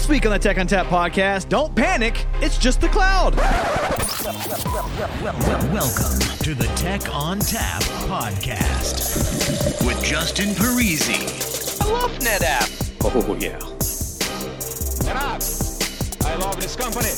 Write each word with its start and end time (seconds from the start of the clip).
This 0.00 0.08
week 0.08 0.24
on 0.24 0.32
the 0.32 0.38
Tech 0.38 0.56
ONTAP 0.56 0.86
podcast, 0.86 1.50
don't 1.50 1.76
panic, 1.76 2.24
it's 2.36 2.56
just 2.56 2.80
the 2.80 2.88
cloud. 2.88 3.36
Welcome 5.70 6.18
to 6.38 6.54
the 6.54 6.64
Tech 6.74 7.02
ONTAP 7.02 7.82
podcast 8.08 9.86
with 9.86 10.02
Justin 10.02 10.54
Parisi. 10.54 11.28
I 11.82 11.84
love 11.92 12.12
NetApp. 12.12 12.94
Oh, 13.04 13.36
yeah. 13.38 13.58
NetApp. 15.04 16.24
I 16.24 16.34
love 16.36 16.58
this 16.58 16.76
company. 16.76 17.10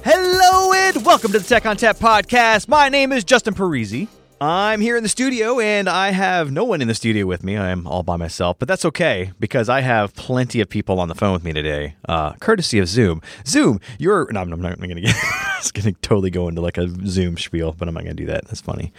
Hello 0.05 0.73
and 0.73 1.07
welcome 1.07 1.31
to 1.31 1.39
the 1.39 1.45
Tech 1.45 1.63
ONTAP 1.63 2.01
podcast. 2.01 2.67
My 2.67 2.89
name 2.89 3.13
is 3.13 3.23
Justin 3.23 3.55
Parisi. 3.55 4.09
I'm 4.41 4.81
here 4.81 4.97
in 4.97 5.05
the 5.05 5.09
studio 5.09 5.61
and 5.61 5.89
I 5.89 6.11
have 6.11 6.51
no 6.51 6.65
one 6.65 6.83
in 6.83 6.89
the 6.89 6.95
studio 6.97 7.25
with 7.25 7.45
me. 7.45 7.57
I 7.57 7.71
am 7.71 7.87
all 7.87 8.03
by 8.03 8.17
myself, 8.17 8.59
but 8.59 8.67
that's 8.67 8.85
okay 8.87 9.31
because 9.39 9.69
I 9.69 9.81
have 9.83 10.13
plenty 10.17 10.61
of 10.61 10.69
people 10.69 10.99
on 10.99 11.07
the 11.07 11.15
phone 11.15 11.33
with 11.33 11.45
me 11.45 11.53
today, 11.53 11.95
uh, 12.09 12.33
courtesy 12.33 12.81
of 12.81 12.89
Zoom. 12.89 13.23
Zoom, 13.47 13.79
you're. 14.01 14.27
No, 14.33 14.41
I'm 14.41 14.51
not 14.51 14.81
going 14.81 14.97
to 14.97 15.01
get. 15.03 15.15
it's 15.59 15.71
going 15.71 15.95
to 15.95 16.01
totally 16.01 16.31
go 16.31 16.49
into 16.49 16.61
like 16.61 16.79
a 16.79 16.89
Zoom 17.07 17.39
spiel, 17.39 17.71
but 17.71 17.87
I'm 17.87 17.95
not 17.95 18.03
going 18.03 18.17
to 18.17 18.21
do 18.21 18.27
that. 18.27 18.47
That's 18.47 18.61
funny. 18.61 18.93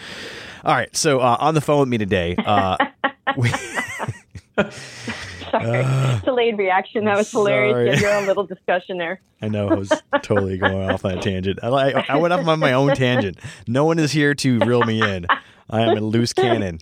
All 0.64 0.74
right. 0.74 0.96
So 0.96 1.20
uh, 1.20 1.36
on 1.38 1.54
the 1.54 1.62
phone 1.62 1.82
with 1.82 1.90
me 1.90 1.98
today, 1.98 2.38
uh, 2.38 2.78
we. 3.36 3.52
Sorry. 5.62 6.22
Delayed 6.26 6.58
reaction. 6.58 7.06
That 7.06 7.18
was 7.18 7.30
hilarious. 7.32 7.96
had 7.96 8.02
your 8.02 8.14
own 8.14 8.26
little 8.26 8.46
discussion 8.46 8.98
there. 8.98 9.22
I 9.42 9.48
know 9.48 9.70
I 9.70 9.76
was 9.76 9.92
totally 10.22 10.58
going 10.58 10.90
off 10.90 11.06
on 11.06 11.18
a 11.18 11.22
tangent. 11.22 11.60
I, 11.62 11.68
I, 11.68 12.06
I 12.10 12.16
went 12.18 12.34
off 12.34 12.48
on 12.48 12.60
my 12.60 12.74
own 12.74 12.96
tangent. 12.96 13.38
No 13.68 13.86
one 13.86 14.00
is 14.00 14.12
here 14.12 14.34
to 14.36 14.60
reel 14.60 14.84
me 14.84 15.02
in. 15.02 15.28
I 15.70 15.82
am 15.82 15.98
a 15.98 16.02
loose 16.02 16.34
cannon. 16.34 16.80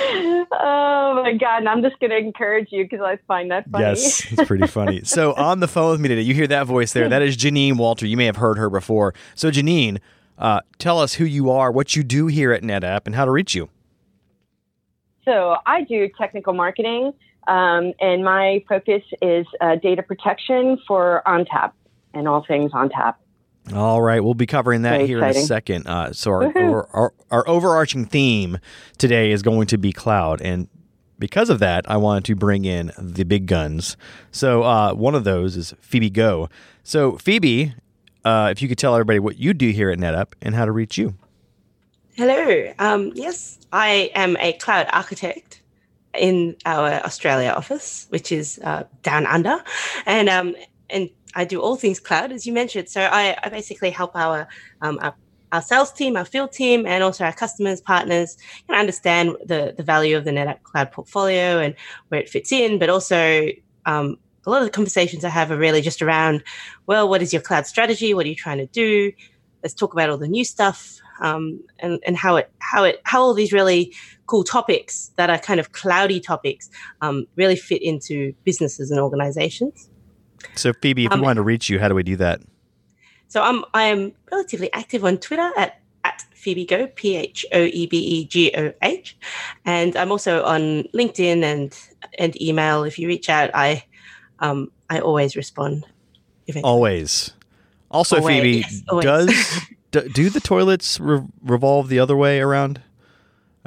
Oh 0.00 1.20
my 1.22 1.32
god! 1.34 1.58
And 1.58 1.68
I'm 1.68 1.82
just 1.82 1.98
going 2.00 2.10
to 2.10 2.16
encourage 2.16 2.68
you 2.70 2.84
because 2.84 3.00
I 3.00 3.18
find 3.26 3.50
that 3.50 3.68
funny. 3.70 3.84
Yes, 3.84 4.30
it's 4.30 4.44
pretty 4.44 4.66
funny. 4.66 5.02
So 5.04 5.32
on 5.36 5.60
the 5.60 5.68
phone 5.68 5.92
with 5.92 6.00
me 6.00 6.08
today, 6.08 6.22
you 6.22 6.34
hear 6.34 6.46
that 6.46 6.66
voice 6.66 6.92
there. 6.92 7.08
That 7.08 7.22
is 7.22 7.36
Janine 7.36 7.76
Walter. 7.76 8.06
You 8.06 8.16
may 8.16 8.26
have 8.26 8.36
heard 8.36 8.58
her 8.58 8.70
before. 8.70 9.14
So 9.34 9.50
Janine, 9.50 9.98
uh, 10.38 10.60
tell 10.78 10.98
us 11.00 11.14
who 11.14 11.24
you 11.24 11.50
are, 11.50 11.70
what 11.72 11.96
you 11.96 12.02
do 12.02 12.26
here 12.26 12.52
at 12.52 12.62
NetApp, 12.62 13.02
and 13.06 13.14
how 13.14 13.24
to 13.24 13.30
reach 13.30 13.54
you. 13.54 13.68
So 15.24 15.56
I 15.66 15.82
do 15.82 16.08
technical 16.16 16.54
marketing, 16.54 17.12
um, 17.48 17.92
and 18.00 18.24
my 18.24 18.62
focus 18.68 19.02
is 19.22 19.46
uh, 19.60 19.76
data 19.76 20.02
protection 20.02 20.78
for 20.86 21.22
ONTAP 21.26 21.72
and 22.14 22.28
all 22.28 22.44
things 22.46 22.72
ONTAP. 22.72 23.14
All 23.74 24.00
right, 24.00 24.22
we'll 24.22 24.34
be 24.34 24.46
covering 24.46 24.82
that 24.82 24.96
Very 24.96 25.06
here 25.06 25.18
in 25.18 25.24
a 25.24 25.34
second. 25.34 25.86
Uh, 25.86 26.12
so 26.12 26.30
our, 26.30 26.58
our, 26.58 26.88
our 26.92 27.14
our 27.30 27.48
overarching 27.48 28.06
theme 28.06 28.58
today 28.96 29.30
is 29.30 29.42
going 29.42 29.66
to 29.66 29.78
be 29.78 29.92
cloud, 29.92 30.40
and 30.40 30.68
because 31.18 31.50
of 31.50 31.58
that, 31.58 31.90
I 31.90 31.96
wanted 31.96 32.24
to 32.26 32.36
bring 32.36 32.64
in 32.64 32.92
the 32.98 33.24
big 33.24 33.46
guns. 33.46 33.96
So 34.30 34.62
uh, 34.62 34.94
one 34.94 35.14
of 35.14 35.24
those 35.24 35.56
is 35.56 35.74
Phoebe 35.80 36.10
Goh. 36.10 36.50
So 36.82 37.18
Phoebe, 37.18 37.74
uh, 38.24 38.48
if 38.50 38.62
you 38.62 38.68
could 38.68 38.78
tell 38.78 38.94
everybody 38.94 39.18
what 39.18 39.38
you 39.38 39.52
do 39.52 39.70
here 39.70 39.90
at 39.90 39.98
NetApp 39.98 40.32
and 40.40 40.54
how 40.54 40.64
to 40.64 40.72
reach 40.72 40.96
you. 40.96 41.14
Hello. 42.14 42.72
Um, 42.78 43.12
yes, 43.14 43.58
I 43.72 44.10
am 44.14 44.36
a 44.38 44.54
cloud 44.54 44.86
architect 44.92 45.57
in 46.18 46.56
our 46.66 47.04
Australia 47.04 47.50
office, 47.50 48.06
which 48.10 48.32
is 48.32 48.58
uh, 48.64 48.84
down 49.02 49.26
under, 49.26 49.62
and 50.06 50.28
um, 50.28 50.54
and 50.90 51.10
I 51.34 51.44
do 51.44 51.60
all 51.60 51.76
things 51.76 52.00
cloud, 52.00 52.32
as 52.32 52.46
you 52.46 52.52
mentioned. 52.52 52.88
So 52.88 53.02
I, 53.02 53.36
I 53.42 53.48
basically 53.48 53.90
help 53.90 54.16
our, 54.16 54.48
um, 54.80 54.98
our 55.00 55.14
our 55.50 55.62
sales 55.62 55.92
team, 55.92 56.16
our 56.16 56.24
field 56.26 56.52
team, 56.52 56.86
and 56.86 57.02
also 57.02 57.24
our 57.24 57.32
customers, 57.32 57.80
partners, 57.80 58.36
can 58.66 58.78
understand 58.78 59.36
the 59.44 59.74
the 59.76 59.82
value 59.82 60.16
of 60.16 60.24
the 60.24 60.30
NetApp 60.30 60.62
cloud 60.62 60.92
portfolio 60.92 61.58
and 61.58 61.74
where 62.08 62.20
it 62.20 62.28
fits 62.28 62.52
in, 62.52 62.78
but 62.78 62.90
also 62.90 63.48
um, 63.86 64.18
a 64.46 64.50
lot 64.50 64.62
of 64.62 64.66
the 64.66 64.72
conversations 64.72 65.24
I 65.24 65.28
have 65.28 65.50
are 65.50 65.56
really 65.56 65.82
just 65.82 66.02
around, 66.02 66.42
well, 66.86 67.08
what 67.08 67.22
is 67.22 67.32
your 67.32 67.42
cloud 67.42 67.66
strategy? 67.66 68.14
What 68.14 68.26
are 68.26 68.28
you 68.28 68.34
trying 68.34 68.58
to 68.58 68.66
do? 68.66 69.12
Let's 69.62 69.74
talk 69.74 69.92
about 69.92 70.10
all 70.10 70.18
the 70.18 70.28
new 70.28 70.44
stuff 70.44 71.00
um, 71.20 71.60
and 71.80 72.00
and 72.06 72.16
how 72.16 72.36
it 72.36 72.50
how 72.60 72.84
it 72.84 73.00
how 73.04 73.20
all 73.20 73.34
these 73.34 73.52
really 73.52 73.94
cool 74.26 74.44
topics 74.44 75.10
that 75.16 75.30
are 75.30 75.38
kind 75.38 75.58
of 75.60 75.72
cloudy 75.72 76.20
topics 76.20 76.68
um, 77.00 77.26
really 77.36 77.56
fit 77.56 77.82
into 77.82 78.32
businesses 78.44 78.90
and 78.90 79.00
organizations. 79.00 79.88
So 80.54 80.72
Phoebe, 80.72 81.06
if 81.06 81.10
we 81.10 81.14
Um, 81.14 81.22
wanted 81.22 81.36
to 81.36 81.42
reach 81.42 81.68
you, 81.70 81.78
how 81.80 81.88
do 81.88 81.94
we 81.94 82.02
do 82.02 82.16
that? 82.16 82.40
So 83.28 83.42
I'm 83.42 83.64
I 83.74 83.84
am 83.84 84.12
relatively 84.30 84.72
active 84.72 85.04
on 85.04 85.18
Twitter 85.18 85.50
at 85.56 85.80
at 86.04 86.24
Phoebe 86.34 86.64
Goh 86.64 86.94
P 86.94 87.16
H 87.16 87.44
O 87.52 87.62
E 87.64 87.86
B 87.86 87.98
E 87.98 88.24
G 88.24 88.52
O 88.56 88.72
H, 88.82 89.16
and 89.64 89.96
I'm 89.96 90.10
also 90.12 90.42
on 90.44 90.84
LinkedIn 90.94 91.42
and 91.42 91.78
and 92.18 92.40
email. 92.40 92.84
If 92.84 92.98
you 92.98 93.08
reach 93.08 93.28
out, 93.28 93.50
I 93.54 93.84
um, 94.38 94.70
I 94.88 95.00
always 95.00 95.36
respond. 95.36 95.84
eventually. 96.46 96.70
Always. 96.70 97.32
Also, 97.90 98.16
Always, 98.16 98.36
Phoebe, 98.36 98.56
yes, 98.58 98.82
always. 98.88 99.04
does 99.04 99.60
do, 99.90 100.08
do 100.08 100.30
the 100.30 100.40
toilets 100.40 100.98
re- 101.00 101.22
revolve 101.42 101.88
the 101.88 101.98
other 101.98 102.16
way 102.16 102.40
around? 102.40 102.80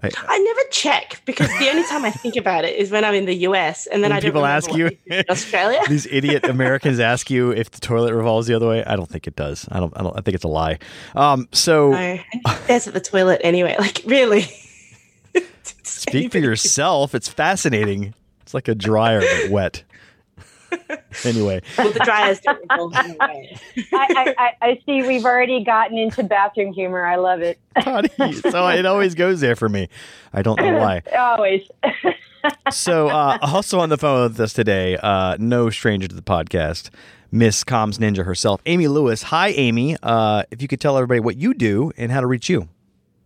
I 0.03 0.39
never 0.39 0.61
check 0.71 1.21
because 1.25 1.47
the 1.59 1.69
only 1.69 1.83
time 1.83 2.03
I 2.05 2.09
think 2.09 2.35
about 2.35 2.65
it 2.65 2.75
is 2.75 2.89
when 2.89 3.05
I'm 3.05 3.13
in 3.13 3.25
the 3.25 3.35
US, 3.47 3.85
and 3.85 4.03
then 4.03 4.11
I 4.11 4.15
don't 4.19 4.31
people 4.31 4.45
ask 4.47 4.73
you- 4.73 4.89
Australia. 5.29 5.79
These 5.89 6.07
idiot 6.07 6.43
Americans 6.45 6.99
ask 6.99 7.29
you 7.29 7.51
if 7.51 7.69
the 7.69 7.79
toilet 7.79 8.13
revolves 8.15 8.47
the 8.47 8.55
other 8.55 8.67
way. 8.67 8.83
I 8.83 8.95
don't 8.95 9.07
think 9.07 9.27
it 9.27 9.35
does. 9.35 9.67
I 9.71 9.79
don't. 9.79 9.93
I 9.95 10.01
don't. 10.01 10.17
I 10.17 10.21
think 10.21 10.33
it's 10.33 10.43
a 10.43 10.47
lie. 10.47 10.79
Um. 11.15 11.47
So 11.51 11.91
No, 11.91 11.97
and 11.97 12.23
at 12.69 12.83
the 12.85 12.99
toilet 12.99 13.41
anyway? 13.43 13.75
Like 13.77 14.01
really? 14.05 14.47
speak 15.83 16.31
for 16.31 16.39
yourself. 16.39 17.13
It's 17.13 17.27
fascinating. 17.29 18.15
It's 18.41 18.55
like 18.55 18.67
a 18.67 18.75
dryer 18.75 19.21
but 19.21 19.51
wet. 19.51 19.83
anyway, 21.25 21.61
Well, 21.77 21.91
the 21.91 21.99
dryers 21.99 22.39
don't 22.39 22.59
revolve 22.69 22.93
in 22.95 23.11
a 23.11 23.17
way. 23.19 23.57
I, 23.93 24.07
I, 24.15 24.35
I, 24.37 24.67
I 24.69 24.81
see 24.85 25.01
we've 25.07 25.25
already 25.25 25.63
gotten 25.63 25.97
into 25.97 26.23
bathroom 26.23 26.73
humor. 26.73 27.05
I 27.05 27.15
love 27.17 27.41
it. 27.41 27.59
So 28.51 28.67
it 28.67 28.85
always 28.85 29.15
goes 29.15 29.39
there 29.41 29.55
for 29.55 29.69
me. 29.69 29.87
I 30.33 30.41
don't 30.41 30.59
know 30.59 30.77
why. 30.77 31.01
Always. 31.17 31.67
So 32.71 33.07
uh, 33.07 33.37
also 33.41 33.79
on 33.79 33.89
the 33.89 33.97
phone 33.97 34.23
with 34.23 34.39
us 34.39 34.53
today, 34.53 34.97
uh, 34.97 35.37
no 35.39 35.69
stranger 35.69 36.07
to 36.07 36.15
the 36.15 36.21
podcast, 36.21 36.89
Miss 37.31 37.63
Comms 37.63 37.97
Ninja 37.97 38.25
herself, 38.25 38.61
Amy 38.65 38.87
Lewis. 38.87 39.23
Hi, 39.23 39.49
Amy. 39.49 39.95
Uh, 40.03 40.43
if 40.51 40.61
you 40.61 40.67
could 40.67 40.81
tell 40.81 40.97
everybody 40.97 41.19
what 41.19 41.37
you 41.37 41.53
do 41.53 41.91
and 41.97 42.11
how 42.11 42.19
to 42.19 42.27
reach 42.27 42.49
you. 42.49 42.67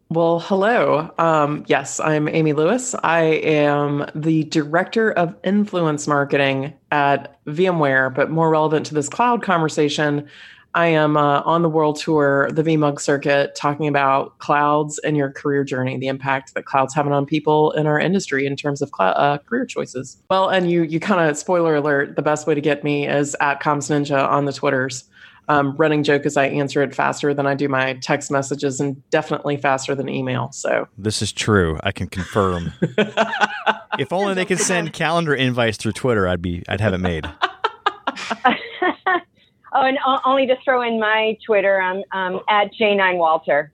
Well, 0.09 0.39
hello. 0.39 1.11
Um, 1.17 1.65
yes, 1.67 1.99
I'm 1.99 2.27
Amy 2.27 2.53
Lewis. 2.53 2.93
I 3.03 3.23
am 3.23 4.05
the 4.13 4.43
director 4.43 5.11
of 5.11 5.35
influence 5.43 6.07
marketing 6.07 6.75
at 6.91 7.43
VMware, 7.45 8.13
but 8.13 8.29
more 8.29 8.51
relevant 8.51 8.85
to 8.85 8.93
this 8.93 9.09
cloud 9.09 9.41
conversation, 9.41 10.27
I 10.75 10.87
am 10.87 11.17
uh, 11.17 11.41
on 11.41 11.63
the 11.63 11.69
world 11.69 11.97
tour, 11.97 12.51
the 12.51 12.61
VMUG 12.61 12.99
circuit, 12.99 13.55
talking 13.55 13.87
about 13.87 14.37
clouds 14.39 14.99
and 14.99 15.17
your 15.17 15.31
career 15.31 15.63
journey, 15.63 15.97
the 15.97 16.07
impact 16.07 16.53
that 16.53 16.65
clouds 16.65 16.93
having 16.93 17.11
on 17.11 17.25
people 17.25 17.71
in 17.71 17.87
our 17.87 17.99
industry 17.99 18.45
in 18.45 18.55
terms 18.55 18.83
of 18.83 18.91
clou- 18.91 19.05
uh, 19.05 19.39
career 19.39 19.65
choices. 19.65 20.21
Well, 20.29 20.49
and 20.49 20.69
you, 20.69 20.83
you 20.83 20.99
kind 20.99 21.27
of 21.27 21.35
spoiler 21.35 21.77
alert. 21.77 22.15
The 22.15 22.21
best 22.21 22.45
way 22.45 22.53
to 22.53 22.61
get 22.61 22.83
me 22.83 23.07
is 23.07 23.35
at 23.39 23.59
Comms 23.59 23.89
Ninja 23.89 24.27
on 24.29 24.45
the 24.45 24.53
Twitters. 24.53 25.05
Um, 25.47 25.75
running 25.77 26.03
joke 26.03 26.25
is 26.25 26.37
I 26.37 26.45
answer 26.47 26.81
it 26.81 26.95
faster 26.95 27.33
than 27.33 27.45
I 27.45 27.53
do 27.55 27.69
my 27.69 27.93
text 28.01 28.31
messages, 28.31 28.79
and 28.79 29.07
definitely 29.09 29.57
faster 29.57 29.93
than 29.95 30.09
email. 30.09 30.51
So 30.51 30.87
This 30.97 31.21
is 31.21 31.31
true. 31.31 31.79
I 31.83 31.91
can 31.91 32.07
confirm. 32.07 32.73
if 33.99 34.11
only 34.11 34.33
they 34.33 34.45
could 34.45 34.59
send 34.59 34.93
calendar 34.93 35.35
invites 35.35 35.77
through 35.77 35.93
Twitter, 35.93 36.27
I'd 36.27 36.41
be 36.41 36.63
I'd 36.67 36.81
have 36.81 36.93
it 36.93 36.99
made. 36.99 37.29
Oh, 39.77 39.81
and 39.81 39.97
o- 40.07 40.19
only 40.23 40.47
to 40.47 40.55
throw 40.63 40.81
in 40.81 41.01
my 41.01 41.37
Twitter, 41.45 41.81
I'm 41.81 42.01
um, 42.13 42.39
at 42.47 42.73
J9Walter. 42.79 43.71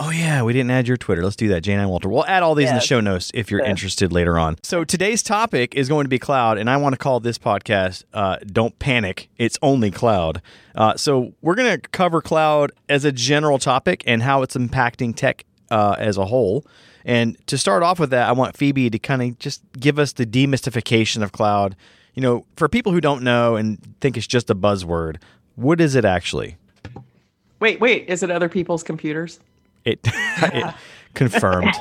Oh 0.00 0.10
yeah, 0.10 0.42
we 0.42 0.52
didn't 0.52 0.70
add 0.70 0.86
your 0.86 0.96
Twitter. 0.96 1.22
Let's 1.24 1.34
do 1.36 1.48
that. 1.48 1.62
Jane 1.62 1.78
and 1.80 1.90
Walter. 1.90 2.08
We'll 2.08 2.26
add 2.26 2.42
all 2.44 2.54
these 2.54 2.68
in 2.68 2.74
the 2.76 2.80
show 2.80 3.00
notes 3.00 3.30
if 3.34 3.50
you're 3.50 3.60
Yes. 3.60 3.70
interested 3.70 4.12
later 4.12 4.38
on. 4.38 4.56
So 4.62 4.84
today's 4.84 5.22
topic 5.24 5.74
is 5.74 5.88
going 5.88 6.04
to 6.04 6.08
be 6.08 6.18
cloud, 6.20 6.56
and 6.58 6.70
I 6.70 6.76
want 6.76 6.92
to 6.92 6.96
call 6.98 7.18
this 7.20 7.36
podcast 7.38 8.04
uh, 8.14 8.36
"Don't 8.46 8.78
Panic, 8.78 9.28
It's 9.38 9.58
Only 9.60 9.90
Cloud." 9.90 10.40
Uh, 10.74 10.96
so 10.96 11.32
we're 11.42 11.56
going 11.56 11.80
to 11.80 11.88
cover 11.88 12.22
cloud 12.22 12.70
as 12.88 13.04
a 13.04 13.10
general 13.12 13.58
topic 13.58 14.04
and 14.06 14.22
how 14.22 14.42
it's 14.42 14.56
impacting 14.56 15.14
tech 15.16 15.44
uh, 15.70 15.96
as 15.98 16.16
a 16.16 16.26
whole. 16.26 16.64
And 17.04 17.36
to 17.48 17.58
start 17.58 17.82
off 17.82 17.98
with 17.98 18.10
that, 18.10 18.28
I 18.28 18.32
want 18.32 18.56
Phoebe 18.56 18.90
to 18.90 18.98
kind 18.98 19.22
of 19.22 19.38
just 19.38 19.62
give 19.80 19.98
us 19.98 20.12
the 20.12 20.26
demystification 20.26 21.22
of 21.22 21.32
cloud. 21.32 21.74
You 22.14 22.22
know, 22.22 22.44
for 22.56 22.68
people 22.68 22.92
who 22.92 23.00
don't 23.00 23.22
know 23.22 23.56
and 23.56 23.78
think 24.00 24.16
it's 24.16 24.26
just 24.26 24.48
a 24.50 24.54
buzzword, 24.54 25.16
what 25.56 25.80
is 25.80 25.94
it 25.96 26.04
actually? 26.04 26.56
wait, 27.60 27.80
wait, 27.80 28.08
is 28.08 28.22
it 28.22 28.30
other 28.30 28.48
people's 28.48 28.82
computers? 28.84 29.40
It, 29.88 30.00
it 30.04 30.74
confirmed. 31.14 31.74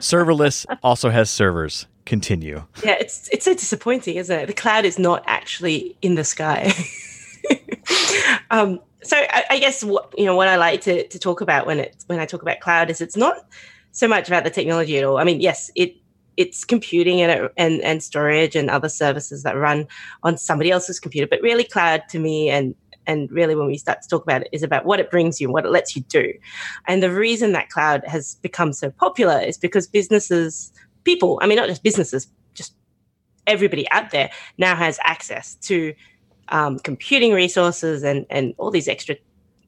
Serverless 0.00 0.66
also 0.82 1.10
has 1.10 1.30
servers. 1.30 1.86
Continue. 2.06 2.64
Yeah, 2.82 2.96
it's 3.00 3.28
it's 3.32 3.44
so 3.46 3.54
disappointing, 3.54 4.16
isn't 4.16 4.38
it? 4.38 4.46
The 4.46 4.52
cloud 4.52 4.84
is 4.84 4.98
not 4.98 5.24
actually 5.26 5.96
in 6.02 6.16
the 6.16 6.24
sky. 6.24 6.72
Um, 8.50 8.80
so 9.02 9.16
I, 9.16 9.44
I, 9.50 9.58
guess 9.58 9.84
what 9.84 10.14
you 10.16 10.24
know 10.24 10.36
what 10.36 10.48
I 10.48 10.56
like 10.56 10.80
to, 10.82 11.06
to 11.08 11.18
talk 11.18 11.40
about 11.40 11.66
when 11.66 11.80
it 11.80 12.02
when 12.06 12.18
I 12.18 12.26
talk 12.26 12.40
about 12.40 12.60
cloud 12.60 12.88
is 12.88 13.00
it's 13.00 13.16
not 13.16 13.46
so 13.92 14.08
much 14.08 14.28
about 14.28 14.44
the 14.44 14.50
technology 14.50 14.96
at 14.96 15.04
all. 15.04 15.18
I 15.18 15.24
mean, 15.24 15.40
yes, 15.40 15.70
it 15.74 15.96
it's 16.36 16.64
computing 16.64 17.20
and 17.20 17.50
and 17.56 17.80
and 17.82 18.02
storage 18.02 18.56
and 18.56 18.70
other 18.70 18.88
services 18.88 19.42
that 19.42 19.56
run 19.56 19.86
on 20.22 20.36
somebody 20.38 20.70
else's 20.70 21.00
computer, 21.00 21.26
but 21.26 21.40
really 21.42 21.64
cloud 21.64 22.02
to 22.10 22.18
me 22.18 22.48
and 22.48 22.74
and 23.06 23.30
really 23.30 23.54
when 23.54 23.66
we 23.66 23.76
start 23.78 24.02
to 24.02 24.08
talk 24.08 24.22
about 24.22 24.42
it 24.42 24.48
is 24.52 24.62
about 24.62 24.84
what 24.84 25.00
it 25.00 25.10
brings 25.10 25.40
you 25.40 25.46
and 25.46 25.52
what 25.52 25.64
it 25.64 25.70
lets 25.70 25.94
you 25.94 26.02
do. 26.02 26.32
And 26.86 27.02
the 27.02 27.10
reason 27.10 27.52
that 27.52 27.68
cloud 27.70 28.04
has 28.06 28.36
become 28.36 28.72
so 28.72 28.90
popular 28.90 29.38
is 29.38 29.58
because 29.58 29.86
businesses, 29.86 30.72
people, 31.04 31.38
I 31.42 31.46
mean 31.46 31.56
not 31.56 31.68
just 31.68 31.82
businesses, 31.82 32.28
just 32.54 32.74
everybody 33.46 33.90
out 33.90 34.10
there 34.10 34.30
now 34.58 34.74
has 34.74 34.98
access 35.04 35.54
to 35.56 35.94
um, 36.48 36.78
computing 36.78 37.32
resources 37.32 38.02
and 38.02 38.26
and 38.30 38.54
all 38.58 38.70
these 38.70 38.88
extra 38.88 39.16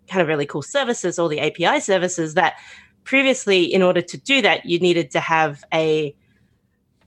kind 0.09 0.23
of 0.23 0.29
really 0.29 0.47
cool 0.47 0.63
services, 0.63 1.19
all 1.19 1.29
the 1.29 1.41
API 1.41 1.81
services 1.81 2.35
that 2.35 2.55
previously, 3.05 3.65
in 3.65 3.83
order 3.83 4.03
to 4.03 4.19
do 4.19 4.43
that, 4.43 4.67
you 4.67 4.79
needed 4.79 5.11
to 5.13 5.21
have 5.21 5.65
a 5.73 6.15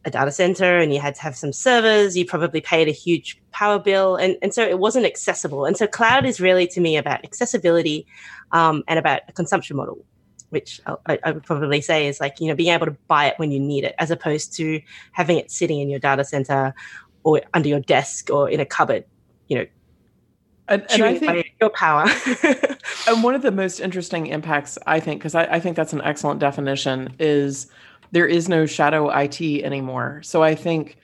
a 0.05 0.11
data 0.11 0.31
center 0.31 0.79
and 0.79 0.93
you 0.93 0.99
had 0.99 1.15
to 1.15 1.21
have 1.21 1.35
some 1.35 1.51
servers. 1.51 2.17
You 2.17 2.25
probably 2.25 2.61
paid 2.61 2.87
a 2.87 2.91
huge 2.91 3.39
power 3.51 3.79
bill, 3.79 4.15
and 4.15 4.37
and 4.41 4.53
so 4.53 4.63
it 4.63 4.79
wasn't 4.79 5.05
accessible. 5.05 5.65
And 5.65 5.75
so 5.75 5.87
cloud 5.87 6.25
is 6.25 6.39
really 6.39 6.67
to 6.67 6.81
me 6.81 6.97
about 6.97 7.23
accessibility 7.23 8.07
um, 8.51 8.83
and 8.87 8.97
about 8.99 9.21
a 9.27 9.31
consumption 9.31 9.77
model 9.77 10.03
which 10.49 10.81
I, 11.05 11.19
I, 11.23 11.31
would 11.31 11.43
probably 11.43 11.79
say 11.79 12.07
is 12.07 12.19
like 12.19 12.39
you 12.39 12.47
know 12.47 12.55
being 12.55 12.73
able 12.73 12.87
to 12.87 12.97
buy 13.07 13.27
it 13.27 13.37
when 13.37 13.51
you 13.51 13.59
need 13.59 13.83
it 13.83 13.93
as 13.99 14.09
opposed 14.09 14.51
to 14.53 14.81
having 15.11 15.37
it 15.37 15.51
sitting 15.51 15.79
in 15.79 15.91
your 15.91 15.99
data 15.99 16.23
center 16.23 16.73
or 17.21 17.41
under 17.53 17.69
your 17.69 17.81
desk 17.81 18.31
or 18.31 18.49
in 18.49 18.59
a 18.59 18.65
cupboard 18.65 19.05
you 19.49 19.57
know, 19.57 19.65
and, 20.69 20.85
and 20.91 21.03
I 21.03 21.17
think 21.17 21.55
your 21.59 21.71
power. 21.71 22.05
and 23.07 23.23
one 23.23 23.33
of 23.35 23.41
the 23.41 23.51
most 23.51 23.79
interesting 23.79 24.27
impacts, 24.27 24.77
I 24.85 24.99
think, 24.99 25.19
because 25.19 25.35
I, 25.35 25.45
I 25.45 25.59
think 25.59 25.75
that's 25.75 25.93
an 25.93 26.01
excellent 26.01 26.39
definition, 26.39 27.15
is 27.19 27.67
there 28.11 28.27
is 28.27 28.49
no 28.49 28.65
shadow 28.65 29.09
IT 29.09 29.41
anymore. 29.41 30.21
So 30.23 30.43
I 30.43 30.55
think 30.55 30.97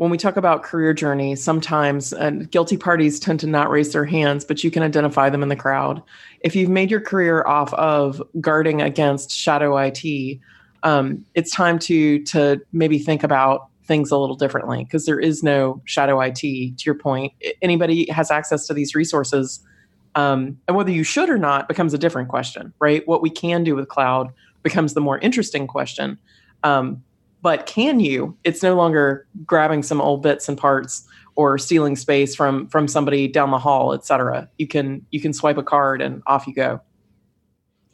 when 0.00 0.10
we 0.10 0.16
talk 0.16 0.38
about 0.38 0.62
career 0.62 0.94
journey, 0.94 1.36
sometimes 1.36 2.14
guilty 2.50 2.78
parties 2.78 3.20
tend 3.20 3.38
to 3.40 3.46
not 3.46 3.68
raise 3.68 3.92
their 3.92 4.06
hands, 4.06 4.46
but 4.46 4.64
you 4.64 4.70
can 4.70 4.82
identify 4.82 5.28
them 5.28 5.42
in 5.42 5.50
the 5.50 5.56
crowd. 5.56 6.02
If 6.40 6.56
you've 6.56 6.70
made 6.70 6.90
your 6.90 7.02
career 7.02 7.46
off 7.46 7.74
of 7.74 8.22
guarding 8.40 8.80
against 8.80 9.30
shadow 9.30 9.76
IT, 9.76 10.40
um, 10.84 11.24
it's 11.34 11.50
time 11.50 11.78
to 11.80 12.22
to 12.24 12.62
maybe 12.72 12.98
think 12.98 13.22
about 13.22 13.68
things 13.84 14.10
a 14.10 14.16
little 14.16 14.36
differently 14.36 14.84
because 14.84 15.04
there 15.04 15.20
is 15.20 15.42
no 15.42 15.82
shadow 15.84 16.18
IT. 16.20 16.38
To 16.38 16.82
your 16.86 16.94
point, 16.94 17.34
anybody 17.60 18.08
has 18.10 18.30
access 18.30 18.66
to 18.68 18.72
these 18.72 18.94
resources, 18.94 19.60
um, 20.14 20.58
and 20.66 20.78
whether 20.78 20.90
you 20.90 21.04
should 21.04 21.28
or 21.28 21.36
not 21.36 21.68
becomes 21.68 21.92
a 21.92 21.98
different 21.98 22.30
question, 22.30 22.72
right? 22.78 23.06
What 23.06 23.20
we 23.20 23.28
can 23.28 23.64
do 23.64 23.76
with 23.76 23.88
cloud 23.88 24.32
becomes 24.62 24.94
the 24.94 25.00
more 25.02 25.18
interesting 25.18 25.66
question. 25.66 26.18
Um, 26.62 27.02
but 27.42 27.66
can 27.66 28.00
you? 28.00 28.36
It's 28.44 28.62
no 28.62 28.74
longer 28.74 29.26
grabbing 29.46 29.82
some 29.82 30.00
old 30.00 30.22
bits 30.22 30.48
and 30.48 30.58
parts 30.58 31.06
or 31.36 31.58
stealing 31.58 31.96
space 31.96 32.34
from 32.34 32.68
from 32.68 32.86
somebody 32.86 33.26
down 33.28 33.50
the 33.50 33.58
hall, 33.58 33.94
et 33.94 34.04
cetera. 34.04 34.48
You 34.58 34.66
can 34.66 35.06
you 35.10 35.20
can 35.20 35.32
swipe 35.32 35.56
a 35.56 35.62
card 35.62 36.02
and 36.02 36.22
off 36.26 36.46
you 36.46 36.54
go. 36.54 36.80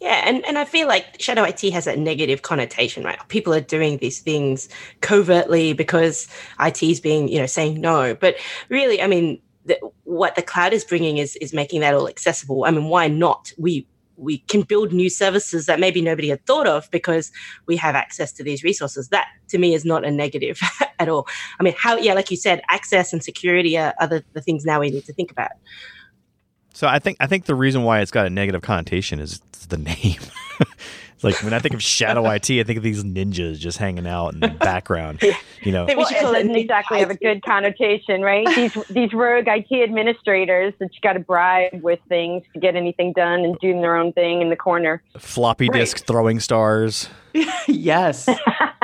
Yeah, 0.01 0.23
and, 0.27 0.45
and 0.47 0.59
I 0.59 0.67
feel 0.67 0.89
like 0.89 1.21
shadow 1.21 1.43
IT 1.43 1.63
has 1.73 1.87
a 1.87 1.97
negative 1.97 2.43
connotation, 2.43 3.03
right? 3.03 3.19
People 3.29 3.55
are 3.55 3.63
doing 3.63 3.97
these 3.97 4.21
things 4.21 4.69
covertly 5.01 5.73
because 5.73 6.29
IT 6.61 6.83
is 6.83 7.01
being, 7.01 7.29
you 7.29 7.39
know, 7.39 7.47
saying 7.47 7.81
no. 7.81 8.15
But 8.15 8.37
really, 8.69 9.01
I 9.01 9.07
mean, 9.07 9.41
the, 9.65 9.79
what 10.05 10.35
the 10.35 10.43
cloud 10.43 10.75
is 10.75 10.85
bringing 10.85 11.17
is 11.17 11.37
is 11.37 11.55
making 11.55 11.81
that 11.81 11.95
all 11.95 12.09
accessible. 12.09 12.65
I 12.65 12.73
mean, 12.73 12.85
why 12.85 13.09
not? 13.09 13.53
We 13.57 13.87
we 14.17 14.39
can 14.39 14.63
build 14.63 14.93
new 14.93 15.11
services 15.11 15.67
that 15.67 15.81
maybe 15.81 16.01
nobody 16.01 16.29
had 16.29 16.45
thought 16.47 16.67
of 16.67 16.91
because 16.91 17.31
we 17.67 17.77
have 17.77 17.95
access 17.95 18.33
to 18.33 18.43
these 18.43 18.63
resources. 18.63 19.09
That 19.09 19.27
to 19.49 19.59
me 19.59 19.75
is 19.75 19.85
not 19.85 20.05
a 20.05 20.11
negative 20.11 20.61
at 20.99 21.09
all. 21.09 21.27
I 21.61 21.63
mean, 21.63 21.75
how 21.79 21.97
yeah, 21.97 22.15
like 22.15 22.31
you 22.31 22.37
said, 22.37 22.63
access 22.69 23.13
and 23.13 23.23
security 23.23 23.79
are, 23.79 23.95
are 24.01 24.07
the, 24.07 24.25
the 24.33 24.41
things 24.41 24.65
now 24.65 24.81
we 24.81 24.91
need 24.91 25.05
to 25.05 25.13
think 25.13 25.31
about. 25.31 25.53
So 26.75 26.87
I 26.87 26.99
think 26.99 27.17
I 27.21 27.27
think 27.27 27.47
the 27.47 27.55
reason 27.55 27.85
why 27.85 28.01
it's 28.01 28.11
got 28.11 28.27
a 28.27 28.31
negative 28.31 28.63
connotation 28.63 29.19
is 29.21 29.41
the 29.69 29.79
name. 29.79 30.21
like 31.23 31.43
when 31.43 31.53
I 31.53 31.59
think 31.59 31.75
of 31.75 31.83
Shadow 31.83 32.29
IT, 32.31 32.51
I 32.51 32.63
think 32.63 32.77
of 32.77 32.83
these 32.83 33.03
ninjas 33.05 33.59
just 33.59 33.79
hanging 33.79 34.07
out 34.07 34.35
in 34.35 34.41
the 34.41 34.49
background. 34.61 35.23
You 35.63 35.73
know, 35.73 35.87
well, 35.87 36.07
it 36.07 36.21
doesn't 36.21 36.55
exactly 36.55 37.01
have 37.01 37.11
a 37.11 37.17
good 37.17 37.43
connotation, 37.43 38.23
right? 38.23 38.47
These 38.55 38.75
these 38.91 39.13
rogue 39.13 39.47
IT 39.47 39.83
administrators 39.83 40.75
that 40.79 40.95
you 40.95 41.01
got 41.03 41.15
to 41.15 41.21
bribe 41.21 41.83
with 41.83 42.01
things 42.09 42.45
to 42.55 42.61
get 42.61 42.77
anything 42.77 43.13
done 43.13 43.41
and 43.41 43.59
doing 43.59 43.81
their 43.81 43.97
own 43.97 44.13
thing 44.13 44.43
in 44.43 44.51
the 44.51 44.57
corner. 44.57 45.03
Floppy 45.19 45.69
right. 45.69 45.81
disk 45.81 46.07
throwing 46.07 46.41
stars. 46.41 47.09
yes, 47.67 48.27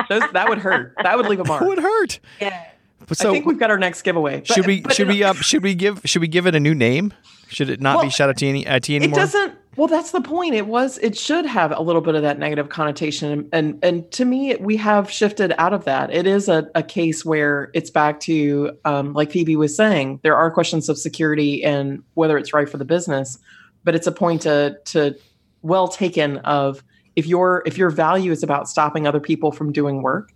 Those, 0.09 0.21
that 0.33 0.47
would 0.47 0.59
hurt. 0.59 0.93
That 1.01 1.17
would 1.17 1.27
leave 1.27 1.39
a 1.39 1.43
mark. 1.43 1.61
That 1.61 1.69
would 1.69 1.79
hurt. 1.79 2.19
Yeah. 2.39 2.69
So, 3.11 3.29
I 3.29 3.33
think 3.33 3.45
we've 3.45 3.59
got 3.59 3.69
our 3.69 3.77
next 3.77 4.03
giveaway. 4.03 4.39
But, 4.39 4.47
should 4.47 4.65
we 4.65 4.83
should 4.91 5.07
we 5.07 5.23
uh, 5.23 5.33
should 5.33 5.63
we 5.63 5.75
give 5.75 6.01
should 6.05 6.21
we 6.21 6.27
give 6.27 6.47
it 6.47 6.55
a 6.55 6.59
new 6.59 6.73
name? 6.73 7.13
Should 7.49 7.69
it 7.69 7.81
not 7.81 7.97
well, 7.97 8.05
be 8.05 8.09
Shadow 8.09 8.31
IT 8.31 8.41
anymore? 8.89 9.19
It 9.19 9.21
doesn't. 9.21 9.53
Well, 9.75 9.87
that's 9.87 10.11
the 10.11 10.21
point. 10.21 10.53
It 10.53 10.67
was. 10.67 10.99
It 10.99 11.17
should 11.17 11.45
have 11.47 11.71
a 11.71 11.81
little 11.81 12.01
bit 12.01 12.13
of 12.13 12.21
that 12.21 12.37
negative 12.37 12.69
connotation, 12.69 13.49
and 13.51 13.79
and 13.83 14.09
to 14.11 14.23
me, 14.23 14.55
we 14.57 14.77
have 14.77 15.09
shifted 15.09 15.53
out 15.57 15.73
of 15.73 15.85
that. 15.85 16.13
It 16.13 16.27
is 16.27 16.47
a, 16.47 16.69
a 16.75 16.83
case 16.83 17.25
where 17.25 17.71
it's 17.73 17.89
back 17.89 18.19
to, 18.21 18.77
um, 18.85 19.13
like 19.13 19.31
Phoebe 19.31 19.55
was 19.55 19.75
saying, 19.75 20.19
there 20.21 20.35
are 20.35 20.51
questions 20.51 20.89
of 20.89 20.97
security 20.99 21.63
and 21.63 22.03
whether 22.13 22.37
it's 22.37 22.53
right 22.53 22.69
for 22.69 22.77
the 22.77 22.85
business, 22.85 23.39
but 23.83 23.95
it's 23.95 24.05
a 24.05 24.11
point 24.11 24.43
to 24.43 24.77
to 24.85 25.15
well 25.63 25.87
taken 25.87 26.37
of 26.39 26.83
if 27.15 27.25
your 27.25 27.63
if 27.65 27.75
your 27.75 27.89
value 27.89 28.31
is 28.31 28.43
about 28.43 28.69
stopping 28.69 29.07
other 29.07 29.19
people 29.19 29.51
from 29.51 29.71
doing 29.71 30.03
work, 30.03 30.33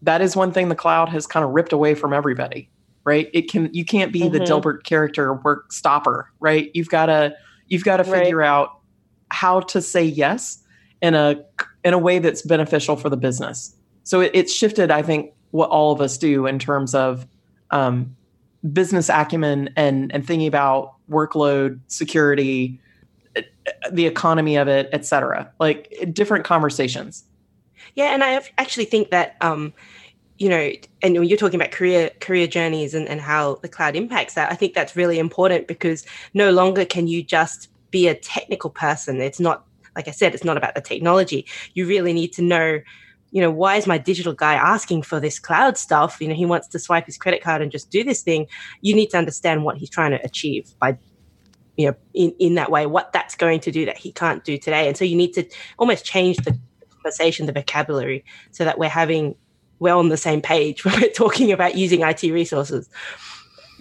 that 0.00 0.22
is 0.22 0.34
one 0.34 0.50
thing 0.50 0.70
the 0.70 0.74
cloud 0.74 1.10
has 1.10 1.26
kind 1.26 1.44
of 1.44 1.50
ripped 1.50 1.74
away 1.74 1.94
from 1.94 2.14
everybody. 2.14 2.70
Right? 3.04 3.28
It 3.34 3.50
can 3.50 3.68
you 3.74 3.84
can't 3.84 4.12
be 4.12 4.22
mm-hmm. 4.22 4.32
the 4.32 4.40
Dilbert 4.40 4.84
character 4.84 5.34
work 5.34 5.72
stopper. 5.72 6.30
Right? 6.40 6.70
You've 6.72 6.88
got 6.88 7.06
to 7.06 7.34
you've 7.66 7.84
got 7.84 7.98
to 7.98 8.04
figure 8.04 8.38
right. 8.38 8.48
out 8.48 8.77
how 9.30 9.60
to 9.60 9.82
say 9.82 10.04
yes 10.04 10.62
in 11.00 11.14
a 11.14 11.44
in 11.84 11.94
a 11.94 11.98
way 11.98 12.18
that's 12.18 12.42
beneficial 12.42 12.96
for 12.96 13.08
the 13.08 13.16
business. 13.16 13.74
So 14.04 14.20
it, 14.20 14.30
it's 14.34 14.52
shifted, 14.52 14.90
I 14.90 15.02
think, 15.02 15.32
what 15.50 15.70
all 15.70 15.92
of 15.92 16.00
us 16.00 16.18
do 16.18 16.46
in 16.46 16.58
terms 16.58 16.94
of 16.94 17.26
um, 17.70 18.16
business 18.72 19.08
acumen 19.08 19.70
and 19.76 20.12
and 20.12 20.26
thinking 20.26 20.48
about 20.48 20.94
workload, 21.10 21.78
security, 21.86 22.80
the 23.92 24.06
economy 24.06 24.56
of 24.56 24.68
it, 24.68 24.88
et 24.92 25.04
cetera. 25.04 25.50
Like 25.58 26.10
different 26.12 26.44
conversations. 26.44 27.24
Yeah, 27.94 28.14
and 28.14 28.24
I 28.24 28.42
actually 28.58 28.84
think 28.86 29.10
that 29.10 29.36
um, 29.40 29.72
you 30.38 30.48
know, 30.48 30.72
and 31.02 31.14
when 31.14 31.24
you're 31.24 31.38
talking 31.38 31.60
about 31.60 31.72
career 31.72 32.10
career 32.20 32.46
journeys 32.46 32.94
and, 32.94 33.08
and 33.08 33.20
how 33.20 33.56
the 33.56 33.68
cloud 33.68 33.96
impacts 33.96 34.34
that, 34.34 34.50
I 34.50 34.54
think 34.54 34.74
that's 34.74 34.96
really 34.96 35.18
important 35.18 35.66
because 35.66 36.06
no 36.32 36.50
longer 36.50 36.84
can 36.84 37.08
you 37.08 37.22
just 37.22 37.68
be 37.90 38.08
a 38.08 38.14
technical 38.14 38.70
person. 38.70 39.20
It's 39.20 39.40
not, 39.40 39.64
like 39.96 40.08
I 40.08 40.12
said, 40.12 40.34
it's 40.34 40.44
not 40.44 40.56
about 40.56 40.74
the 40.74 40.80
technology. 40.80 41.46
You 41.74 41.86
really 41.86 42.12
need 42.12 42.32
to 42.34 42.42
know, 42.42 42.80
you 43.30 43.42
know, 43.42 43.50
why 43.50 43.76
is 43.76 43.86
my 43.86 43.98
digital 43.98 44.32
guy 44.32 44.54
asking 44.54 45.02
for 45.02 45.20
this 45.20 45.38
cloud 45.38 45.76
stuff? 45.76 46.20
You 46.20 46.28
know, 46.28 46.34
he 46.34 46.46
wants 46.46 46.68
to 46.68 46.78
swipe 46.78 47.06
his 47.06 47.18
credit 47.18 47.42
card 47.42 47.62
and 47.62 47.70
just 47.70 47.90
do 47.90 48.04
this 48.04 48.22
thing. 48.22 48.46
You 48.80 48.94
need 48.94 49.10
to 49.10 49.18
understand 49.18 49.64
what 49.64 49.76
he's 49.76 49.90
trying 49.90 50.12
to 50.12 50.24
achieve 50.24 50.72
by 50.78 50.98
you 51.78 51.86
know 51.86 51.94
in, 52.12 52.34
in 52.38 52.56
that 52.56 52.70
way 52.70 52.84
what 52.84 53.12
that's 53.12 53.34
going 53.34 53.60
to 53.60 53.70
do 53.70 53.86
that 53.86 53.96
he 53.96 54.12
can't 54.12 54.44
do 54.44 54.58
today 54.58 54.88
and 54.88 54.96
so 54.96 55.04
you 55.04 55.16
need 55.16 55.32
to 55.32 55.48
almost 55.78 56.04
change 56.04 56.36
the 56.38 56.58
conversation 56.90 57.46
the 57.46 57.52
vocabulary 57.52 58.24
so 58.50 58.64
that 58.64 58.78
we're 58.78 58.88
having 58.88 59.34
we're 59.78 59.94
on 59.94 60.08
the 60.08 60.16
same 60.16 60.42
page 60.42 60.84
when 60.84 61.00
we're 61.00 61.08
talking 61.10 61.52
about 61.52 61.76
using 61.76 62.00
it 62.02 62.22
resources 62.24 62.90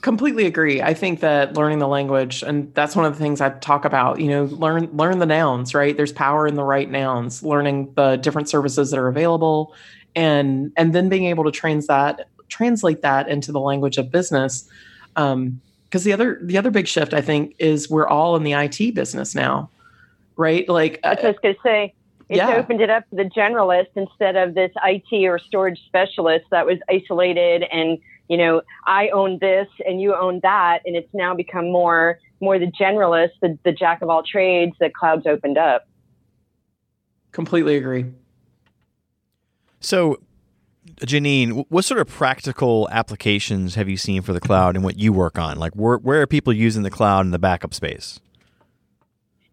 completely 0.02 0.46
agree. 0.46 0.82
I 0.82 0.94
think 0.94 1.20
that 1.22 1.56
learning 1.56 1.80
the 1.80 1.88
language, 1.88 2.44
and 2.44 2.74
that's 2.74 2.96
one 2.96 3.06
of 3.06 3.14
the 3.14 3.20
things 3.20 3.42
I 3.42 3.50
talk 3.50 3.86
about. 3.86 4.20
You 4.20 4.30
know, 4.30 4.44
learn 4.46 4.90
learn 4.94 5.20
the 5.20 5.26
nouns. 5.26 5.74
Right, 5.74 5.96
there's 5.96 6.12
power 6.12 6.48
in 6.48 6.56
the 6.56 6.64
right 6.64 6.90
nouns. 6.90 7.44
Learning 7.44 7.92
the 7.96 8.18
different 8.18 8.50
services 8.50 8.92
that 8.92 9.00
are 9.00 9.08
available, 9.08 9.74
and 10.16 10.72
and 10.78 10.94
then 10.94 11.10
being 11.10 11.26
able 11.26 11.44
to 11.44 11.52
trans 11.52 11.88
that 11.88 12.28
translate 12.50 13.02
that 13.02 13.28
into 13.28 13.52
the 13.52 13.60
language 13.60 13.98
of 13.98 14.12
business. 14.12 14.68
Um, 15.16 15.62
because 15.86 16.04
the 16.04 16.14
other 16.14 16.40
the 16.42 16.58
other 16.58 16.72
big 16.72 16.88
shift 16.88 17.14
I 17.14 17.22
think 17.22 17.56
is 17.60 17.90
we're 17.90 18.08
all 18.08 18.36
in 18.36 18.44
the 18.44 18.54
IT 18.54 18.94
business 18.94 19.34
now, 19.34 19.70
right? 20.36 20.68
Like 20.68 21.00
I 21.04 21.14
was 21.16 21.36
going 21.42 21.56
to 21.56 21.62
say. 21.64 21.94
It's 22.30 22.40
yeah. 22.40 22.58
opened 22.58 22.82
it 22.82 22.90
up 22.90 23.10
to 23.10 23.16
the 23.16 23.24
generalist 23.24 23.88
instead 23.96 24.36
of 24.36 24.54
this 24.54 24.74
IT 24.84 25.26
or 25.26 25.40
storage 25.40 25.82
specialist 25.86 26.44
that 26.52 26.66
was 26.66 26.78
isolated 26.90 27.64
and 27.72 28.00
you 28.28 28.38
know, 28.38 28.62
I 28.86 29.10
own 29.10 29.40
this 29.40 29.68
and 29.86 30.02
you 30.02 30.16
own 30.16 30.40
that, 30.44 30.80
and 30.86 30.96
it's 30.96 31.14
now 31.14 31.34
become 31.34 31.72
more 31.72 32.20
more 32.40 32.60
the 32.60 32.72
generalist, 32.80 33.32
the, 33.42 33.58
the 33.64 33.72
jack 33.72 34.02
of 34.02 34.10
all 34.10 34.22
trades 34.24 34.74
that 34.80 34.94
clouds 34.94 35.26
opened 35.26 35.58
up. 35.58 35.88
Completely 37.32 37.76
agree. 37.78 38.06
So, 39.80 40.20
Janine, 41.02 41.66
what 41.70 41.86
sort 41.86 42.00
of 42.00 42.08
practical 42.08 42.88
applications 42.92 43.76
have 43.76 43.90
you 43.90 43.98
seen 43.98 44.22
for 44.22 44.34
the 44.34 44.40
cloud 44.40 44.76
and 44.76 44.84
what 44.84 45.00
you 45.00 45.14
work 45.14 45.38
on? 45.38 45.58
Like, 45.58 45.74
where, 45.74 45.98
where 45.98 46.22
are 46.22 46.28
people 46.28 46.54
using 46.54 46.84
the 46.84 46.90
cloud 46.90 47.26
in 47.26 47.32
the 47.32 47.40
backup 47.40 47.74
space? 47.74 48.20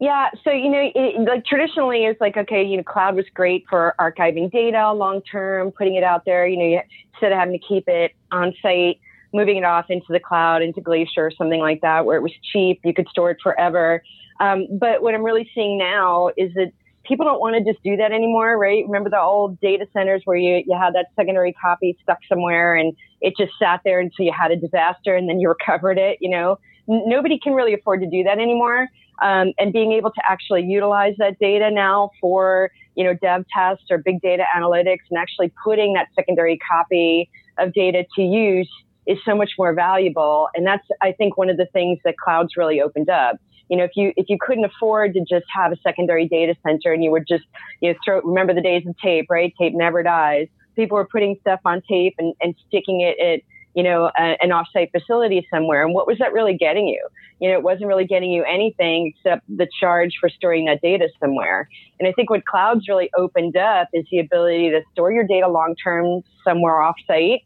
Yeah, 0.01 0.31
so 0.43 0.51
you 0.51 0.69
know, 0.71 0.91
it, 0.95 1.21
like 1.27 1.45
traditionally, 1.47 2.05
it's 2.05 2.21
like 2.21 2.37
okay, 2.37 2.65
you 2.65 2.77
know, 2.77 2.83
cloud 2.83 3.15
was 3.15 3.27
great 3.33 3.65
for 3.71 3.95
archiving 4.01 4.51
data 4.51 4.93
long 4.93 5.23
term, 5.23 5.71
putting 5.71 5.95
it 5.95 6.03
out 6.03 6.25
there. 6.25 6.47
You 6.47 6.57
know, 6.59 6.81
instead 7.15 7.33
of 7.33 7.39
having 7.39 7.59
to 7.59 7.65
keep 7.67 7.85
it 7.89 8.13
on 8.33 8.53
site, 8.61 9.01
moving 9.33 9.57
it 9.57 9.65
off 9.65 9.87
into 9.89 10.07
the 10.11 10.21
cloud, 10.21 10.63
into 10.63 10.81
Glacier 10.81 11.27
or 11.27 11.31
something 11.31 11.61
like 11.61 11.81
that, 11.83 12.05
where 12.07 12.17
it 12.17 12.23
was 12.23 12.33
cheap, 12.53 12.81
you 12.85 12.93
could 12.93 13.09
store 13.09 13.31
it 13.31 13.39
forever. 13.43 14.03
Um, 14.41 14.67
but 14.79 15.03
what 15.03 15.15
I'm 15.15 15.23
really 15.23 15.49
seeing 15.55 15.79
now 15.79 16.31
is 16.37 16.53
that 16.55 16.73
people 17.05 17.25
don't 17.25 17.41
want 17.41 17.55
to 17.57 17.73
just 17.73 17.83
do 17.85 17.97
that 17.97 18.13
anymore, 18.13 18.59
right? 18.59 18.85
Remember 18.87 19.11
the 19.11 19.21
old 19.21 19.61
data 19.61 19.87
centers 19.93 20.23
where 20.25 20.37
you, 20.37 20.63
you 20.67 20.77
had 20.79 20.95
that 20.95 21.07
secondary 21.17 21.53
copy 21.53 21.97
stuck 22.03 22.19
somewhere 22.29 22.75
and 22.75 22.97
it 23.21 23.35
just 23.39 23.53
sat 23.59 23.81
there 23.85 24.01
until 24.01 24.25
you 24.25 24.33
had 24.37 24.51
a 24.51 24.57
disaster 24.57 25.15
and 25.15 25.29
then 25.29 25.39
you 25.39 25.49
recovered 25.61 25.99
it, 25.99 26.19
you 26.21 26.31
know? 26.31 26.59
Nobody 26.87 27.39
can 27.39 27.55
really 27.55 27.75
afford 27.75 28.01
to 28.01 28.07
do 28.09 28.23
that 28.25 28.39
anymore. 28.39 28.89
Um, 29.23 29.53
and 29.59 29.73
being 29.73 29.93
able 29.93 30.11
to 30.11 30.21
actually 30.29 30.65
utilize 30.65 31.15
that 31.19 31.39
data 31.39 31.71
now 31.71 32.11
for, 32.21 32.71
you 32.97 33.05
know, 33.05 33.15
dev 33.15 33.45
tests 33.57 33.85
or 33.91 33.99
big 33.99 34.21
data 34.21 34.45
analytics 34.57 35.07
and 35.09 35.19
actually 35.19 35.53
putting 35.63 35.93
that 35.95 36.09
secondary 36.17 36.59
copy 36.59 37.31
of 37.59 37.73
data 37.73 38.05
to 38.17 38.23
use 38.23 38.69
is 39.07 39.19
so 39.25 39.37
much 39.37 39.53
more 39.57 39.73
valuable. 39.73 40.49
And 40.57 40.67
that's, 40.67 40.87
I 41.01 41.13
think, 41.13 41.37
one 41.37 41.49
of 41.49 41.57
the 41.59 41.67
things 41.67 42.01
that 42.05 42.17
clouds 42.19 42.57
really 42.57 42.81
opened 42.81 43.09
up 43.09 43.37
you 43.69 43.77
know, 43.77 43.85
if 43.85 43.93
you 43.97 44.13
if 44.17 44.27
you 44.29 44.37
couldn't 44.41 44.65
afford 44.65 45.15
to 45.15 45.21
just 45.21 45.47
have 45.55 45.73
a 45.73 45.77
secondary 45.83 46.29
data 46.29 46.55
center 46.63 46.93
and 46.93 47.03
you 47.03 47.11
would 47.11 47.27
just 47.27 47.45
you 47.81 47.91
know 47.93 47.99
throw 48.05 48.21
remember 48.21 48.55
the 48.55 48.61
days 48.61 48.87
of 48.87 48.95
tape, 48.99 49.27
right? 49.31 49.53
Tape 49.59 49.75
never 49.75 50.03
dies. 50.03 50.49
People 50.77 50.97
were 50.97 51.07
putting 51.07 51.37
stuff 51.41 51.61
on 51.65 51.83
tape 51.89 52.15
and, 52.19 52.35
and 52.43 52.55
sticking 52.69 53.01
it 53.01 53.19
at 53.19 53.41
you 53.75 53.83
know 53.83 54.11
a, 54.19 54.37
an 54.43 54.51
offsite 54.51 54.91
facility 54.91 55.47
somewhere. 55.53 55.85
And 55.85 55.95
what 55.95 56.07
was 56.07 56.19
that 56.19 56.33
really 56.33 56.57
getting 56.57 56.89
you? 56.89 57.07
You 57.41 57.51
know, 57.51 57.59
it 57.59 57.63
wasn't 57.63 57.87
really 57.87 58.07
getting 58.07 58.31
you 58.31 58.45
anything 58.45 59.13
except 59.15 59.45
the 59.49 59.69
charge 59.81 60.15
for 60.21 60.29
storing 60.29 60.65
that 60.67 60.81
data 60.81 61.09
somewhere. 61.21 61.69
And 61.99 62.09
I 62.09 62.13
think 62.13 62.31
what 62.31 62.45
clouds 62.47 62.89
really 62.89 63.11
opened 63.17 63.57
up 63.57 63.89
is 63.93 64.05
the 64.11 64.19
ability 64.19 64.71
to 64.71 64.83
store 64.93 65.13
your 65.13 65.25
data 65.25 65.49
long 65.49 65.75
term 65.83 66.23
somewhere 66.45 66.75
offsite 66.75 67.41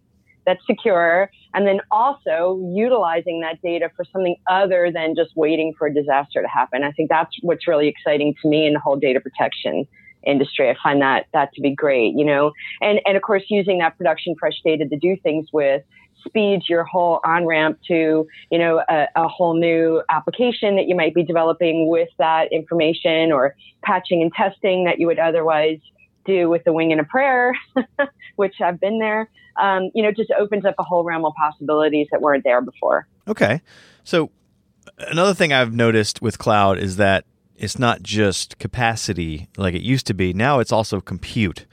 that's 0.48 0.64
secure, 0.66 1.30
and 1.52 1.66
then 1.66 1.80
also 1.90 2.58
utilizing 2.74 3.40
that 3.42 3.60
data 3.60 3.90
for 3.94 4.04
something 4.10 4.34
other 4.50 4.90
than 4.90 5.14
just 5.14 5.36
waiting 5.36 5.74
for 5.76 5.88
a 5.88 5.92
disaster 5.92 6.40
to 6.40 6.48
happen. 6.48 6.84
I 6.84 6.92
think 6.92 7.10
that's 7.10 7.36
what's 7.42 7.68
really 7.68 7.86
exciting 7.86 8.34
to 8.40 8.48
me 8.48 8.66
in 8.66 8.72
the 8.72 8.80
whole 8.80 8.96
data 8.96 9.20
protection 9.20 9.86
industry. 10.26 10.70
I 10.70 10.76
find 10.82 11.02
that 11.02 11.26
that 11.34 11.52
to 11.54 11.60
be 11.60 11.74
great, 11.74 12.14
you 12.16 12.24
know, 12.24 12.52
and 12.80 13.00
and 13.04 13.16
of 13.16 13.22
course 13.22 13.44
using 13.48 13.78
that 13.78 13.98
production 13.98 14.34
fresh 14.40 14.60
data 14.64 14.86
to 14.88 14.96
do 14.96 15.16
things 15.22 15.48
with 15.52 15.82
speeds 16.28 16.68
your 16.68 16.84
whole 16.84 17.20
on 17.24 17.46
ramp 17.46 17.78
to 17.88 18.26
you 18.50 18.58
know 18.58 18.82
a, 18.88 19.06
a, 19.16 19.28
whole 19.28 19.58
new 19.58 20.02
application 20.10 20.76
that 20.76 20.86
you 20.86 20.94
might 20.94 21.14
be 21.14 21.22
developing 21.22 21.88
with 21.88 22.08
that 22.18 22.52
information 22.52 23.32
or 23.32 23.54
patching 23.82 24.22
and 24.22 24.32
testing 24.32 24.84
that 24.84 24.98
you 24.98 25.06
would 25.06 25.18
otherwise 25.18 25.78
do 26.24 26.48
with 26.48 26.62
a 26.66 26.72
wing 26.72 26.92
and 26.92 27.00
a 27.00 27.04
prayer, 27.04 27.52
which 28.36 28.54
I've 28.60 28.78
been 28.78 28.98
there 28.98 29.28
um, 29.58 29.90
you 29.94 30.02
know, 30.02 30.12
just 30.12 30.30
opens 30.38 30.64
up 30.64 30.74
a 30.78 30.82
whole 30.82 31.04
realm 31.04 31.24
of 31.24 31.34
possibilities 31.34 32.06
that 32.12 32.20
weren't 32.20 32.44
there 32.44 32.60
before. 32.60 33.06
Okay. 33.26 33.60
So 34.04 34.30
another 34.98 35.34
thing 35.34 35.52
I've 35.52 35.74
noticed 35.74 36.22
with 36.22 36.38
cloud 36.38 36.78
is 36.78 36.96
that 36.96 37.24
it's 37.56 37.78
not 37.78 38.02
just 38.02 38.58
capacity 38.58 39.48
like 39.56 39.74
it 39.74 39.82
used 39.82 40.06
to 40.06 40.14
be. 40.14 40.32
Now 40.32 40.60
it's 40.60 40.72
also 40.72 41.00
compute. 41.00 41.66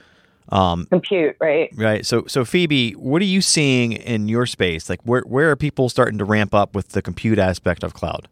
Um, 0.50 0.86
compute, 0.86 1.36
right? 1.40 1.70
Right. 1.74 2.06
So, 2.06 2.24
so 2.26 2.44
Phoebe, 2.44 2.92
what 2.92 3.20
are 3.20 3.26
you 3.26 3.40
seeing 3.40 3.92
in 3.92 4.28
your 4.28 4.46
space? 4.46 4.88
Like, 4.88 5.00
where 5.02 5.22
where 5.22 5.50
are 5.50 5.56
people 5.56 5.88
starting 5.88 6.18
to 6.18 6.24
ramp 6.24 6.54
up 6.54 6.74
with 6.74 6.90
the 6.90 7.02
compute 7.02 7.38
aspect 7.38 7.82
of 7.82 7.94
cloud? 7.94 8.28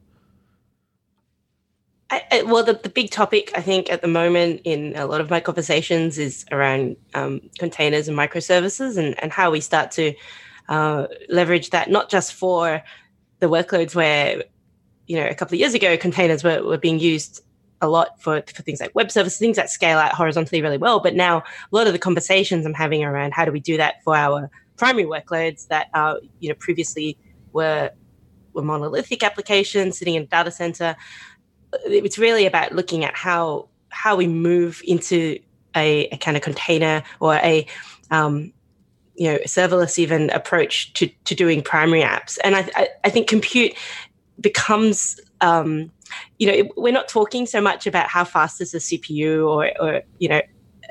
I, 2.11 2.23
I, 2.31 2.43
well, 2.43 2.63
the, 2.63 2.75
the 2.75 2.89
big 2.89 3.11
topic 3.11 3.51
I 3.57 3.61
think 3.61 3.91
at 3.91 4.03
the 4.03 4.09
moment 4.09 4.61
in 4.65 4.95
a 4.95 5.07
lot 5.07 5.21
of 5.21 5.31
my 5.31 5.41
conversations 5.41 6.19
is 6.19 6.45
around 6.53 6.97
um, 7.15 7.41
containers 7.59 8.07
and 8.07 8.17
microservices 8.17 8.97
and, 8.97 9.21
and 9.23 9.33
how 9.33 9.51
we 9.51 9.61
start 9.61 9.91
to 9.93 10.15
uh, 10.69 11.07
leverage 11.29 11.71
that 11.71 11.91
not 11.91 12.11
just 12.11 12.35
for 12.35 12.83
the 13.41 13.47
workloads 13.47 13.95
where, 13.95 14.45
you 15.07 15.17
know, 15.17 15.27
a 15.27 15.35
couple 15.35 15.55
of 15.55 15.61
years 15.61 15.75
ago 15.75 15.97
containers 15.97 16.45
were, 16.45 16.63
were 16.63 16.79
being 16.79 17.01
used 17.01 17.43
a 17.85 17.89
lot 17.89 18.21
for, 18.21 18.43
for 18.53 18.63
things 18.63 18.81
like 18.81 18.95
web 18.95 19.11
services, 19.11 19.39
things 19.39 19.57
that 19.57 19.71
scale 19.71 19.99
out 19.99 20.13
horizontally 20.13 20.63
really 20.63 20.79
well. 20.79 21.01
But 21.01 21.15
now 21.15 21.39
a 21.39 21.45
lot 21.71 21.87
of 21.87 21.93
the 21.93 21.99
conversations 21.99 22.67
I'm 22.67 22.75
having 22.75 23.05
around 23.05 23.33
how 23.33 23.45
do 23.45 23.53
we 23.53 23.61
do 23.61 23.77
that 23.77 24.03
for 24.03 24.17
our 24.17 24.51
primary 24.77 25.07
workloads 25.07 25.69
that 25.69 25.89
are, 25.95 26.19
you 26.41 26.49
know, 26.49 26.55
previously 26.57 27.17
were 27.53 27.91
were 28.53 28.63
monolithic 28.63 29.23
applications 29.23 29.99
sitting 29.99 30.15
in 30.15 30.23
a 30.23 30.27
data 30.27 30.51
center 30.51 30.97
it's 31.85 32.19
really 32.19 32.47
about 32.47 32.73
looking 32.73 33.05
at 33.05 33.15
how 33.17 33.69
how 33.89 34.17
we 34.17 34.27
move 34.27 34.83
into 34.85 35.39
a, 35.77 36.07
a 36.09 36.17
kind 36.19 36.37
of 36.37 36.43
container 36.43 37.03
or 37.21 37.35
a 37.37 37.67
um, 38.11 38.53
you 39.15 39.31
know 39.31 39.39
serverless 39.47 39.99
even 39.99 40.31
approach 40.31 40.93
to 40.95 41.09
to 41.25 41.35
doing 41.35 41.63
primary 41.63 42.03
apps 42.03 42.39
and 42.43 42.57
i 42.57 42.69
i, 42.75 42.89
I 43.05 43.11
think 43.11 43.29
compute 43.29 43.73
becomes 44.41 45.21
um, 45.45 45.91
you 46.39 46.47
know 46.47 46.71
we're 46.77 46.93
not 46.93 47.09
talking 47.09 47.47
so 47.47 47.61
much 47.61 47.87
about 47.87 48.09
how 48.09 48.25
fast 48.25 48.61
is 48.61 48.73
the 48.73 48.79
cpu 48.79 49.47
or 49.49 49.71
or 49.81 50.03
you 50.19 50.29
know 50.29 50.41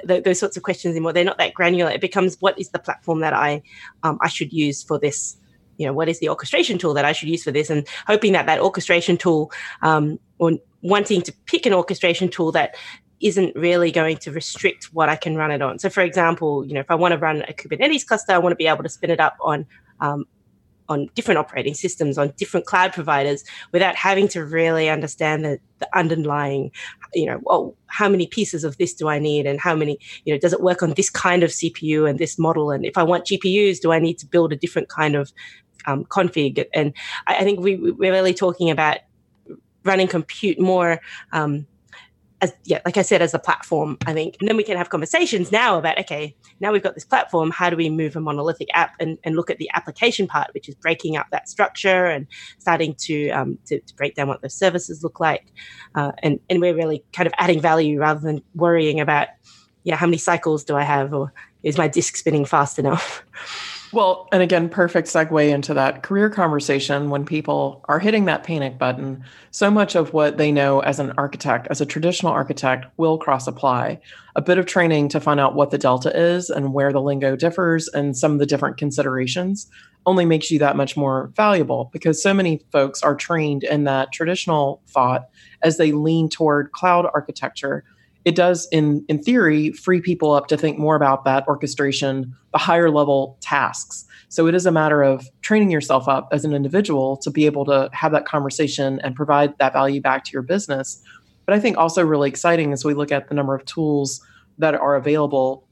those 0.04 0.40
sorts 0.40 0.58
of 0.58 0.64
questions 0.64 0.94
anymore. 0.94 1.14
They're 1.14 1.24
not 1.24 1.38
that 1.38 1.54
granular. 1.54 1.92
It 1.92 2.02
becomes 2.02 2.38
what 2.40 2.58
is 2.60 2.70
the 2.70 2.80
platform 2.80 3.20
that 3.20 3.34
i 3.34 3.62
um, 4.02 4.18
i 4.22 4.28
should 4.28 4.52
use 4.52 4.82
for 4.84 5.00
this? 5.00 5.38
You 5.78 5.88
know 5.88 5.94
what 5.94 6.10
is 6.10 6.20
the 6.20 6.30
orchestration 6.30 6.78
tool 6.78 6.94
that 6.96 7.06
i 7.06 7.12
should 7.12 7.30
use 7.30 7.44
for 7.44 7.52
this? 7.52 7.70
And 7.70 7.88
hoping 8.08 8.34
that 8.34 8.46
that 8.48 8.60
orchestration 8.60 9.18
tool 9.18 9.52
um, 9.82 10.20
or 10.40 10.54
wanting 10.82 11.22
to 11.22 11.34
pick 11.46 11.66
an 11.66 11.74
orchestration 11.74 12.30
tool 12.30 12.52
that 12.54 12.76
isn't 13.22 13.56
really 13.56 13.92
going 13.92 14.18
to 14.18 14.32
restrict 14.32 14.90
what 14.94 15.08
I 15.10 15.16
can 15.16 15.38
run 15.38 15.52
it 15.52 15.62
on. 15.62 15.80
So, 15.80 15.90
for 15.90 16.02
example, 16.02 16.66
you 16.66 16.74
know, 16.74 16.82
if 16.82 16.92
I 16.92 16.96
want 16.96 17.14
to 17.14 17.18
run 17.18 17.44
a 17.48 17.54
Kubernetes 17.54 18.06
cluster, 18.06 18.34
I 18.34 18.38
want 18.38 18.52
to 18.52 18.58
be 18.58 18.68
able 18.68 18.84
to 18.84 18.90
spin 18.90 19.12
it 19.12 19.22
up 19.22 19.38
on 19.40 19.66
um, 20.02 20.26
on 20.94 21.10
different 21.16 21.38
operating 21.38 21.74
systems, 21.74 22.18
on 22.18 22.34
different 22.38 22.66
cloud 22.66 22.94
providers, 22.94 23.44
without 23.72 23.96
having 23.96 24.28
to 24.30 24.46
really 24.46 24.90
understand 24.90 25.44
the, 25.44 25.60
the 25.80 25.98
underlying, 25.98 26.72
you 27.14 27.26
know, 27.26 27.40
well, 27.44 27.76
how 27.88 28.08
many 28.08 28.28
pieces 28.28 28.64
of 28.64 28.78
this 28.78 28.94
do 28.94 29.10
I 29.10 29.20
need, 29.20 29.46
and 29.46 29.60
how 29.60 29.76
many, 29.76 30.00
you 30.24 30.34
know, 30.34 30.40
does 30.40 30.54
it 30.54 30.62
work 30.62 30.82
on 30.82 30.94
this 30.94 31.10
kind 31.10 31.44
of 31.44 31.50
CPU 31.50 32.10
and 32.10 32.18
this 32.20 32.40
model, 32.40 32.72
and 32.72 32.86
if 32.86 32.98
I 32.98 33.04
want 33.04 33.26
GPUs, 33.26 33.82
do 33.82 33.92
I 33.92 34.00
need 34.00 34.18
to 34.20 34.26
build 34.26 34.54
a 34.54 34.56
different 34.56 34.88
kind 34.88 35.16
of 35.16 35.34
um, 35.86 36.06
config? 36.06 36.66
And 36.74 36.94
I, 37.28 37.38
I 37.38 37.44
think 37.44 37.60
we, 37.60 37.76
we're 37.76 38.14
really 38.14 38.34
talking 38.34 38.70
about 38.70 39.00
running 39.84 40.08
compute 40.08 40.60
more 40.60 41.02
um, 41.34 41.68
as 42.44 42.54
yeah, 42.66 42.82
like 42.86 42.98
I 42.98 43.02
said, 43.04 43.22
as 43.22 43.34
a 43.34 43.40
platform, 43.40 43.98
I 44.06 44.14
think, 44.14 44.36
and 44.40 44.50
then 44.50 44.58
we 44.58 44.64
can 44.64 44.76
have 44.76 44.90
conversations 44.90 45.50
now 45.50 45.78
about 45.78 45.98
okay, 46.00 46.36
now 46.60 46.74
we've 46.74 46.84
got 46.84 46.94
this 46.94 47.06
platform. 47.06 47.52
How 47.52 47.70
do 47.70 47.78
we 47.78 47.90
move 47.90 48.18
a 48.18 48.20
monolithic 48.20 48.68
app 48.74 48.92
and, 49.00 49.18
and 49.24 49.36
look 49.36 49.50
at 49.50 49.60
the 49.60 49.70
application 49.74 50.28
part, 50.28 50.50
which 50.54 50.68
is 50.68 50.76
breaking 50.76 51.16
up 51.16 51.28
that 51.32 51.48
structure 51.48 52.06
and 52.06 52.28
starting 52.60 52.96
to 53.06 53.30
um, 53.30 53.58
to, 53.68 53.80
to, 53.80 53.96
break 53.96 54.16
down 54.16 54.28
what 54.28 54.42
those 54.42 54.54
services 54.54 55.04
look 55.04 55.22
like, 55.22 55.46
uh, 55.96 56.12
and 56.22 56.40
and 56.50 56.60
we're 56.60 56.76
really 56.76 57.02
kind 57.14 57.28
of 57.28 57.34
adding 57.38 57.62
value 57.62 57.98
rather 57.98 58.20
than 58.20 58.42
worrying 58.56 59.00
about 59.00 59.30
yeah, 59.86 59.96
how 59.96 60.06
many 60.06 60.18
cycles 60.18 60.66
do 60.66 60.76
I 60.76 60.84
have 60.84 61.14
or 61.14 61.34
is 61.64 61.78
my 61.78 61.88
disk 61.88 62.18
spinning 62.18 62.46
fast 62.46 62.78
enough? 62.78 63.24
Well, 63.94 64.28
and 64.32 64.42
again, 64.42 64.70
perfect 64.70 65.08
segue 65.08 65.50
into 65.50 65.76
that 65.76 66.02
career 66.02 66.28
conversation 66.28 67.12
when 67.12 67.26
people 67.26 67.86
are 67.88 68.00
hitting 68.00 68.26
that 68.26 68.44
panic 68.44 68.80
button. 68.80 69.24
So 69.52 69.70
much 69.70 69.94
of 69.94 70.14
what 70.14 70.38
they 70.38 70.52
know 70.52 70.80
as 70.80 71.00
an 71.00 71.14
architect, 71.16 71.68
as 71.70 71.80
a 71.80 71.86
traditional 71.86 72.32
architect, 72.32 72.88
will 72.98 73.20
cross 73.20 73.46
apply. 73.46 74.02
A 74.36 74.42
bit 74.42 74.58
of 74.58 74.66
training 74.66 75.10
to 75.10 75.20
find 75.20 75.40
out 75.40 75.54
what 75.54 75.70
the 75.70 75.78
delta 75.78 76.12
is 76.20 76.50
and 76.50 76.74
where 76.74 76.92
the 76.92 77.04
lingo 77.04 77.36
differs 77.36 77.88
and 77.88 78.18
some 78.18 78.32
of 78.32 78.40
the 78.40 78.48
different 78.48 78.78
considerations 78.78 79.70
only 80.08 80.26
makes 80.26 80.50
you 80.50 80.58
that 80.58 80.76
much 80.76 80.98
more 80.98 81.32
valuable 81.36 81.92
because 81.94 82.22
so 82.22 82.34
many 82.34 82.64
folks 82.72 83.04
are 83.04 83.16
trained 83.16 83.64
in 83.64 83.84
that 83.84 84.12
traditional 84.12 84.82
thought 84.88 85.30
as 85.62 85.78
they 85.78 85.92
lean 85.92 86.30
toward 86.30 86.72
cloud 86.72 87.08
architecture 87.14 87.84
it 88.26 88.36
does 88.36 88.68
in 88.72 89.06
in 89.08 89.22
theory 89.22 89.72
free 89.72 90.02
people 90.02 90.32
up 90.32 90.48
to 90.48 90.58
think 90.58 90.78
more 90.78 90.96
about 90.96 91.26
that 91.26 91.48
orchestration 91.48 92.36
the 92.52 92.58
higher 92.58 92.90
level 92.90 93.38
tasks. 93.42 94.06
So 94.30 94.48
it 94.48 94.56
is 94.56 94.66
a 94.66 94.72
matter 94.72 95.04
of 95.04 95.28
training 95.42 95.72
yourself 95.72 96.08
up 96.08 96.30
as 96.32 96.46
an 96.46 96.54
individual 96.54 97.18
to 97.18 97.32
be 97.32 97.46
able 97.46 97.66
to 97.66 97.90
have 97.94 98.12
that 98.12 98.26
conversation 98.26 99.00
and 99.02 99.16
provide 99.16 99.58
that 99.58 99.74
value 99.74 100.02
back 100.02 100.24
to 100.26 100.32
your 100.32 100.42
business. 100.42 101.02
But 101.46 101.56
i 101.56 101.60
think 101.60 101.78
also 101.78 102.06
really 102.06 102.30
exciting 102.30 102.72
as 102.72 102.86
we 102.86 102.94
look 102.94 103.12
at 103.12 103.28
the 103.28 103.36
number 103.36 103.54
of 103.56 103.66
tools 103.66 104.22
that 104.58 104.76
are 104.76 104.96
available 104.96 105.68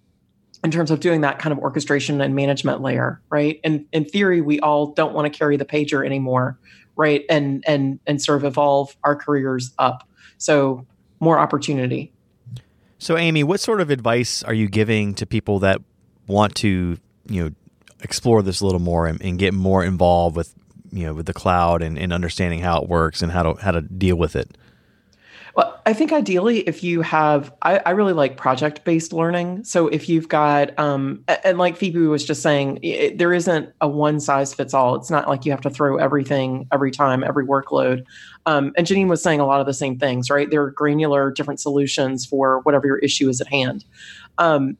in 0.63 0.69
terms 0.69 0.91
of 0.91 0.99
doing 0.99 1.21
that 1.21 1.39
kind 1.39 1.53
of 1.53 1.59
orchestration 1.59 2.21
and 2.21 2.35
management 2.35 2.81
layer 2.81 3.21
right? 3.29 3.59
And 3.63 3.85
in 3.93 4.05
theory 4.05 4.41
we 4.41 4.59
all 4.59 4.87
don't 4.87 5.13
want 5.13 5.31
to 5.31 5.37
carry 5.37 5.55
the 5.57 5.65
pager 5.65 6.05
anymore 6.05 6.59
right? 6.97 7.23
And 7.29 7.63
and 7.65 7.99
and 8.05 8.21
sort 8.21 8.37
of 8.39 8.43
evolve 8.43 8.97
our 9.03 9.15
careers 9.15 9.71
up. 9.79 10.07
So 10.37 10.85
more 11.21 11.39
opportunity 11.39 12.11
so, 13.01 13.17
Amy, 13.17 13.43
what 13.43 13.59
sort 13.59 13.81
of 13.81 13.89
advice 13.89 14.43
are 14.43 14.53
you 14.53 14.67
giving 14.67 15.15
to 15.15 15.25
people 15.25 15.57
that 15.59 15.81
want 16.27 16.53
to, 16.57 16.99
you 17.27 17.43
know, 17.43 17.51
explore 18.01 18.43
this 18.43 18.61
a 18.61 18.65
little 18.65 18.79
more 18.79 19.07
and, 19.07 19.19
and 19.23 19.39
get 19.39 19.55
more 19.55 19.83
involved 19.83 20.35
with, 20.35 20.53
you 20.91 21.07
know, 21.07 21.15
with 21.15 21.25
the 21.25 21.33
cloud 21.33 21.81
and, 21.81 21.97
and 21.97 22.13
understanding 22.13 22.59
how 22.59 22.79
it 22.79 22.87
works 22.87 23.23
and 23.23 23.31
how 23.31 23.41
to 23.41 23.59
how 23.59 23.71
to 23.71 23.81
deal 23.81 24.15
with 24.15 24.35
it? 24.35 24.55
Well, 25.55 25.81
I 25.85 25.93
think 25.93 26.13
ideally, 26.13 26.59
if 26.59 26.83
you 26.83 27.01
have, 27.01 27.53
I, 27.61 27.79
I 27.85 27.91
really 27.91 28.13
like 28.13 28.37
project 28.37 28.85
based 28.85 29.11
learning. 29.11 29.63
So 29.63 29.87
if 29.87 30.07
you've 30.07 30.29
got, 30.29 30.77
um, 30.79 31.23
and 31.43 31.57
like 31.57 31.75
Phoebe 31.75 31.99
was 32.07 32.23
just 32.23 32.41
saying, 32.41 32.79
it, 32.81 33.17
there 33.17 33.33
isn't 33.33 33.69
a 33.81 33.87
one 33.87 34.19
size 34.19 34.53
fits 34.53 34.73
all. 34.73 34.95
It's 34.95 35.09
not 35.09 35.27
like 35.27 35.45
you 35.45 35.51
have 35.51 35.61
to 35.61 35.69
throw 35.69 35.97
everything 35.97 36.67
every 36.71 36.91
time, 36.91 37.23
every 37.23 37.45
workload. 37.45 38.05
Um, 38.45 38.71
and 38.77 38.87
Janine 38.87 39.07
was 39.07 39.21
saying 39.21 39.39
a 39.39 39.45
lot 39.45 39.59
of 39.59 39.65
the 39.65 39.73
same 39.73 39.99
things, 39.99 40.29
right? 40.29 40.49
There 40.49 40.63
are 40.63 40.71
granular, 40.71 41.31
different 41.31 41.59
solutions 41.59 42.25
for 42.25 42.61
whatever 42.61 42.87
your 42.87 42.99
issue 42.99 43.27
is 43.27 43.41
at 43.41 43.47
hand. 43.47 43.83
Um, 44.37 44.77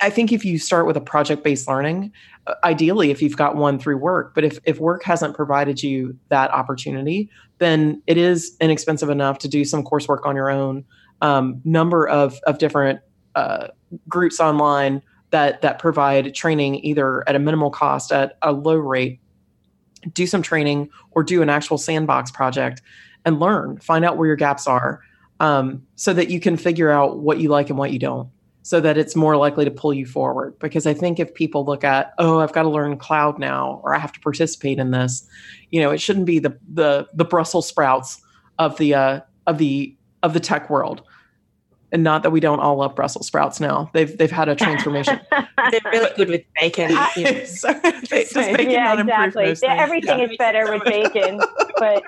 I 0.00 0.08
think 0.08 0.32
if 0.32 0.44
you 0.44 0.58
start 0.58 0.86
with 0.86 0.96
a 0.96 1.00
project 1.00 1.44
based 1.44 1.68
learning, 1.68 2.12
uh, 2.46 2.54
ideally, 2.64 3.10
if 3.10 3.20
you've 3.20 3.36
got 3.36 3.56
one 3.56 3.78
through 3.78 3.98
work, 3.98 4.34
but 4.34 4.42
if, 4.42 4.58
if 4.64 4.78
work 4.78 5.02
hasn't 5.04 5.36
provided 5.36 5.82
you 5.82 6.16
that 6.30 6.50
opportunity, 6.52 7.28
then 7.58 8.02
it 8.06 8.16
is 8.16 8.56
inexpensive 8.60 9.10
enough 9.10 9.38
to 9.40 9.48
do 9.48 9.64
some 9.64 9.84
coursework 9.84 10.24
on 10.24 10.36
your 10.36 10.50
own. 10.50 10.84
Um, 11.20 11.60
number 11.64 12.08
of, 12.08 12.38
of 12.46 12.58
different 12.58 13.00
uh, 13.34 13.68
groups 14.08 14.40
online 14.40 15.02
that, 15.30 15.60
that 15.62 15.78
provide 15.78 16.34
training 16.34 16.76
either 16.84 17.26
at 17.28 17.36
a 17.36 17.38
minimal 17.38 17.70
cost 17.70 18.10
at 18.10 18.38
a 18.40 18.52
low 18.52 18.76
rate. 18.76 19.20
Do 20.12 20.26
some 20.26 20.42
training 20.42 20.90
or 21.10 21.22
do 21.22 21.42
an 21.42 21.50
actual 21.50 21.78
sandbox 21.78 22.30
project 22.30 22.82
and 23.24 23.38
learn, 23.38 23.78
find 23.80 24.04
out 24.04 24.16
where 24.16 24.26
your 24.26 24.36
gaps 24.36 24.66
are 24.66 25.00
um, 25.40 25.86
so 25.96 26.12
that 26.14 26.30
you 26.30 26.40
can 26.40 26.56
figure 26.56 26.90
out 26.90 27.18
what 27.18 27.38
you 27.38 27.48
like 27.48 27.68
and 27.68 27.78
what 27.78 27.90
you 27.90 27.98
don't 27.98 28.28
so 28.64 28.80
that 28.80 28.96
it's 28.96 29.14
more 29.14 29.36
likely 29.36 29.62
to 29.66 29.70
pull 29.70 29.92
you 29.92 30.06
forward. 30.06 30.58
Because 30.58 30.86
I 30.86 30.94
think 30.94 31.20
if 31.20 31.34
people 31.34 31.66
look 31.66 31.84
at, 31.84 32.14
oh, 32.18 32.40
I've 32.40 32.54
got 32.54 32.62
to 32.62 32.70
learn 32.70 32.96
cloud 32.96 33.38
now, 33.38 33.78
or 33.84 33.94
I 33.94 33.98
have 33.98 34.12
to 34.12 34.20
participate 34.20 34.78
in 34.78 34.90
this, 34.90 35.28
you 35.70 35.82
know, 35.82 35.90
it 35.90 36.00
shouldn't 36.00 36.24
be 36.24 36.38
the 36.38 36.58
the 36.72 37.06
the 37.12 37.26
Brussels 37.26 37.68
sprouts 37.68 38.22
of 38.58 38.76
the 38.78 38.94
uh, 38.94 39.20
of 39.46 39.58
the 39.58 39.94
of 40.22 40.32
the 40.32 40.40
tech 40.40 40.70
world. 40.70 41.02
And 41.92 42.02
not 42.02 42.22
that 42.24 42.30
we 42.30 42.40
don't 42.40 42.58
all 42.58 42.76
love 42.76 42.96
Brussels 42.96 43.26
sprouts 43.26 43.60
now. 43.60 43.90
They've 43.92 44.16
they've 44.16 44.30
had 44.30 44.48
a 44.48 44.56
transformation. 44.56 45.20
They're 45.30 45.80
really 45.92 46.10
good 46.16 46.28
with 46.28 46.42
bacon. 46.58 46.90
You 47.16 47.24
know. 47.24 47.44
so, 47.44 47.72
does 47.80 48.32
bacon 48.32 48.70
yeah, 48.70 48.94
not 48.94 48.98
improve 49.00 49.50
exactly. 49.50 49.58
Yeah, 49.62 49.82
everything 49.82 50.18
Yeah. 50.20 50.24
is 50.24 50.36
better 50.38 50.72
with 50.72 50.84
bacon, 50.86 51.40
but 51.78 52.02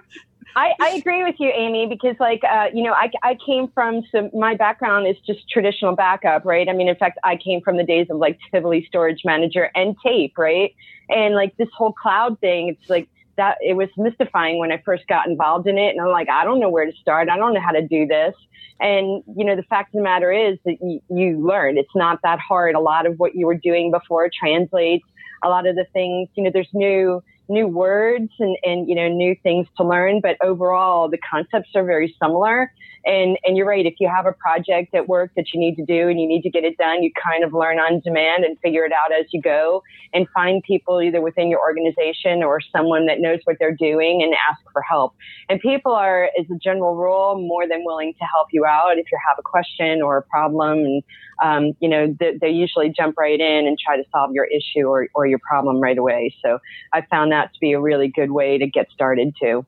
I, 0.56 0.72
I 0.80 0.88
agree 0.96 1.22
with 1.22 1.36
you, 1.38 1.50
Amy, 1.50 1.86
because 1.86 2.16
like 2.18 2.42
uh, 2.42 2.68
you 2.72 2.82
know, 2.82 2.92
I, 2.92 3.10
I 3.22 3.36
came 3.46 3.68
from 3.68 4.02
some. 4.10 4.30
My 4.32 4.56
background 4.56 5.06
is 5.06 5.16
just 5.25 5.48
traditional 5.48 5.94
backup, 5.94 6.44
right? 6.44 6.68
I 6.68 6.72
mean, 6.72 6.88
in 6.88 6.96
fact, 6.96 7.18
I 7.22 7.36
came 7.36 7.60
from 7.60 7.76
the 7.76 7.84
days 7.84 8.08
of 8.10 8.16
like 8.16 8.38
Tivoli 8.52 8.84
Storage 8.88 9.22
Manager 9.25 9.70
and 9.75 9.94
tape, 10.04 10.36
right? 10.36 10.75
And 11.08 11.34
like 11.34 11.56
this 11.58 11.68
whole 11.76 11.92
cloud 11.92 12.40
thing, 12.40 12.68
it's 12.68 12.90
like 12.90 13.08
that. 13.36 13.58
It 13.60 13.75
was 13.75 13.88
mystifying 13.96 14.58
when 14.58 14.72
I 14.72 14.82
first 14.84 15.06
got 15.06 15.28
involved 15.28 15.68
in 15.68 15.78
it, 15.78 15.90
and 15.90 16.00
I'm 16.00 16.10
like, 16.10 16.28
I 16.28 16.44
don't 16.44 16.58
know 16.58 16.70
where 16.70 16.86
to 16.86 16.92
start. 17.00 17.28
I 17.28 17.36
don't 17.36 17.54
know 17.54 17.60
how 17.60 17.72
to 17.72 17.86
do 17.86 18.06
this. 18.06 18.34
And 18.80 19.22
you 19.36 19.44
know, 19.44 19.56
the 19.56 19.62
fact 19.62 19.94
of 19.94 19.98
the 19.98 20.04
matter 20.04 20.32
is 20.32 20.58
that 20.64 20.78
you, 20.82 21.00
you 21.08 21.46
learn. 21.46 21.78
It's 21.78 21.94
not 21.94 22.20
that 22.22 22.40
hard. 22.40 22.75
A 22.75 22.80
lot 22.80 23.06
of 23.06 23.18
what 23.18 23.34
you 23.34 23.46
were 23.46 23.54
doing 23.54 23.90
before 23.90 24.28
translates. 24.28 25.04
A 25.42 25.48
lot 25.48 25.66
of 25.66 25.76
the 25.76 25.84
things, 25.92 26.28
you 26.34 26.42
know, 26.42 26.50
there's 26.52 26.68
new 26.72 27.22
new 27.48 27.66
words 27.66 28.30
and, 28.38 28.56
and 28.64 28.88
you 28.88 28.94
know 28.94 29.08
new 29.08 29.34
things 29.42 29.66
to 29.76 29.84
learn 29.84 30.20
but 30.20 30.36
overall 30.42 31.08
the 31.08 31.18
concepts 31.18 31.70
are 31.74 31.84
very 31.84 32.14
similar. 32.22 32.72
And 33.04 33.38
and 33.44 33.56
you're 33.56 33.66
right 33.66 33.86
if 33.86 33.94
you 34.00 34.10
have 34.14 34.26
a 34.26 34.32
project 34.32 34.94
at 34.94 35.08
work 35.08 35.30
that 35.36 35.46
you 35.54 35.60
need 35.60 35.76
to 35.76 35.84
do 35.84 36.08
and 36.08 36.20
you 36.20 36.26
need 36.26 36.42
to 36.42 36.50
get 36.50 36.64
it 36.64 36.76
done 36.76 37.02
you 37.02 37.12
kind 37.22 37.44
of 37.44 37.52
learn 37.52 37.78
on 37.78 38.00
demand 38.00 38.44
and 38.44 38.58
figure 38.60 38.84
it 38.84 38.92
out 38.92 39.12
as 39.12 39.26
you 39.32 39.40
go 39.40 39.82
and 40.12 40.26
find 40.34 40.62
people 40.62 41.00
either 41.00 41.20
within 41.20 41.48
your 41.48 41.60
organization 41.60 42.42
or 42.42 42.60
someone 42.60 43.06
that 43.06 43.20
knows 43.20 43.38
what 43.44 43.56
they're 43.60 43.74
doing 43.74 44.22
and 44.22 44.34
ask 44.50 44.60
for 44.72 44.82
help. 44.82 45.14
And 45.48 45.60
people 45.60 45.92
are 45.92 46.24
as 46.38 46.46
a 46.50 46.58
general 46.58 46.96
rule 46.96 47.38
more 47.38 47.68
than 47.68 47.84
willing 47.84 48.14
to 48.14 48.24
help 48.34 48.48
you 48.52 48.64
out 48.64 48.98
if 48.98 49.06
you 49.12 49.18
have 49.28 49.36
a 49.38 49.42
question 49.42 50.02
or 50.02 50.18
a 50.18 50.22
problem 50.22 50.78
and 50.78 51.02
um, 51.42 51.72
you 51.80 51.88
know 51.88 52.14
they, 52.18 52.36
they 52.40 52.50
usually 52.50 52.88
jump 52.90 53.16
right 53.18 53.40
in 53.40 53.66
and 53.66 53.78
try 53.78 53.96
to 53.96 54.04
solve 54.10 54.30
your 54.32 54.46
issue 54.46 54.86
or, 54.86 55.08
or 55.14 55.26
your 55.26 55.40
problem 55.49 55.80
right 55.80 55.99
away 55.99 56.34
so 56.44 56.58
i 56.92 57.02
found 57.10 57.32
that 57.32 57.52
to 57.52 57.60
be 57.60 57.72
a 57.72 57.80
really 57.80 58.08
good 58.08 58.30
way 58.30 58.58
to 58.58 58.66
get 58.66 58.88
started 58.90 59.34
too 59.40 59.64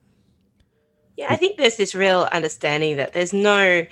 Yeah, 1.17 1.27
I 1.31 1.37
think 1.37 1.57
there's 1.57 1.77
this 1.77 1.95
real 1.95 2.29
understanding 2.33 2.97
that 2.97 3.13
there's 3.13 3.33
no 3.33 3.85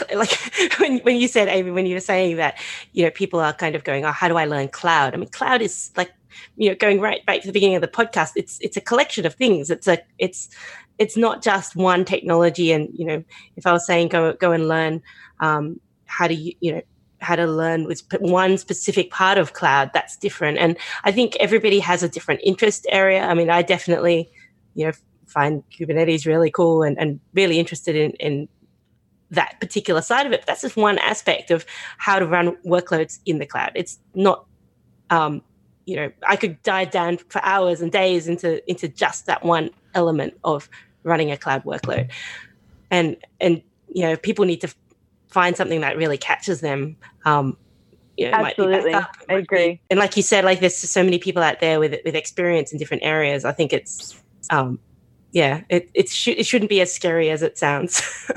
like 0.14 0.30
when 0.78 0.98
when 1.00 1.16
you 1.16 1.28
said 1.28 1.48
Amy, 1.48 1.70
when 1.70 1.86
you 1.86 1.94
were 1.94 2.00
saying 2.00 2.36
that, 2.36 2.58
you 2.92 3.04
know, 3.04 3.10
people 3.10 3.40
are 3.40 3.52
kind 3.52 3.74
of 3.74 3.84
going, 3.84 4.04
Oh, 4.04 4.12
how 4.12 4.28
do 4.28 4.36
I 4.36 4.46
learn 4.46 4.68
cloud? 4.68 5.14
I 5.14 5.16
mean, 5.18 5.28
cloud 5.28 5.60
is 5.60 5.90
like, 5.96 6.10
you 6.56 6.70
know, 6.70 6.74
going 6.74 7.00
right 7.00 7.24
back 7.26 7.42
to 7.42 7.46
the 7.46 7.52
beginning 7.52 7.76
of 7.76 7.82
the 7.82 7.88
podcast, 7.88 8.30
it's 8.36 8.58
it's 8.60 8.76
a 8.76 8.80
collection 8.80 9.26
of 9.26 9.34
things. 9.34 9.70
It's 9.70 9.86
a 9.86 9.98
it's 10.18 10.48
it's 10.98 11.16
not 11.16 11.42
just 11.42 11.76
one 11.76 12.04
technology. 12.04 12.72
And, 12.72 12.88
you 12.94 13.04
know, 13.04 13.24
if 13.56 13.66
I 13.66 13.72
was 13.72 13.86
saying 13.86 14.08
go 14.08 14.32
go 14.32 14.52
and 14.52 14.68
learn 14.68 15.02
um 15.40 15.78
how 16.06 16.26
to 16.26 16.34
you 16.34 16.54
you 16.60 16.74
know 16.74 16.82
how 17.22 17.36
to 17.36 17.46
learn 17.46 17.84
with 17.84 18.02
one 18.20 18.58
specific 18.58 19.10
part 19.10 19.38
of 19.38 19.52
cloud 19.52 19.90
that's 19.94 20.16
different. 20.16 20.58
And 20.58 20.76
i 21.04 21.12
think 21.12 21.36
everybody 21.36 21.78
has 21.80 22.02
a 22.02 22.08
different 22.08 22.40
interest 22.44 22.86
area. 22.90 23.22
I 23.22 23.34
mean 23.34 23.50
i 23.50 23.62
definitely 23.62 24.30
you 24.74 24.86
know 24.86 24.92
find 25.26 25.62
kubernetes 25.70 26.26
really 26.26 26.50
cool 26.50 26.82
and, 26.82 26.98
and 26.98 27.18
really 27.32 27.58
interested 27.58 27.96
in, 27.96 28.10
in 28.12 28.48
that 29.30 29.58
particular 29.60 30.02
side 30.02 30.26
of 30.26 30.32
it. 30.32 30.40
But 30.40 30.46
that's 30.46 30.60
just 30.60 30.76
one 30.76 30.98
aspect 30.98 31.50
of 31.50 31.64
how 31.96 32.18
to 32.18 32.26
run 32.26 32.56
workloads 32.66 33.18
in 33.24 33.38
the 33.38 33.46
cloud. 33.46 33.72
It's 33.74 33.98
not 34.14 34.44
um, 35.10 35.42
you 35.84 35.96
know 35.96 36.12
i 36.28 36.36
could 36.36 36.62
dive 36.62 36.92
down 36.92 37.16
for 37.16 37.44
hours 37.44 37.80
and 37.80 37.90
days 37.90 38.28
into 38.28 38.68
into 38.70 38.86
just 38.86 39.26
that 39.26 39.44
one 39.44 39.68
element 39.94 40.32
of 40.44 40.68
running 41.02 41.30
a 41.30 41.36
cloud 41.36 41.64
workload. 41.64 42.10
And 42.90 43.16
and 43.40 43.62
you 43.88 44.02
know 44.02 44.16
people 44.16 44.44
need 44.44 44.60
to 44.60 44.72
find 45.32 45.56
something 45.56 45.80
that 45.80 45.96
really 45.96 46.18
catches 46.18 46.60
them 46.60 46.96
um 47.24 47.56
you 48.18 48.30
know, 48.30 48.38
it 48.38 48.42
might 48.42 48.56
be 48.56 48.62
Absolutely. 48.62 48.92
backup, 48.92 49.16
I 49.28 49.32
might 49.32 49.38
be- 49.38 49.42
agree. 49.56 49.80
and 49.90 49.98
like 49.98 50.16
you 50.16 50.22
said 50.22 50.44
like 50.44 50.60
there's 50.60 50.76
so 50.76 51.02
many 51.02 51.18
people 51.18 51.42
out 51.42 51.60
there 51.60 51.80
with 51.80 51.98
with 52.04 52.14
experience 52.14 52.72
in 52.72 52.78
different 52.78 53.02
areas 53.02 53.44
i 53.44 53.52
think 53.52 53.72
it's 53.72 54.20
um 54.50 54.78
yeah 55.32 55.62
it 55.70 55.90
it, 55.94 56.08
sh- 56.10 56.28
it 56.28 56.44
shouldn't 56.46 56.68
be 56.68 56.80
as 56.80 56.92
scary 56.92 57.30
as 57.30 57.42
it 57.42 57.56
sounds 57.58 58.02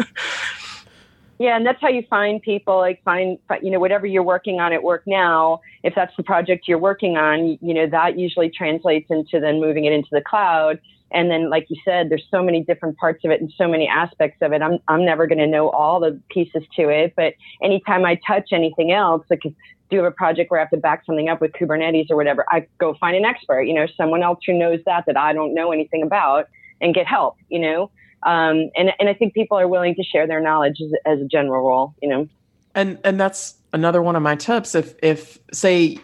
Yeah, 1.38 1.58
and 1.58 1.66
that's 1.66 1.82
how 1.82 1.90
you 1.90 2.04
find 2.10 2.42
people. 2.42 2.78
Like 2.78 3.04
find, 3.04 3.38
you 3.62 3.70
know, 3.70 3.80
whatever 3.80 4.06
you're 4.06 4.24
working 4.24 4.62
on 4.62 4.72
at 4.72 4.84
work 4.84 5.04
now. 5.06 5.60
If 5.84 5.94
that's 5.94 6.16
the 6.16 6.24
project 6.24 6.66
you're 6.66 6.78
working 6.80 7.18
on, 7.18 7.58
you 7.62 7.74
know, 7.74 7.88
that 7.88 8.18
usually 8.18 8.50
translates 8.50 9.08
into 9.10 9.42
then 9.42 9.60
moving 9.60 9.84
it 9.84 9.92
into 9.92 10.08
the 10.14 10.22
cloud. 10.22 10.80
And 11.12 11.30
then, 11.30 11.50
like 11.50 11.68
you 11.70 11.78
said, 11.86 12.10
there's 12.10 12.26
so 12.30 12.44
many 12.44 12.64
different 12.64 12.98
parts 12.98 13.24
of 13.24 13.32
it 13.32 13.40
and 13.40 13.52
so 13.58 13.68
many 13.68 13.88
aspects 13.88 14.38
of 14.42 14.54
it. 14.54 14.62
I'm 14.62 14.80
I'm 14.88 15.06
never 15.06 15.28
going 15.28 15.40
to 15.40 15.48
know 15.48 15.70
all 15.70 16.00
the 16.00 16.20
pieces 16.30 16.64
to 16.78 16.90
it, 16.90 17.14
but 17.16 17.34
anytime 17.64 18.06
I 18.06 18.20
touch 18.28 18.50
anything 18.52 18.92
else, 18.92 19.24
like 19.30 19.44
do 19.90 19.98
have 19.98 20.06
a 20.06 20.12
project 20.12 20.50
where 20.50 20.60
I 20.60 20.64
have 20.64 20.72
to 20.72 20.78
back 20.78 21.06
something 21.06 21.30
up 21.30 21.42
with 21.42 21.52
Kubernetes 21.52 22.10
or 22.10 22.16
whatever, 22.16 22.44
I 22.50 22.68
go 22.80 22.96
find 22.96 23.16
an 23.16 23.24
expert. 23.24 23.64
You 23.64 23.76
know, 23.76 23.86
someone 23.96 24.24
else 24.24 24.40
who 24.46 24.58
knows 24.58 24.80
that 24.86 25.06
that 25.06 25.16
I 25.16 25.32
don't 25.32 25.54
know 25.54 25.72
anything 25.72 26.02
about, 26.02 26.48
and 26.82 26.94
get 26.94 27.08
help. 27.08 27.38
You 27.50 27.60
know. 27.60 27.92
Um, 28.24 28.72
and, 28.76 28.92
and 29.00 29.08
I 29.08 29.14
think 29.14 29.36
people 29.36 29.60
are 29.60 29.68
willing 29.68 29.94
to 29.96 30.04
share 30.04 30.26
their 30.26 30.42
knowledge 30.42 30.78
as, 30.82 30.92
as 31.06 31.22
a 31.22 31.26
general 31.26 31.64
rule, 31.64 31.96
you 32.02 32.10
know. 32.10 32.28
and 32.74 33.00
and 33.04 33.20
that's 33.20 33.56
another 33.72 34.02
one 34.02 34.16
of 34.16 34.24
my 34.24 34.36
tips 34.36 34.74
if 34.74 34.96
if 35.04 35.38
say 35.54 36.00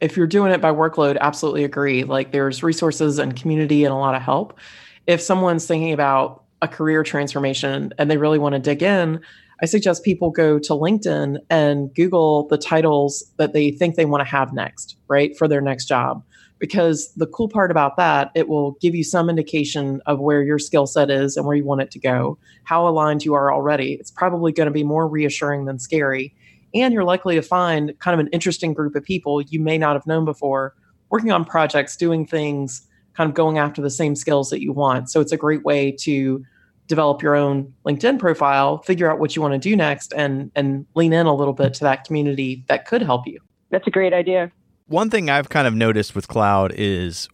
if 0.00 0.16
you're 0.16 0.26
doing 0.26 0.52
it 0.52 0.60
by 0.60 0.72
workload 0.72 1.18
absolutely 1.20 1.64
agree. 1.64 2.04
Like 2.04 2.32
there's 2.32 2.62
resources 2.62 3.18
and 3.18 3.36
community 3.36 3.84
and 3.84 3.92
a 3.92 3.96
lot 3.96 4.14
of 4.14 4.22
help. 4.22 4.58
If 5.06 5.20
someone's 5.20 5.66
thinking 5.66 5.92
about 5.92 6.44
a 6.62 6.68
career 6.68 7.02
transformation 7.02 7.92
and 7.98 8.10
they 8.10 8.16
really 8.16 8.38
want 8.38 8.54
to 8.54 8.58
dig 8.58 8.82
in 8.82 9.20
i 9.62 9.66
suggest 9.66 10.04
people 10.04 10.30
go 10.30 10.58
to 10.58 10.72
linkedin 10.72 11.38
and 11.48 11.94
google 11.94 12.46
the 12.48 12.58
titles 12.58 13.24
that 13.36 13.52
they 13.52 13.70
think 13.70 13.94
they 13.94 14.04
want 14.04 14.20
to 14.20 14.30
have 14.30 14.52
next 14.52 14.96
right 15.08 15.36
for 15.36 15.48
their 15.48 15.60
next 15.60 15.86
job. 15.86 16.22
Because 16.58 17.10
the 17.16 17.26
cool 17.26 17.48
part 17.48 17.70
about 17.70 17.96
that 17.96 18.30
it 18.34 18.46
will 18.46 18.72
give 18.82 18.94
you 18.94 19.02
some 19.02 19.30
indication 19.30 20.02
of 20.04 20.20
where 20.20 20.42
your 20.42 20.58
skill 20.58 20.86
set 20.86 21.10
is 21.10 21.38
and 21.38 21.46
where 21.46 21.56
you 21.56 21.64
want 21.64 21.80
it 21.80 21.90
to 21.92 21.98
go 21.98 22.38
how 22.64 22.86
aligned 22.86 23.24
you 23.24 23.32
are 23.34 23.52
already. 23.52 23.94
It's 23.94 24.10
probably 24.10 24.52
going 24.52 24.66
to 24.66 24.72
be 24.72 24.84
more 24.84 25.08
reassuring 25.08 25.64
than 25.64 25.78
scary 25.78 26.34
and 26.74 26.94
you're 26.94 27.04
likely 27.04 27.34
to 27.34 27.42
find 27.42 27.98
kind 27.98 28.14
of 28.14 28.24
an 28.24 28.30
interesting 28.32 28.72
group 28.72 28.94
of 28.94 29.02
people 29.02 29.40
you 29.42 29.60
may 29.60 29.78
not 29.78 29.94
have 29.94 30.06
known 30.06 30.24
before 30.24 30.74
working 31.10 31.32
on 31.32 31.44
projects 31.44 31.96
doing 31.96 32.26
things 32.26 32.86
kind 33.14 33.28
of 33.28 33.34
going 33.34 33.58
after 33.58 33.82
the 33.82 33.90
same 33.90 34.14
skills 34.14 34.50
that 34.50 34.60
you 34.60 34.72
want 34.72 35.10
so 35.10 35.20
it's 35.20 35.32
a 35.32 35.36
great 35.36 35.64
way 35.64 35.90
to 35.90 36.44
develop 36.86 37.22
your 37.22 37.36
own 37.36 37.72
linkedin 37.86 38.18
profile 38.18 38.78
figure 38.78 39.10
out 39.10 39.18
what 39.18 39.36
you 39.36 39.42
want 39.42 39.52
to 39.52 39.58
do 39.58 39.76
next 39.76 40.12
and 40.16 40.50
and 40.54 40.86
lean 40.94 41.12
in 41.12 41.26
a 41.26 41.34
little 41.34 41.54
bit 41.54 41.72
to 41.72 41.84
that 41.84 42.04
community 42.04 42.64
that 42.68 42.86
could 42.86 43.02
help 43.02 43.26
you 43.26 43.38
That's 43.70 43.86
a 43.86 43.90
great 43.90 44.12
idea. 44.12 44.52
One 44.86 45.10
thing 45.10 45.30
I've 45.30 45.48
kind 45.48 45.66
of 45.66 45.74
noticed 45.74 46.14
with 46.14 46.28
cloud 46.28 46.72
is 46.76 47.28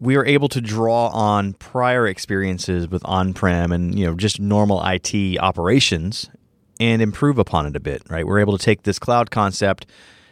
we 0.00 0.16
are 0.16 0.26
able 0.26 0.48
to 0.50 0.60
draw 0.60 1.08
on 1.08 1.54
prior 1.54 2.06
experiences 2.06 2.88
with 2.88 3.02
on-prem 3.04 3.72
and 3.72 3.98
you 3.98 4.04
know 4.04 4.14
just 4.14 4.40
normal 4.40 4.82
IT 4.84 5.38
operations 5.38 6.28
and 6.80 7.00
improve 7.00 7.38
upon 7.38 7.66
it 7.66 7.76
a 7.76 7.80
bit, 7.80 8.02
right? 8.08 8.26
We're 8.26 8.40
able 8.40 8.56
to 8.56 8.64
take 8.64 8.82
this 8.82 8.98
cloud 8.98 9.30
concept 9.30 9.86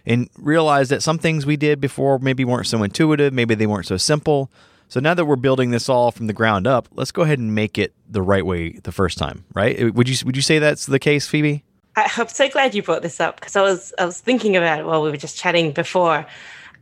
and 0.06 0.28
realize 0.36 0.90
that 0.90 1.02
some 1.02 1.18
things 1.18 1.46
we 1.46 1.56
did 1.56 1.80
before 1.80 2.18
maybe 2.18 2.44
weren't 2.44 2.66
so 2.66 2.82
intuitive, 2.82 3.32
maybe 3.32 3.54
they 3.54 3.66
weren't 3.66 3.86
so 3.86 3.96
simple. 3.96 4.50
So 4.88 5.00
now 5.00 5.14
that 5.14 5.24
we're 5.24 5.36
building 5.36 5.70
this 5.70 5.88
all 5.88 6.10
from 6.10 6.26
the 6.26 6.32
ground 6.32 6.66
up, 6.66 6.88
let's 6.92 7.10
go 7.10 7.22
ahead 7.22 7.38
and 7.38 7.54
make 7.54 7.78
it 7.78 7.94
the 8.08 8.22
right 8.22 8.44
way 8.44 8.72
the 8.72 8.92
first 8.92 9.18
time, 9.18 9.44
right? 9.54 9.94
Would 9.94 10.08
you 10.08 10.16
would 10.26 10.36
you 10.36 10.42
say 10.42 10.58
that's 10.58 10.86
the 10.86 10.98
case, 10.98 11.26
Phoebe? 11.26 11.64
I'm 11.96 12.28
so 12.28 12.48
glad 12.48 12.74
you 12.74 12.82
brought 12.82 13.02
this 13.02 13.20
up 13.20 13.36
because 13.36 13.56
I 13.56 13.62
was 13.62 13.92
I 13.98 14.04
was 14.04 14.20
thinking 14.20 14.56
about 14.56 14.80
it 14.80 14.86
while 14.86 15.02
we 15.02 15.10
were 15.10 15.16
just 15.16 15.38
chatting 15.38 15.72
before, 15.72 16.26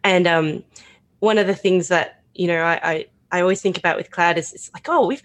and 0.03 0.27
um, 0.27 0.65
one 1.21 1.39
of 1.39 1.47
the 1.47 1.55
things 1.55 1.89
that 1.89 2.21
you 2.35 2.49
know 2.49 2.63
I, 2.63 2.81
I, 2.83 3.07
I 3.31 3.41
always 3.41 3.61
think 3.63 3.79
about 3.79 3.97
with 3.97 4.11
cloud 4.11 4.39
is 4.39 4.53
it's 4.53 4.71
like 4.75 4.89
oh 4.89 5.07
we've 5.07 5.23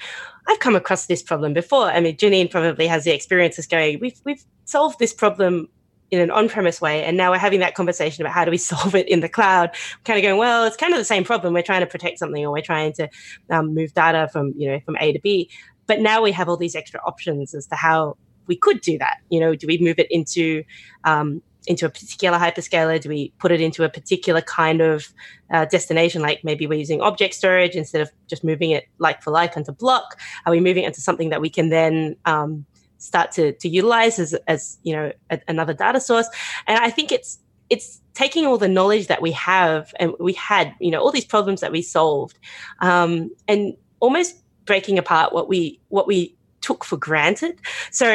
I've 0.47 0.59
come 0.59 0.75
across 0.75 1.05
this 1.07 1.21
problem 1.21 1.53
before. 1.53 1.85
I 1.85 1.99
mean 1.99 2.15
Janine 2.15 2.49
probably 2.49 2.87
has 2.87 3.03
the 3.03 3.11
experience 3.13 3.57
of 3.57 3.69
going 3.69 3.99
we've 3.99 4.19
we've 4.23 4.43
solved 4.65 4.99
this 4.99 5.13
problem 5.13 5.69
in 6.09 6.21
an 6.21 6.31
on-premise 6.31 6.79
way 6.79 7.03
and 7.03 7.17
now 7.17 7.31
we're 7.31 7.37
having 7.37 7.59
that 7.59 7.75
conversation 7.75 8.23
about 8.23 8.33
how 8.33 8.45
do 8.45 8.51
we 8.51 8.57
solve 8.71 8.95
it 8.95 9.07
in 9.09 9.19
the 9.19 9.27
cloud 9.27 9.71
kind 10.05 10.17
of 10.17 10.23
going 10.23 10.37
well 10.37 10.63
it's 10.63 10.77
kind 10.77 10.93
of 10.93 10.99
the 10.99 11.05
same 11.05 11.23
problem 11.23 11.53
we're 11.53 11.61
trying 11.61 11.81
to 11.81 11.85
protect 11.85 12.17
something 12.17 12.45
or 12.45 12.51
we're 12.51 12.61
trying 12.61 12.93
to 12.93 13.09
um, 13.49 13.73
move 13.75 13.93
data 13.93 14.29
from 14.31 14.53
you 14.55 14.71
know 14.71 14.79
from 14.85 14.95
a 15.01 15.11
to 15.11 15.19
b 15.19 15.49
but 15.85 15.99
now 15.99 16.21
we 16.21 16.31
have 16.31 16.47
all 16.47 16.57
these 16.57 16.75
extra 16.75 17.01
options 17.05 17.53
as 17.53 17.65
to 17.67 17.75
how 17.75 18.15
we 18.47 18.55
could 18.55 18.81
do 18.81 18.97
that. 18.97 19.17
You 19.29 19.39
know, 19.39 19.55
do 19.55 19.67
we 19.67 19.77
move 19.77 19.99
it 19.99 20.07
into 20.11 20.63
um, 21.03 21.41
into 21.67 21.85
a 21.85 21.89
particular 21.89 22.37
hyperscaler? 22.37 22.99
Do 22.99 23.09
we 23.09 23.33
put 23.37 23.51
it 23.51 23.61
into 23.61 23.83
a 23.83 23.89
particular 23.89 24.41
kind 24.41 24.81
of 24.81 25.13
uh, 25.51 25.65
destination? 25.65 26.21
Like 26.21 26.43
maybe 26.43 26.65
we're 26.65 26.79
using 26.79 27.01
object 27.01 27.33
storage 27.33 27.75
instead 27.75 28.01
of 28.01 28.11
just 28.27 28.43
moving 28.43 28.71
it 28.71 28.85
like 28.97 29.21
for 29.21 29.31
like 29.31 29.55
onto 29.55 29.71
block. 29.71 30.19
Are 30.45 30.51
we 30.51 30.59
moving 30.59 30.83
it 30.83 30.87
into 30.87 31.01
something 31.01 31.29
that 31.29 31.41
we 31.41 31.49
can 31.49 31.69
then 31.69 32.15
um, 32.25 32.65
start 32.97 33.31
to 33.33 33.53
to 33.53 33.69
utilize 33.69 34.17
as 34.17 34.33
as 34.47 34.79
you 34.83 34.93
know 34.93 35.11
a, 35.29 35.39
another 35.47 35.73
data 35.73 35.99
source? 35.99 36.27
And 36.65 36.79
I 36.79 36.89
think 36.89 37.11
it's 37.11 37.39
it's 37.69 38.01
taking 38.13 38.45
all 38.45 38.57
the 38.57 38.69
knowledge 38.69 39.07
that 39.07 39.21
we 39.21 39.31
have 39.33 39.93
and 39.99 40.13
we 40.19 40.33
had, 40.33 40.73
you 40.79 40.89
know, 40.89 41.01
all 41.01 41.11
these 41.11 41.25
problems 41.25 41.61
that 41.61 41.71
we 41.71 41.81
solved, 41.81 42.39
um, 42.79 43.29
and 43.47 43.75
almost 43.99 44.41
breaking 44.65 44.97
apart 44.97 45.33
what 45.33 45.49
we 45.49 45.79
what 45.89 46.07
we 46.07 46.36
took 46.67 46.83
for 46.83 46.97
granted. 46.97 47.59
So, 47.91 48.09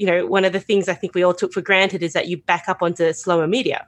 you 0.00 0.06
know, 0.06 0.26
one 0.26 0.44
of 0.44 0.52
the 0.52 0.64
things 0.68 0.88
I 0.88 0.94
think 0.94 1.14
we 1.14 1.22
all 1.22 1.34
took 1.34 1.52
for 1.52 1.62
granted 1.62 2.02
is 2.02 2.12
that 2.14 2.26
you 2.26 2.36
back 2.38 2.64
up 2.68 2.82
onto 2.82 3.12
slower 3.12 3.46
media. 3.46 3.86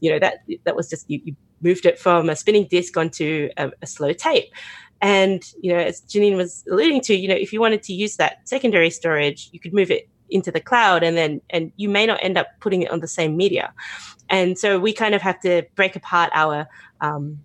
You 0.00 0.10
know, 0.10 0.18
that 0.18 0.34
that 0.64 0.74
was 0.74 0.90
just 0.90 1.08
you, 1.08 1.20
you 1.24 1.36
moved 1.62 1.86
it 1.86 1.98
from 1.98 2.28
a 2.28 2.36
spinning 2.36 2.66
disk 2.68 2.96
onto 2.96 3.48
a, 3.56 3.70
a 3.80 3.86
slow 3.86 4.12
tape. 4.12 4.50
And, 5.00 5.40
you 5.62 5.72
know, 5.72 5.78
as 5.78 6.02
Janine 6.02 6.36
was 6.36 6.64
alluding 6.70 7.00
to, 7.02 7.14
you 7.14 7.28
know, 7.28 7.34
if 7.34 7.52
you 7.52 7.60
wanted 7.60 7.82
to 7.84 7.92
use 7.92 8.16
that 8.16 8.48
secondary 8.48 8.90
storage, 8.90 9.50
you 9.52 9.60
could 9.60 9.72
move 9.72 9.90
it 9.90 10.08
into 10.30 10.50
the 10.50 10.60
cloud 10.60 11.02
and 11.02 11.16
then 11.16 11.40
and 11.50 11.70
you 11.76 11.88
may 11.88 12.06
not 12.06 12.18
end 12.22 12.36
up 12.36 12.48
putting 12.60 12.82
it 12.82 12.90
on 12.90 13.00
the 13.00 13.08
same 13.08 13.36
media. 13.36 13.72
And 14.28 14.58
so 14.58 14.80
we 14.80 14.92
kind 14.92 15.14
of 15.14 15.22
have 15.22 15.38
to 15.40 15.62
break 15.76 15.94
apart 15.94 16.30
our 16.34 16.66
um, 17.00 17.38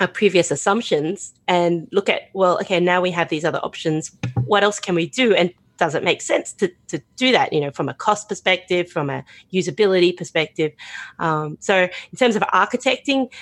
our 0.00 0.08
previous 0.08 0.50
assumptions 0.50 1.34
and 1.48 1.88
look 1.92 2.08
at 2.08 2.22
well 2.34 2.58
okay 2.60 2.80
now 2.80 3.00
we 3.00 3.10
have 3.10 3.28
these 3.28 3.44
other 3.44 3.58
options. 3.58 4.10
What 4.44 4.62
else 4.62 4.78
can 4.78 4.94
we 4.94 5.06
do? 5.06 5.34
And 5.34 5.52
does 5.78 5.94
it 5.94 6.02
make 6.02 6.22
sense 6.22 6.54
to, 6.54 6.70
to 6.88 7.02
do 7.16 7.32
that 7.32 7.52
you 7.52 7.60
know 7.60 7.70
from 7.70 7.88
a 7.88 7.94
cost 7.94 8.28
perspective 8.28 8.90
from 8.90 9.10
a 9.10 9.24
usability 9.52 10.16
perspective? 10.16 10.72
Um, 11.18 11.56
so 11.60 11.82
in 11.84 12.18
terms 12.18 12.36
of 12.36 12.42
architecting 12.42 13.32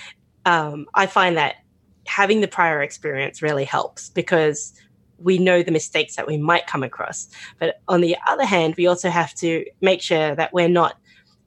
um, 0.47 0.87
i 0.95 1.07
find 1.07 1.37
that 1.38 1.57
having 2.07 2.40
the 2.40 2.49
prior 2.49 2.83
experience 2.83 3.43
really 3.43 3.64
helps 3.64 4.11
because 4.11 4.75
we 5.19 5.38
know 5.38 5.62
the 5.62 5.71
mistakes 5.71 6.17
that 6.17 6.27
we 6.27 6.37
might 6.37 6.67
come 6.67 6.83
across. 6.83 7.29
But 7.59 7.81
on 7.88 8.01
the 8.01 8.17
other 8.29 8.45
hand 8.45 8.75
we 8.77 8.87
also 8.87 9.09
have 9.11 9.35
to 9.37 9.64
make 9.81 10.03
sure 10.03 10.35
that 10.35 10.53
we're 10.53 10.69
not 10.69 10.99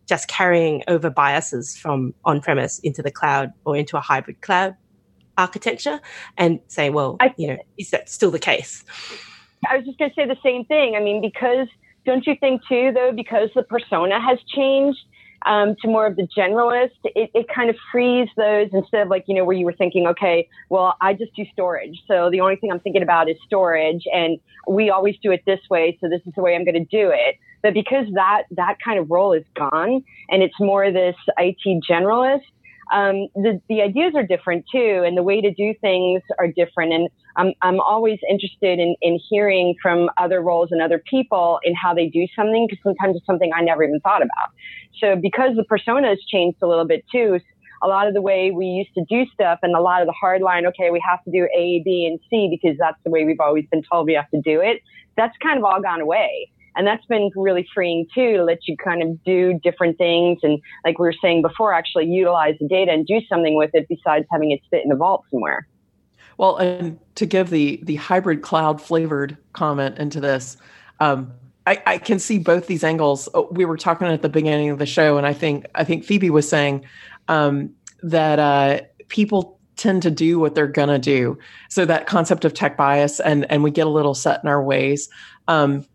just 0.07 0.27
carrying 0.27 0.83
over 0.87 1.09
biases 1.09 1.77
from 1.77 2.13
on 2.25 2.41
premise 2.41 2.79
into 2.79 3.03
the 3.03 3.11
cloud 3.11 3.51
or 3.65 3.75
into 3.75 3.97
a 3.97 4.01
hybrid 4.01 4.41
cloud 4.41 4.75
architecture 5.37 5.99
and 6.37 6.59
say, 6.67 6.89
well, 6.89 7.17
I, 7.19 7.33
you 7.37 7.47
know, 7.47 7.57
is 7.77 7.91
that 7.91 8.09
still 8.09 8.31
the 8.31 8.39
case? 8.39 8.83
I 9.69 9.77
was 9.77 9.85
just 9.85 9.97
going 9.97 10.11
to 10.11 10.15
say 10.15 10.25
the 10.25 10.37
same 10.43 10.65
thing. 10.65 10.95
I 10.95 10.99
mean, 11.01 11.21
because 11.21 11.67
don't 12.05 12.25
you 12.25 12.35
think 12.39 12.61
too, 12.67 12.91
though, 12.93 13.11
because 13.15 13.49
the 13.55 13.63
persona 13.63 14.19
has 14.19 14.39
changed 14.55 14.99
um, 15.45 15.75
to 15.81 15.87
more 15.87 16.05
of 16.05 16.15
the 16.15 16.27
generalist, 16.37 16.97
it, 17.03 17.29
it 17.33 17.47
kind 17.53 17.69
of 17.69 17.75
frees 17.91 18.27
those 18.37 18.69
instead 18.73 19.03
of 19.03 19.09
like, 19.09 19.25
you 19.27 19.35
know, 19.35 19.45
where 19.45 19.55
you 19.55 19.65
were 19.65 19.73
thinking, 19.73 20.07
okay, 20.07 20.47
well, 20.69 20.95
I 20.99 21.13
just 21.13 21.33
do 21.35 21.45
storage. 21.53 22.01
So 22.07 22.29
the 22.31 22.41
only 22.41 22.55
thing 22.55 22.71
I'm 22.71 22.79
thinking 22.79 23.03
about 23.03 23.29
is 23.29 23.37
storage 23.45 24.03
and 24.11 24.39
we 24.67 24.89
always 24.89 25.15
do 25.21 25.31
it 25.31 25.43
this 25.45 25.59
way. 25.69 25.97
So 26.01 26.09
this 26.09 26.21
is 26.25 26.33
the 26.35 26.41
way 26.41 26.55
I'm 26.55 26.65
going 26.65 26.75
to 26.75 26.79
do 26.85 27.11
it. 27.13 27.35
But 27.61 27.73
because 27.73 28.07
that, 28.13 28.43
that 28.51 28.77
kind 28.83 28.99
of 28.99 29.09
role 29.09 29.33
is 29.33 29.43
gone 29.55 30.03
and 30.29 30.43
it's 30.43 30.59
more 30.59 30.91
this 30.91 31.15
IT 31.37 31.83
generalist, 31.89 32.41
um, 32.91 33.27
the, 33.35 33.61
the 33.69 33.81
ideas 33.81 34.13
are 34.15 34.25
different 34.25 34.65
too, 34.71 35.03
and 35.05 35.17
the 35.17 35.23
way 35.23 35.41
to 35.41 35.53
do 35.53 35.73
things 35.81 36.21
are 36.39 36.47
different. 36.47 36.93
And 36.93 37.09
I'm, 37.35 37.53
I'm 37.61 37.79
always 37.79 38.19
interested 38.29 38.79
in, 38.79 38.95
in 39.01 39.19
hearing 39.29 39.75
from 39.81 40.09
other 40.17 40.41
roles 40.41 40.69
and 40.71 40.81
other 40.81 41.01
people 41.09 41.59
in 41.63 41.75
how 41.75 41.93
they 41.93 42.07
do 42.07 42.25
something, 42.35 42.67
because 42.69 42.81
sometimes 42.83 43.15
it's 43.15 43.25
something 43.25 43.51
I 43.55 43.61
never 43.61 43.83
even 43.83 43.99
thought 43.99 44.21
about. 44.21 44.49
So 44.99 45.15
because 45.15 45.55
the 45.55 45.63
persona 45.63 46.09
has 46.09 46.19
changed 46.31 46.57
a 46.61 46.67
little 46.67 46.85
bit 46.85 47.05
too, 47.11 47.39
a 47.83 47.87
lot 47.87 48.07
of 48.07 48.13
the 48.15 48.21
way 48.21 48.49
we 48.49 48.65
used 48.65 48.93
to 48.95 49.05
do 49.07 49.29
stuff 49.31 49.59
and 49.61 49.75
a 49.75 49.81
lot 49.81 50.01
of 50.01 50.07
the 50.07 50.13
hard 50.19 50.41
line, 50.41 50.65
okay, 50.65 50.89
we 50.89 51.01
have 51.07 51.23
to 51.25 51.31
do 51.31 51.47
A, 51.55 51.81
B, 51.85 52.07
and 52.09 52.19
C 52.29 52.49
because 52.49 52.77
that's 52.79 52.97
the 53.03 53.11
way 53.11 53.23
we've 53.23 53.39
always 53.39 53.65
been 53.69 53.83
told 53.83 54.07
we 54.07 54.13
have 54.13 54.29
to 54.31 54.41
do 54.41 54.61
it. 54.61 54.81
That's 55.15 55.35
kind 55.43 55.59
of 55.59 55.63
all 55.63 55.81
gone 55.81 56.01
away. 56.01 56.49
And 56.77 56.85
that's 56.85 57.05
been 57.05 57.31
really 57.35 57.67
freeing 57.73 58.05
too, 58.13 58.37
to 58.37 58.43
let 58.43 58.67
you 58.67 58.77
kind 58.77 59.01
of 59.01 59.23
do 59.23 59.59
different 59.63 59.97
things. 59.97 60.39
And 60.43 60.61
like 60.85 60.99
we 60.99 61.07
were 61.07 61.15
saying 61.21 61.41
before, 61.41 61.73
actually 61.73 62.05
utilize 62.05 62.55
the 62.59 62.67
data 62.67 62.91
and 62.91 63.05
do 63.05 63.19
something 63.27 63.55
with 63.55 63.71
it 63.73 63.87
besides 63.89 64.25
having 64.31 64.51
it 64.51 64.61
sit 64.69 64.85
in 64.85 64.91
a 64.91 64.95
vault 64.95 65.25
somewhere. 65.31 65.67
Well, 66.37 66.57
and 66.57 66.99
to 67.15 67.25
give 67.25 67.49
the 67.49 67.79
the 67.83 67.95
hybrid 67.95 68.43
cloud 68.43 68.79
flavored 68.79 69.37
comment 69.53 69.97
into 69.97 70.19
this, 70.19 70.57
um, 70.99 71.33
I, 71.65 71.81
I, 71.85 71.97
can 71.97 72.19
see 72.19 72.37
both 72.37 72.67
these 72.67 72.83
angles. 72.83 73.27
Oh, 73.33 73.47
we 73.51 73.65
were 73.65 73.75
talking 73.75 74.07
at 74.07 74.21
the 74.21 74.29
beginning 74.29 74.69
of 74.69 74.77
the 74.77 74.85
show, 74.85 75.17
and 75.17 75.25
I 75.25 75.33
think 75.33 75.65
I 75.73 75.83
think 75.83 76.05
Phoebe 76.05 76.29
was 76.29 76.47
saying 76.47 76.85
um, 77.27 77.71
that 78.03 78.37
uh, 78.37 78.81
people 79.09 79.59
tend 79.77 80.03
to 80.03 80.11
do 80.11 80.39
what 80.39 80.53
they're 80.53 80.67
gonna 80.67 80.99
do. 80.99 81.39
So 81.69 81.85
that 81.85 82.05
concept 82.05 82.45
of 82.45 82.53
tech 82.53 82.77
bias, 82.77 83.19
and 83.19 83.49
and 83.51 83.63
we 83.63 83.71
get 83.71 83.87
a 83.87 83.89
little 83.89 84.13
set 84.13 84.41
in 84.43 84.47
our 84.47 84.63
ways. 84.63 85.09
Um, 85.47 85.85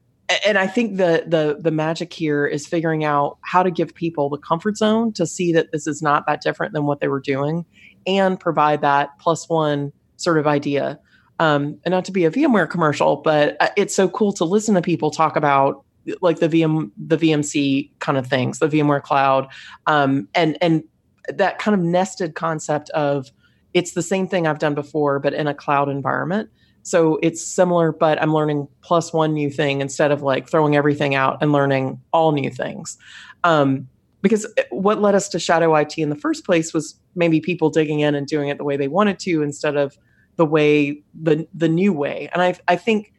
and 0.47 0.59
I 0.59 0.67
think 0.67 0.97
the 0.97 1.25
the 1.27 1.59
the 1.61 1.71
magic 1.71 2.13
here 2.13 2.47
is 2.47 2.67
figuring 2.67 3.05
out 3.05 3.39
how 3.43 3.63
to 3.63 3.71
give 3.71 3.95
people 3.95 4.29
the 4.29 4.39
comfort 4.39 4.77
zone 4.77 5.13
to 5.15 5.27
see 5.27 5.53
that 5.53 5.73
this 5.73 5.87
is 5.87 6.03
not 6.03 6.25
that 6.27 6.41
different 6.41 6.73
than 6.73 6.85
what 6.85 7.01
they 7.01 7.09
were 7.09 7.21
doing, 7.21 7.65
and 8.07 8.39
provide 8.39 8.81
that 8.83 9.19
plus 9.19 9.49
one 9.49 9.93
sort 10.17 10.39
of 10.39 10.47
idea. 10.47 10.99
Um, 11.39 11.79
and 11.85 11.91
not 11.93 12.05
to 12.05 12.13
be 12.13 12.25
a 12.25 12.31
VMware 12.31 12.71
commercial, 12.71 13.17
but 13.17 13.57
uh, 13.61 13.71
it's 13.77 13.95
so 13.95 14.09
cool 14.09 14.33
to 14.35 14.45
listen 14.45 14.75
to 14.77 14.83
people 14.83 15.11
talk 15.11 15.35
about 15.37 15.85
like 16.21 16.39
the 16.39 16.49
VM 16.49 16.91
the 16.97 17.17
VMC 17.17 17.91
kind 17.99 18.17
of 18.17 18.27
things, 18.27 18.59
the 18.59 18.69
VMware 18.69 19.03
Cloud, 19.03 19.49
um, 19.87 20.29
and 20.35 20.57
and 20.61 20.85
that 21.29 21.59
kind 21.59 21.75
of 21.75 21.81
nested 21.81 22.35
concept 22.35 22.91
of 22.91 23.31
it's 23.75 23.93
the 23.93 24.03
same 24.03 24.29
thing 24.29 24.47
I've 24.47 24.59
done 24.59 24.75
before, 24.75 25.19
but 25.19 25.35
in 25.35 25.47
a 25.47 25.55
cloud 25.55 25.89
environment. 25.89 26.51
So 26.83 27.19
it's 27.23 27.45
similar, 27.45 27.93
but 27.93 28.21
I'm 28.21 28.35
learning 28.35 28.69
plus 28.83 29.13
one 29.13 29.33
new 29.33 29.51
thing 29.51 29.81
instead 29.81 30.11
of 30.11 30.23
like 30.23 30.49
throwing 30.49 30.77
everything 30.77 31.15
out 31.15 31.39
and 31.41 31.53
learning 31.53 32.01
all 32.13 32.33
new 32.33 32.51
things. 32.51 32.99
Um, 33.45 33.89
because 34.21 34.47
what 34.71 35.01
led 35.01 35.15
us 35.15 35.29
to 35.31 35.39
shadow 35.39 35.75
IT 35.75 35.99
in 35.99 36.09
the 36.09 36.17
first 36.17 36.45
place 36.45 36.73
was 36.73 36.95
maybe 37.15 37.41
people 37.41 37.71
digging 37.71 38.01
in 38.01 38.15
and 38.15 38.27
doing 38.27 38.49
it 38.49 38.59
the 38.59 38.65
way 38.65 38.77
they 38.77 38.89
wanted 38.89 39.19
to 39.21 39.43
instead 39.43 39.77
of 39.77 39.99
the 40.37 40.47
way 40.47 41.03
the 41.21 41.47
the 41.53 41.69
new 41.69 41.93
way. 41.93 42.29
And 42.33 42.43
I 42.43 42.57
I 42.69 42.77
think 42.77 43.13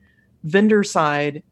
vendor 0.43 0.83
side 0.83 1.43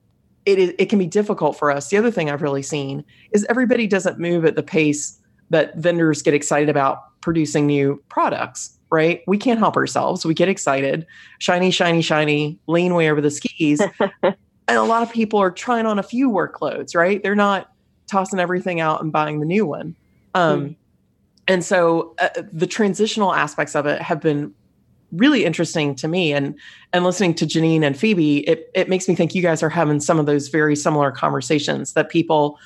it 0.45 0.75
it 0.79 0.89
can 0.89 0.99
be 0.99 1.05
difficult 1.05 1.57
for 1.57 1.69
us. 1.69 1.89
The 1.89 1.97
other 1.97 2.11
thing 2.11 2.29
I've 2.29 2.41
really 2.41 2.63
seen 2.63 3.03
is 3.31 3.45
everybody 3.49 3.87
doesn't 3.87 4.19
move 4.19 4.45
at 4.45 4.55
the 4.55 4.63
pace 4.63 5.19
that 5.49 5.75
vendors 5.77 6.21
get 6.21 6.33
excited 6.33 6.69
about 6.69 7.19
producing 7.21 7.67
new 7.67 8.01
products 8.09 8.77
right? 8.91 9.21
We 9.25 9.37
can't 9.37 9.57
help 9.57 9.77
ourselves. 9.77 10.25
We 10.25 10.33
get 10.33 10.49
excited, 10.49 11.07
shiny, 11.39 11.71
shiny, 11.71 12.01
shiny, 12.01 12.59
lean 12.67 12.93
way 12.93 13.09
over 13.09 13.21
the 13.21 13.31
skis. 13.31 13.81
and 14.23 14.35
a 14.67 14.83
lot 14.83 15.01
of 15.01 15.11
people 15.11 15.39
are 15.39 15.49
trying 15.49 15.85
on 15.85 15.97
a 15.97 16.03
few 16.03 16.29
workloads, 16.29 16.95
right? 16.95 17.23
They're 17.23 17.35
not 17.35 17.71
tossing 18.07 18.39
everything 18.39 18.81
out 18.81 19.01
and 19.01 19.11
buying 19.11 19.39
the 19.39 19.45
new 19.45 19.65
one. 19.65 19.95
Um, 20.35 20.61
mm. 20.61 20.75
And 21.47 21.63
so 21.63 22.13
uh, 22.19 22.29
the 22.51 22.67
transitional 22.67 23.33
aspects 23.33 23.75
of 23.75 23.85
it 23.85 24.01
have 24.01 24.19
been 24.21 24.53
really 25.11 25.45
interesting 25.45 25.95
to 25.95 26.07
me. 26.07 26.33
And 26.33 26.57
and 26.93 27.03
listening 27.03 27.33
to 27.35 27.45
Janine 27.45 27.83
and 27.83 27.97
Phoebe, 27.97 28.47
it 28.47 28.69
it 28.75 28.89
makes 28.89 29.07
me 29.07 29.15
think 29.15 29.33
you 29.33 29.41
guys 29.41 29.63
are 29.63 29.69
having 29.69 29.99
some 29.99 30.19
of 30.19 30.25
those 30.25 30.49
very 30.49 30.75
similar 30.75 31.11
conversations 31.11 31.93
that 31.93 32.09
people 32.09 32.59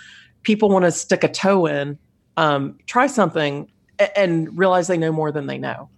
people 0.44 0.70
want 0.70 0.86
to 0.86 0.92
stick 0.92 1.24
a 1.24 1.28
toe 1.28 1.66
in, 1.66 1.98
um, 2.38 2.78
try 2.86 3.08
something, 3.08 3.72
and 4.16 4.56
realize 4.58 4.88
they 4.88 4.98
know 4.98 5.12
more 5.12 5.32
than 5.32 5.48
they 5.48 5.58
know. 5.58 5.90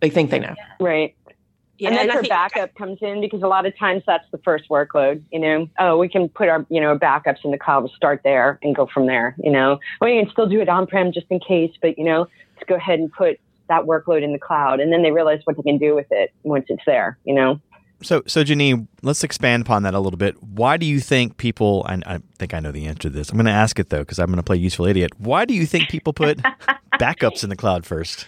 They 0.00 0.10
think 0.10 0.30
they 0.30 0.38
know. 0.38 0.54
Right. 0.78 1.14
Yeah, 1.80 1.88
and 1.88 1.96
then 1.96 2.10
and 2.10 2.14
where 2.14 2.22
backup 2.24 2.74
comes 2.74 2.98
in 3.00 3.22
because 3.22 3.42
a 3.42 3.46
lot 3.46 3.64
of 3.64 3.76
times 3.78 4.02
that's 4.06 4.26
the 4.30 4.38
first 4.38 4.68
workload. 4.68 5.22
You 5.32 5.38
know, 5.38 5.68
oh, 5.78 5.96
we 5.96 6.10
can 6.10 6.28
put 6.28 6.48
our 6.48 6.66
you 6.68 6.80
know 6.80 6.98
backups 6.98 7.42
in 7.42 7.52
the 7.52 7.58
cloud. 7.58 7.84
We'll 7.84 7.92
start 7.96 8.20
there 8.22 8.58
and 8.62 8.76
go 8.76 8.86
from 8.86 9.06
there. 9.06 9.34
You 9.42 9.50
know, 9.50 9.80
well, 10.00 10.10
you 10.10 10.22
can 10.22 10.30
still 10.30 10.46
do 10.46 10.60
it 10.60 10.68
on 10.68 10.86
prem 10.86 11.10
just 11.10 11.26
in 11.30 11.40
case, 11.40 11.72
but 11.80 11.96
you 11.96 12.04
know, 12.04 12.28
let's 12.56 12.68
go 12.68 12.74
ahead 12.74 12.98
and 12.98 13.10
put 13.10 13.40
that 13.68 13.84
workload 13.84 14.22
in 14.22 14.32
the 14.32 14.38
cloud, 14.38 14.80
and 14.80 14.92
then 14.92 15.02
they 15.02 15.10
realize 15.10 15.40
what 15.44 15.56
they 15.56 15.62
can 15.62 15.78
do 15.78 15.94
with 15.94 16.08
it 16.10 16.34
once 16.42 16.66
it's 16.68 16.82
there. 16.84 17.18
You 17.24 17.34
know. 17.34 17.60
So, 18.02 18.22
so 18.26 18.42
Janine, 18.42 18.88
let's 19.02 19.22
expand 19.22 19.62
upon 19.62 19.82
that 19.82 19.92
a 19.92 20.00
little 20.00 20.16
bit. 20.16 20.42
Why 20.42 20.76
do 20.78 20.86
you 20.86 21.00
think 21.00 21.36
people? 21.36 21.86
And 21.86 22.04
I 22.04 22.20
think 22.38 22.52
I 22.52 22.60
know 22.60 22.72
the 22.72 22.86
answer 22.86 23.02
to 23.02 23.10
this. 23.10 23.30
I'm 23.30 23.36
going 23.36 23.46
to 23.46 23.52
ask 23.52 23.78
it 23.78 23.88
though 23.88 24.00
because 24.00 24.18
I'm 24.18 24.26
going 24.26 24.36
to 24.36 24.42
play 24.42 24.56
useful 24.56 24.86
idiot. 24.86 25.12
Why 25.18 25.44
do 25.44 25.54
you 25.54 25.66
think 25.66 25.88
people 25.88 26.12
put 26.12 26.38
backups 26.98 27.42
in 27.42 27.50
the 27.50 27.56
cloud 27.56 27.86
first? 27.86 28.26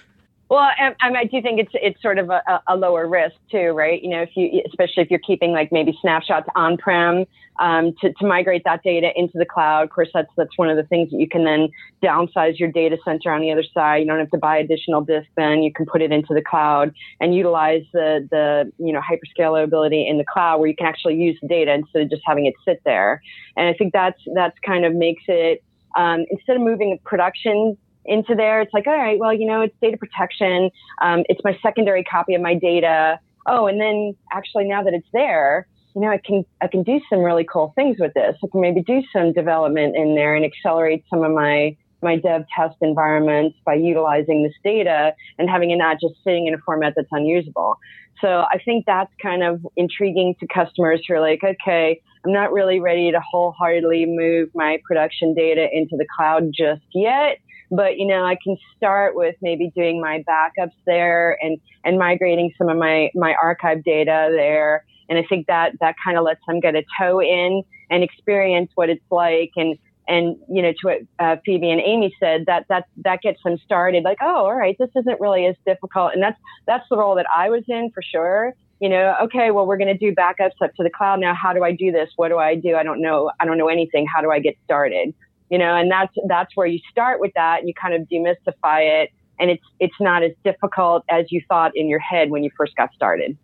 Well, 0.53 0.61
I, 0.61 0.95
I 1.01 1.25
do 1.25 1.41
think 1.41 1.61
it's 1.61 1.71
it's 1.73 2.03
sort 2.03 2.19
of 2.19 2.29
a, 2.29 2.43
a, 2.67 2.77
lower 2.77 3.09
risk 3.09 3.37
too, 3.51 3.71
right? 3.71 4.03
You 4.03 4.11
know, 4.11 4.21
if 4.21 4.37
you 4.37 4.61
especially 4.67 5.03
if 5.03 5.11
you're 5.11 5.19
keeping 5.27 5.53
like 5.53 5.73
maybe 5.73 5.97
snapshots 5.99 6.47
on 6.55 6.77
prem 6.77 7.25
um, 7.59 7.95
to 8.03 8.13
to 8.13 8.27
migrate 8.27 8.63
that 8.67 8.83
data 8.83 9.13
into 9.17 9.39
the 9.39 9.47
cloud. 9.47 9.85
Of 9.85 9.89
course, 9.89 10.11
that's 10.13 10.29
that's 10.37 10.51
one 10.57 10.69
of 10.69 10.77
the 10.77 10.83
things 10.83 11.11
that 11.11 11.19
you 11.19 11.27
can 11.27 11.45
then 11.45 11.71
downsize 12.03 12.59
your 12.59 12.71
data 12.71 12.99
center 13.03 13.33
on 13.33 13.41
the 13.41 13.51
other 13.51 13.65
side. 13.73 14.03
You 14.03 14.07
don't 14.09 14.19
have 14.19 14.31
to 14.33 14.37
buy 14.37 14.59
additional 14.59 15.01
disk. 15.01 15.27
Then 15.39 15.63
you 15.63 15.73
can 15.73 15.87
put 15.87 16.03
it 16.03 16.13
into 16.13 16.35
the 16.35 16.43
cloud 16.43 16.93
and 17.19 17.35
utilize 17.35 17.85
the 17.95 18.29
the 18.31 18.71
you 18.77 18.93
know 18.93 19.01
hyperscalability 19.01 20.07
in 20.07 20.19
the 20.19 20.25
cloud 20.31 20.59
where 20.59 20.69
you 20.69 20.77
can 20.77 20.87
actually 20.87 21.15
use 21.15 21.39
the 21.41 21.49
data 21.49 21.73
instead 21.73 22.03
of 22.03 22.11
just 22.11 22.25
having 22.27 22.45
it 22.45 22.53
sit 22.63 22.83
there. 22.85 23.23
And 23.57 23.69
I 23.69 23.73
think 23.73 23.95
that's 23.95 24.21
that's 24.35 24.59
kind 24.59 24.85
of 24.85 24.95
makes 24.95 25.23
it 25.29 25.65
um, 25.97 26.27
instead 26.31 26.57
of 26.57 26.63
moving 26.63 26.99
production 27.07 27.79
into 28.05 28.35
there. 28.35 28.61
It's 28.61 28.73
like, 28.73 28.87
all 28.87 28.97
right, 28.97 29.19
well, 29.19 29.33
you 29.33 29.47
know, 29.47 29.61
it's 29.61 29.75
data 29.81 29.97
protection. 29.97 30.71
Um, 31.01 31.25
it's 31.29 31.41
my 31.45 31.59
secondary 31.63 32.05
copy 32.05 32.35
of 32.35 32.43
my 32.43 32.55
data. 32.55 33.19
Oh, 33.47 33.67
and 33.67 33.81
then 33.81 34.15
actually 34.33 34.65
now 34.65 34.83
that 34.83 34.95
it's 34.95 35.09
there, 35.13 35.67
you 35.95 36.01
know, 36.01 36.09
I 36.09 36.19
can 36.19 36.45
I 36.61 36.69
can 36.69 36.83
do 36.83 37.01
some 37.11 37.21
really 37.21 37.45
cool 37.45 37.73
things 37.75 37.97
with 37.99 38.15
this. 38.15 38.37
I 38.43 38.47
can 38.51 38.61
maybe 38.61 38.83
do 38.83 39.03
some 39.13 39.33
development 39.33 39.97
in 39.97 40.15
there 40.15 40.35
and 40.35 40.45
accelerate 40.45 41.05
some 41.11 41.23
of 41.23 41.33
my 41.33 41.77
my 42.03 42.17
dev 42.17 42.45
test 42.57 42.77
environments 42.81 43.57
by 43.65 43.75
utilizing 43.75 44.43
this 44.43 44.55
data 44.65 45.15
and 45.39 45.49
having 45.49 45.71
it 45.71 45.77
not 45.77 45.99
just 46.01 46.15
sitting 46.25 46.47
in 46.47 46.55
a 46.55 46.59
format 46.59 46.95
that's 46.97 47.09
unusable. 47.13 47.77
So 48.21 48.45
I 48.51 48.59
think 48.65 48.87
that's 48.87 49.13
kind 49.21 49.43
of 49.43 49.65
intriguing 49.77 50.35
to 50.41 50.47
customers 50.47 51.03
who 51.07 51.15
are 51.15 51.21
like, 51.21 51.41
okay, 51.45 52.01
I'm 52.25 52.33
not 52.33 52.53
really 52.53 52.79
ready 52.81 53.11
to 53.11 53.21
wholeheartedly 53.21 54.07
move 54.07 54.49
my 54.55 54.81
production 54.87 55.35
data 55.35 55.67
into 55.73 55.97
the 55.97 56.07
cloud 56.17 56.51
just 56.57 56.83
yet 56.95 57.39
but 57.73 57.97
you 57.97 58.07
know 58.07 58.25
i 58.25 58.37
can 58.45 58.57
start 58.77 59.17
with 59.17 59.35
maybe 59.41 59.73
doing 59.75 60.01
my 60.01 60.23
backups 60.29 60.77
there 60.87 61.39
and 61.41 61.59
and 61.85 61.99
migrating 61.99 62.53
some 62.57 62.69
of 62.69 62.77
my 62.77 63.11
my 63.15 63.35
archive 63.43 63.83
data 63.83 64.31
there. 64.33 64.85
And 65.09 65.19
i 65.19 65.25
think 65.29 65.47
that 65.49 65.73
that 65.81 65.97
kind 66.05 66.17
of 66.17 66.25
lets 66.25 66.41
them 66.47 66.61
get 66.61 66.77
a 66.77 66.85
toe 66.99 67.21
in 67.21 67.63
and 67.91 68.05
experience 68.05 68.71
what 68.75 68.89
it's 68.89 69.05
like. 69.11 69.51
And 69.57 69.79
and 70.09 70.37
you 70.49 70.63
know 70.63 70.73
to 70.73 70.79
what 70.83 70.99
uh, 71.19 71.37
phoebe 71.45 71.71
and 71.71 71.81
amy 71.81 72.13
said 72.19 72.45
that 72.47 72.67
that 72.69 72.87
that 73.05 73.23
gets 73.23 73.41
them 73.45 73.57
started 73.65 74.03
like 74.03 74.19
oh 74.21 74.47
all 74.47 74.55
right 74.55 74.77
this 74.79 74.91
isn't 74.97 75.21
really 75.21 75.47
as 75.47 75.57
difficult. 75.67 76.13
And 76.13 76.23
that's 76.23 76.39
that's 76.67 76.85
the 76.91 76.97
role 76.97 77.15
that 77.17 77.27
i 77.35 77.49
was 77.49 77.65
in 77.69 77.91
for 77.95 78.03
sure. 78.03 78.53
You 78.81 78.89
know 78.89 79.15
okay 79.23 79.51
well 79.51 79.67
we're 79.67 79.79
going 79.79 79.97
to 79.97 79.99
do 79.99 80.15
backups 80.15 80.61
up 80.63 80.75
to 80.75 80.83
the 80.83 80.91
cloud 80.91 81.21
now. 81.21 81.35
How 81.35 81.53
do 81.53 81.63
i 81.65 81.73
do 81.73 81.93
this? 81.93 82.11
What 82.17 82.29
do 82.29 82.39
i 82.39 82.55
do? 82.55 82.77
I 82.77 82.83
don't 82.83 83.01
know 83.01 83.31
i 83.41 83.45
don't 83.45 83.59
know 83.59 83.69
anything. 83.69 84.07
How 84.13 84.21
do 84.21 84.31
i 84.31 84.41
get 84.41 84.57
started 84.65 85.15
you 85.53 85.59
know, 85.59 85.77
and 85.77 85.91
that's 85.91 86.15
that's 86.27 86.57
where 86.57 86.67
you 86.67 86.81
start 86.91 87.21
with 87.21 87.33
that 87.35 87.59
and 87.61 87.69
you 87.69 87.75
kind 87.75 87.93
of 87.93 88.09
demystify 88.09 89.03
it 89.03 89.11
and 89.39 89.51
it's 89.51 89.63
it's 89.81 90.01
not 90.01 90.23
as 90.23 90.33
difficult 90.45 91.05
as 91.11 91.31
you 91.31 91.43
thought 91.49 91.77
in 91.77 91.89
your 91.89 91.99
head 91.99 92.31
when 92.31 92.43
you 92.43 92.51
first 92.57 92.75
got 92.77 92.91
started. 92.95 93.37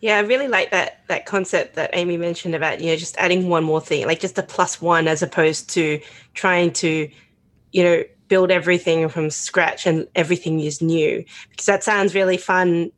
Yeah, 0.00 0.18
I 0.18 0.20
really 0.20 0.46
like 0.46 0.70
that 0.70 1.02
that 1.08 1.26
concept 1.26 1.74
that 1.74 1.90
Amy 1.94 2.16
mentioned 2.16 2.54
about, 2.54 2.80
you 2.80 2.86
know, 2.86 2.96
just 2.96 3.16
adding 3.16 3.48
one 3.48 3.64
more 3.64 3.80
thing, 3.80 4.06
like 4.06 4.20
just 4.20 4.38
a 4.38 4.44
plus 4.44 4.80
one 4.80 5.08
as 5.08 5.22
opposed 5.22 5.70
to 5.70 6.00
trying 6.34 6.72
to, 6.74 7.10
you 7.72 7.82
know, 7.82 8.04
build 8.28 8.52
everything 8.52 9.08
from 9.08 9.28
scratch 9.28 9.86
and 9.86 10.06
everything 10.14 10.60
is 10.60 10.80
new. 10.80 11.24
Because 11.50 11.66
that 11.66 11.82
sounds 11.82 12.14
really 12.14 12.36
fun 12.36 12.92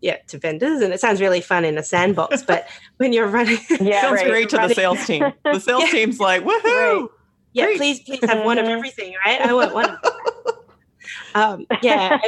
yeah 0.00 0.16
to 0.28 0.38
vendors 0.38 0.80
and 0.80 0.94
it 0.94 1.00
sounds 1.00 1.20
really 1.20 1.40
fun 1.40 1.64
in 1.64 1.76
a 1.76 1.82
sandbox 1.82 2.42
but 2.42 2.68
when 2.98 3.12
you're 3.12 3.26
running 3.26 3.58
yeah 3.80 4.02
sounds 4.02 4.20
right. 4.20 4.28
great 4.28 4.48
to 4.48 4.56
running, 4.56 4.68
the 4.68 4.74
sales 4.76 5.04
team 5.06 5.24
the 5.44 5.58
sales 5.58 5.82
yeah. 5.86 5.90
team's 5.90 6.20
like 6.20 6.44
woohoo 6.44 7.00
right 7.00 7.08
yeah, 7.58 7.64
Great. 7.66 7.78
please, 7.78 8.00
please 8.00 8.24
have 8.24 8.44
one 8.44 8.58
of 8.58 8.66
everything, 8.66 9.14
right? 9.24 9.40
I 9.40 9.52
want 9.52 9.74
one 9.74 9.90
of 9.90 9.98
um, 11.34 11.66
yeah, 11.82 12.18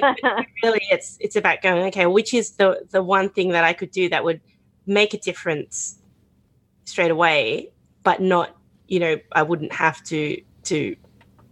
really, 0.62 0.80
it's 0.90 1.16
it's 1.20 1.36
about 1.36 1.62
going. 1.62 1.84
Okay, 1.86 2.06
which 2.06 2.34
is 2.34 2.52
the 2.52 2.86
the 2.90 3.02
one 3.02 3.28
thing 3.30 3.50
that 3.50 3.64
I 3.64 3.72
could 3.72 3.90
do 3.90 4.08
that 4.08 4.24
would 4.24 4.40
make 4.86 5.14
a 5.14 5.18
difference 5.18 5.98
straight 6.84 7.10
away, 7.10 7.70
but 8.02 8.20
not, 8.20 8.56
you 8.88 9.00
know, 9.00 9.16
I 9.32 9.42
wouldn't 9.42 9.72
have 9.72 10.02
to 10.04 10.40
to 10.64 10.96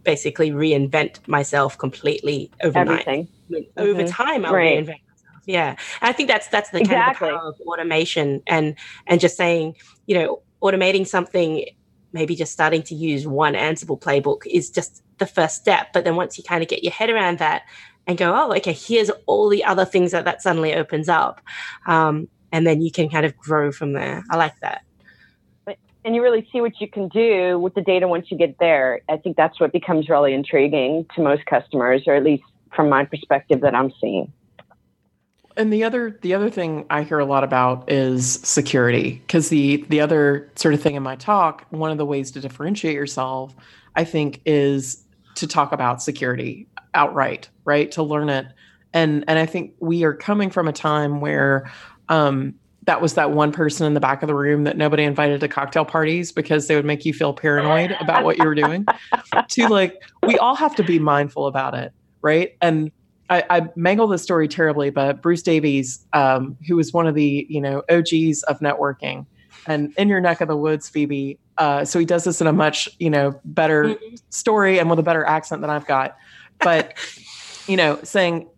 basically 0.03 0.51
reinvent 0.51 1.27
myself 1.27 1.77
completely 1.79 2.51
overnight. 2.63 3.01
Everything. 3.01 3.29
I 3.29 3.53
mean, 3.53 3.65
mm-hmm. 3.65 3.81
Over 3.81 4.07
time, 4.07 4.45
I'll 4.45 4.55
right. 4.55 4.79
reinvent 4.79 5.01
myself. 5.09 5.43
Yeah, 5.47 5.71
and 6.01 6.11
I 6.11 6.13
think 6.13 6.29
that's 6.29 6.49
that's 6.49 6.71
the 6.71 6.79
kind 6.79 6.93
exactly. 6.93 7.29
of, 7.29 7.35
the 7.35 7.39
power 7.39 7.49
of 7.49 7.61
automation 7.67 8.43
and 8.47 8.75
and 9.07 9.21
just 9.21 9.37
saying, 9.37 9.77
you 10.07 10.19
know, 10.19 10.43
automating 10.63 11.07
something 11.07 11.65
maybe 12.13 12.35
just 12.35 12.53
starting 12.53 12.83
to 12.85 12.95
use 12.95 13.27
one 13.27 13.55
Ansible 13.55 14.01
playbook 14.01 14.47
is 14.47 14.71
just 14.71 15.03
the 15.19 15.27
first 15.27 15.57
step. 15.57 15.93
But 15.93 16.05
then 16.05 16.17
once 16.17 16.39
you 16.39 16.45
kind 16.45 16.63
of 16.63 16.69
get 16.69 16.83
your 16.83 16.93
head 16.93 17.11
around 17.11 17.39
that 17.39 17.63
and 18.07 18.17
go, 18.17 18.35
oh, 18.35 18.55
okay, 18.57 18.73
here's 18.73 19.11
all 19.27 19.49
the 19.49 19.65
other 19.65 19.85
things 19.85 20.13
that 20.13 20.25
that 20.25 20.43
suddenly 20.43 20.75
opens 20.75 21.09
up. 21.09 21.41
Um, 21.87 22.29
and 22.53 22.67
then 22.67 22.81
you 22.81 22.91
can 22.91 23.09
kind 23.09 23.27
of 23.27 23.37
grow 23.37 23.71
from 23.71 23.93
there. 23.93 24.25
I 24.31 24.37
like 24.37 24.59
that. 24.61 24.83
And 26.05 26.15
you 26.15 26.23
really 26.23 26.49
see 26.51 26.63
what 26.63 26.81
you 26.81 26.89
can 26.89 27.09
do 27.09 27.59
with 27.59 27.75
the 27.75 27.83
data 27.83 28.09
once 28.09 28.31
you 28.31 28.39
get 28.39 28.57
there. 28.59 29.03
I 29.11 29.19
think 29.19 29.37
that's 29.37 29.61
what 29.61 29.73
becomes 29.73 30.09
really 30.09 30.33
intriguing 30.33 31.05
to 31.15 31.21
most 31.21 31.45
customers, 31.45 32.05
or 32.07 32.15
at 32.15 32.25
least 32.25 32.45
from 32.75 32.89
my 32.89 33.05
perspective 33.05 33.61
that 33.61 33.75
I'm 33.75 33.93
seeing 34.01 34.33
and 35.59 35.73
the 35.73 35.85
other 35.85 36.19
the 36.23 36.33
other 36.33 36.49
thing 36.49 36.87
I 36.89 37.03
hear 37.03 37.19
a 37.19 37.25
lot 37.25 37.45
about 37.45 37.91
is 37.91 38.35
security 38.45 39.21
because 39.27 39.49
the 39.49 39.85
the 39.89 40.01
other 40.01 40.51
sort 40.55 40.73
of 40.73 40.81
thing 40.81 40.95
in 40.95 41.03
my 41.03 41.17
talk, 41.17 41.67
one 41.71 41.91
of 41.91 41.99
the 41.99 42.07
ways 42.07 42.31
to 42.31 42.41
differentiate 42.41 42.95
yourself, 42.95 43.55
I 43.97 44.05
think, 44.05 44.41
is 44.47 45.03
to 45.35 45.47
talk 45.47 45.73
about 45.73 46.01
security 46.01 46.69
outright, 46.95 47.51
right? 47.65 47.91
To 47.93 48.03
learn 48.03 48.29
it, 48.31 48.47
and 48.95 49.25
and 49.27 49.39
I 49.39 49.47
think 49.47 49.75
we 49.81 50.05
are 50.05 50.15
coming 50.15 50.49
from 50.49 50.69
a 50.69 50.73
time 50.73 51.21
where. 51.21 51.71
Um, 52.09 52.55
that 52.85 53.03
was 53.03 53.13
that 53.15 53.33
one 53.33 53.53
person 53.53 53.87
in 53.87 53.93
the 53.93 54.01
back 54.01 54.23
of 54.23 54.29
the 54.29 54.35
room 54.35 54.65
that 54.65 54.79
nobody 54.79 55.03
invited 55.03 55.41
to 55.41 55.47
cocktail 55.47 55.85
parties 55.85 56.33
because 56.33 56.69
they 56.69 56.75
would 56.75 56.87
make 56.87 57.05
you 57.05 57.13
feel 57.13 57.35
paranoid 57.35 57.95
about 58.01 58.25
what 58.25 58.39
you 58.39 58.45
were 58.47 58.55
doing. 58.55 58.87
to 59.49 59.69
like, 59.69 60.03
we 60.23 60.39
all 60.39 60.55
have 60.55 60.75
to 60.75 60.83
be 60.83 60.99
mindful 60.99 61.47
about 61.47 61.75
it, 61.75 61.93
right? 62.23 62.57
And 62.63 62.91
I, 63.31 63.45
I 63.51 63.69
mangle 63.77 64.07
the 64.07 64.19
story 64.19 64.49
terribly, 64.49 64.91
but 64.91 65.21
Bruce 65.23 65.43
Davie, 65.43 65.85
um, 66.13 66.57
who 66.67 66.77
was 66.77 66.93
one 66.93 67.07
of 67.07 67.15
the 67.15 67.47
you 67.49 67.61
know 67.61 67.83
OGs 67.91 68.43
of 68.45 68.61
networking, 68.61 69.27
and 69.67 69.93
in 69.97 70.09
your 70.09 70.21
neck 70.21 70.41
of 70.41 70.49
the 70.49 70.57
woods, 70.57 70.89
Phoebe. 70.89 71.39
Uh, 71.59 71.85
so 71.85 71.99
he 71.99 72.05
does 72.05 72.25
this 72.25 72.41
in 72.41 72.47
a 72.47 72.53
much 72.53 72.89
you 72.99 73.11
know 73.11 73.39
better 73.45 73.85
mm-hmm. 73.85 74.15
story 74.31 74.79
and 74.79 74.89
with 74.89 74.99
a 74.99 75.03
better 75.03 75.25
accent 75.25 75.61
than 75.61 75.71
I've 75.71 75.87
got. 75.87 76.17
But 76.61 76.95
you 77.67 77.77
know, 77.77 77.99
saying 78.03 78.49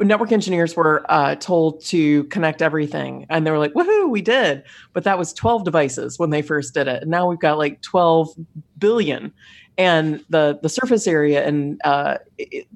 network 0.00 0.32
engineers 0.32 0.74
were 0.76 1.04
uh, 1.08 1.34
told 1.36 1.84
to 1.84 2.24
connect 2.24 2.62
everything, 2.62 3.26
and 3.28 3.46
they 3.46 3.50
were 3.50 3.58
like, 3.58 3.74
"Woohoo, 3.74 4.08
we 4.08 4.22
did!" 4.22 4.62
But 4.92 5.04
that 5.04 5.18
was 5.18 5.32
12 5.32 5.64
devices 5.64 6.18
when 6.18 6.30
they 6.30 6.42
first 6.42 6.74
did 6.74 6.88
it. 6.88 7.02
And 7.02 7.10
now 7.10 7.28
we've 7.28 7.38
got 7.38 7.58
like 7.58 7.82
12 7.82 8.30
billion, 8.78 9.32
and 9.76 10.24
the 10.30 10.58
the 10.62 10.68
surface 10.68 11.06
area 11.06 11.46
and 11.46 11.80
uh, 11.84 12.18
it, 12.38 12.66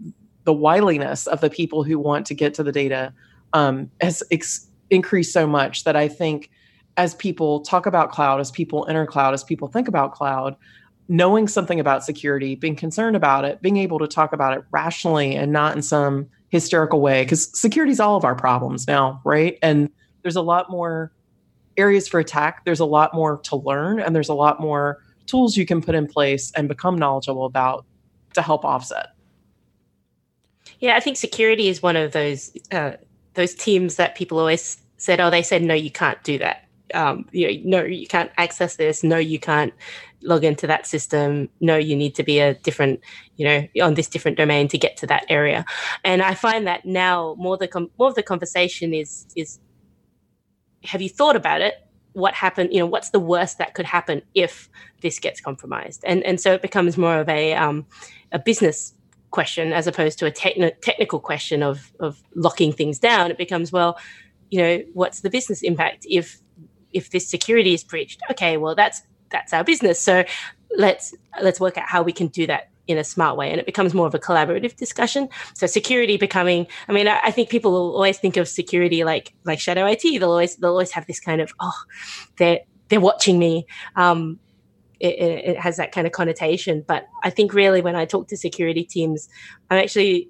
the 0.49 0.53
wiliness 0.55 1.27
of 1.27 1.43
the 1.43 1.51
people 1.51 1.83
who 1.83 1.99
want 1.99 2.25
to 2.25 2.33
get 2.33 2.55
to 2.55 2.63
the 2.63 2.73
data 2.73 3.13
um, 3.53 3.91
has 4.01 4.23
ex- 4.31 4.67
increased 4.89 5.31
so 5.31 5.47
much 5.47 5.85
that 5.85 5.95
I 5.95 6.09
think 6.09 6.49
as 6.97 7.15
people 7.17 7.61
talk 7.61 7.85
about 7.85 8.13
cloud, 8.13 8.41
as 8.41 8.51
people 8.51 8.87
enter 8.89 9.05
cloud, 9.05 9.35
as 9.35 9.45
people 9.45 9.69
think 9.69 9.89
about 9.89 10.15
cloud, 10.15 10.57
knowing 11.07 11.49
something 11.49 11.79
about 11.79 12.03
security, 12.03 12.55
being 12.55 12.77
concerned 12.77 13.15
about 13.15 13.45
it, 13.45 13.61
being 13.61 13.77
able 13.77 13.99
to 13.99 14.07
talk 14.07 14.33
about 14.33 14.57
it 14.57 14.65
rationally 14.71 15.37
and 15.37 15.53
not 15.53 15.77
in 15.77 15.83
some 15.83 16.27
hysterical 16.49 17.03
way, 17.03 17.25
because 17.25 17.51
security 17.53 17.93
is 17.93 18.01
all 18.01 18.17
of 18.17 18.25
our 18.25 18.35
problems 18.35 18.87
now, 18.89 19.21
right? 19.27 19.59
And 19.61 19.91
there's 20.23 20.37
a 20.37 20.41
lot 20.41 20.71
more 20.71 21.13
areas 21.77 22.09
for 22.09 22.21
attack. 22.21 22.65
There's 22.65 22.81
a 22.81 22.87
lot 22.87 23.13
more 23.13 23.37
to 23.45 23.57
learn, 23.57 24.01
and 24.01 24.17
there's 24.17 24.31
a 24.31 24.35
lot 24.35 24.61
more 24.61 25.03
tools 25.27 25.59
you 25.59 25.67
can 25.67 25.83
put 25.83 25.95
in 25.95 26.07
place 26.07 26.51
and 26.57 26.69
become 26.69 26.97
knowledgeable 26.97 27.45
about 27.45 27.85
to 28.33 28.41
help 28.41 28.65
offset. 28.65 29.09
Yeah, 30.81 30.97
I 30.97 31.01
think 31.01 31.17
security 31.17 31.69
is 31.69 31.83
one 31.83 31.97
of 31.97 32.12
those 32.12 32.57
uh, 32.71 32.93
those 33.35 33.55
teams 33.55 33.97
that 33.97 34.14
people 34.14 34.38
always 34.38 34.79
said, 34.97 35.21
"Oh, 35.21 35.31
they 35.31 35.43
said 35.43 35.62
no, 35.62 35.75
you 35.75 35.91
can't 35.91 36.23
do 36.23 36.38
that. 36.38 36.64
Um, 36.95 37.27
you 37.33 37.47
know, 37.64 37.81
no, 37.81 37.85
you 37.85 38.07
can't 38.07 38.31
access 38.38 38.77
this. 38.77 39.03
No, 39.03 39.17
you 39.19 39.38
can't 39.38 39.73
log 40.23 40.45
into 40.45 40.67
that 40.67 40.87
system. 40.87 41.49
No, 41.61 41.77
you 41.77 41.95
need 41.97 42.14
to 42.17 42.23
be 42.23 42.38
a 42.41 42.55
different, 42.55 43.01
you 43.37 43.45
know, 43.45 43.67
on 43.83 43.95
this 43.95 44.09
different 44.09 44.37
domain 44.37 44.69
to 44.69 44.79
get 44.79 44.97
to 44.99 45.07
that 45.09 45.25
area." 45.29 45.64
And 46.05 46.23
I 46.23 46.35
find 46.35 46.67
that 46.67 46.85
now 46.85 47.35
more 47.38 47.57
the 47.57 47.69
com- 47.69 47.91
more 47.99 48.09
of 48.09 48.14
the 48.14 48.23
conversation 48.23 48.95
is 48.95 49.27
is 49.37 49.59
have 50.85 51.03
you 51.03 51.09
thought 51.09 51.37
about 51.37 51.61
it? 51.61 51.75
What 52.12 52.35
happened? 52.35 52.73
You 52.73 52.81
know, 52.81 52.87
what's 52.87 53.11
the 53.11 53.21
worst 53.21 53.59
that 53.59 53.75
could 53.75 53.87
happen 53.87 54.23
if 54.35 54.69
this 55.03 55.19
gets 55.19 55.41
compromised? 55.41 56.05
And 56.05 56.23
and 56.25 56.41
so 56.41 56.53
it 56.53 56.62
becomes 56.62 56.97
more 56.97 57.19
of 57.19 57.29
a 57.29 57.55
um, 57.55 57.85
a 58.31 58.38
business 58.38 58.95
question 59.31 59.73
as 59.73 59.87
opposed 59.87 60.19
to 60.19 60.27
a 60.27 60.31
techni- 60.31 60.79
technical 60.81 61.21
question 61.21 61.62
of 61.62 61.93
of 62.01 62.23
locking 62.35 62.73
things 62.73 62.99
down. 62.99 63.31
It 63.31 63.38
becomes 63.38 63.73
well, 63.73 63.99
you 64.51 64.61
know, 64.61 64.83
what's 64.95 65.21
the 65.21 65.31
business 65.31 65.62
impact 65.62 66.07
if 66.09 66.41
if 66.93 67.11
this 67.11 67.29
security 67.29 67.75
is 67.75 67.85
breached? 67.85 68.21
Okay, 68.31 68.57
well 68.57 68.75
that's 68.75 69.03
that's 69.31 69.53
our 69.53 69.64
business. 69.64 70.01
So 70.01 70.25
let's 70.77 71.14
let's 71.43 71.61
work 71.61 71.77
out 71.79 71.88
how 71.88 72.03
we 72.03 72.12
can 72.12 72.29
do 72.29 72.47
that 72.47 72.71
in 72.87 72.97
a 72.97 73.05
smart 73.05 73.37
way 73.37 73.51
and 73.51 73.61
it 73.61 73.67
becomes 73.67 73.93
more 73.93 74.07
of 74.07 74.14
a 74.14 74.19
collaborative 74.19 74.75
discussion 74.77 75.29
so 75.55 75.67
security 75.67 76.17
becoming 76.17 76.67
i 76.88 76.93
mean 76.93 77.07
i, 77.07 77.21
I 77.23 77.31
think 77.31 77.51
people 77.51 77.71
will 77.71 77.95
always 77.95 78.19
think 78.19 78.38
of 78.38 78.49
security 78.49 79.05
like 79.05 79.35
like 79.45 79.61
shadow 79.61 79.87
it 79.87 80.01
they'll 80.01 80.25
always 80.25 80.57
they'll 80.57 80.71
always 80.71 80.91
have 80.93 81.07
this 81.07 81.21
kind 81.21 81.43
of 81.43 81.53
oh 81.61 81.79
they're 82.38 82.61
they're 82.88 83.01
watching 83.01 83.38
me 83.38 83.67
um 83.95 84.41
it, 85.01 85.19
it 85.51 85.59
has 85.59 85.77
that 85.77 85.93
kind 85.93 86.07
of 86.07 86.13
connotation 86.13 86.85
but 86.87 87.07
i 87.23 87.31
think 87.31 87.53
really 87.55 87.81
when 87.81 87.97
i 87.97 88.05
talk 88.05 88.29
to 88.29 88.37
security 88.37 88.85
teams 88.85 89.29
i'm 89.71 89.79
actually 89.79 90.29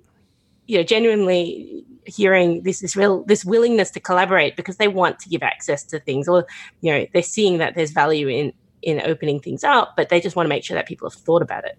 you 0.66 0.76
know 0.76 0.82
genuinely 0.82 1.84
hearing 2.04 2.62
this 2.62 2.80
this 2.80 2.96
real 2.96 3.22
this 3.24 3.44
willingness 3.44 3.90
to 3.90 4.00
collaborate 4.00 4.56
because 4.56 4.76
they 4.76 4.88
want 4.88 5.18
to 5.18 5.28
give 5.28 5.42
access 5.42 5.82
to 5.82 5.98
things 6.00 6.28
or 6.28 6.46
you 6.80 6.92
know 6.92 7.06
they're 7.12 7.22
seeing 7.22 7.58
that 7.58 7.74
there's 7.74 7.90
value 7.90 8.28
in 8.28 8.52
in 8.82 9.00
opening 9.04 9.40
things 9.40 9.64
up 9.64 9.94
but 9.96 10.08
they 10.08 10.20
just 10.20 10.36
want 10.36 10.46
to 10.46 10.48
make 10.48 10.64
sure 10.64 10.74
that 10.74 10.86
people 10.86 11.08
have 11.08 11.18
thought 11.20 11.42
about 11.42 11.64
it 11.64 11.78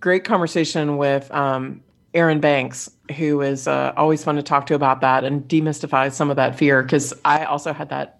great 0.00 0.24
conversation 0.24 0.96
with 0.96 1.30
um, 1.30 1.82
Erin 2.14 2.40
Banks, 2.40 2.90
who 3.16 3.40
is 3.40 3.68
uh, 3.68 3.92
always 3.96 4.24
fun 4.24 4.36
to 4.36 4.42
talk 4.42 4.66
to 4.66 4.74
about 4.74 5.00
that 5.02 5.24
and 5.24 5.46
demystify 5.46 6.12
some 6.12 6.30
of 6.30 6.36
that 6.36 6.56
fear. 6.56 6.82
Because 6.82 7.14
I 7.24 7.44
also 7.44 7.72
had 7.72 7.90
that 7.90 8.18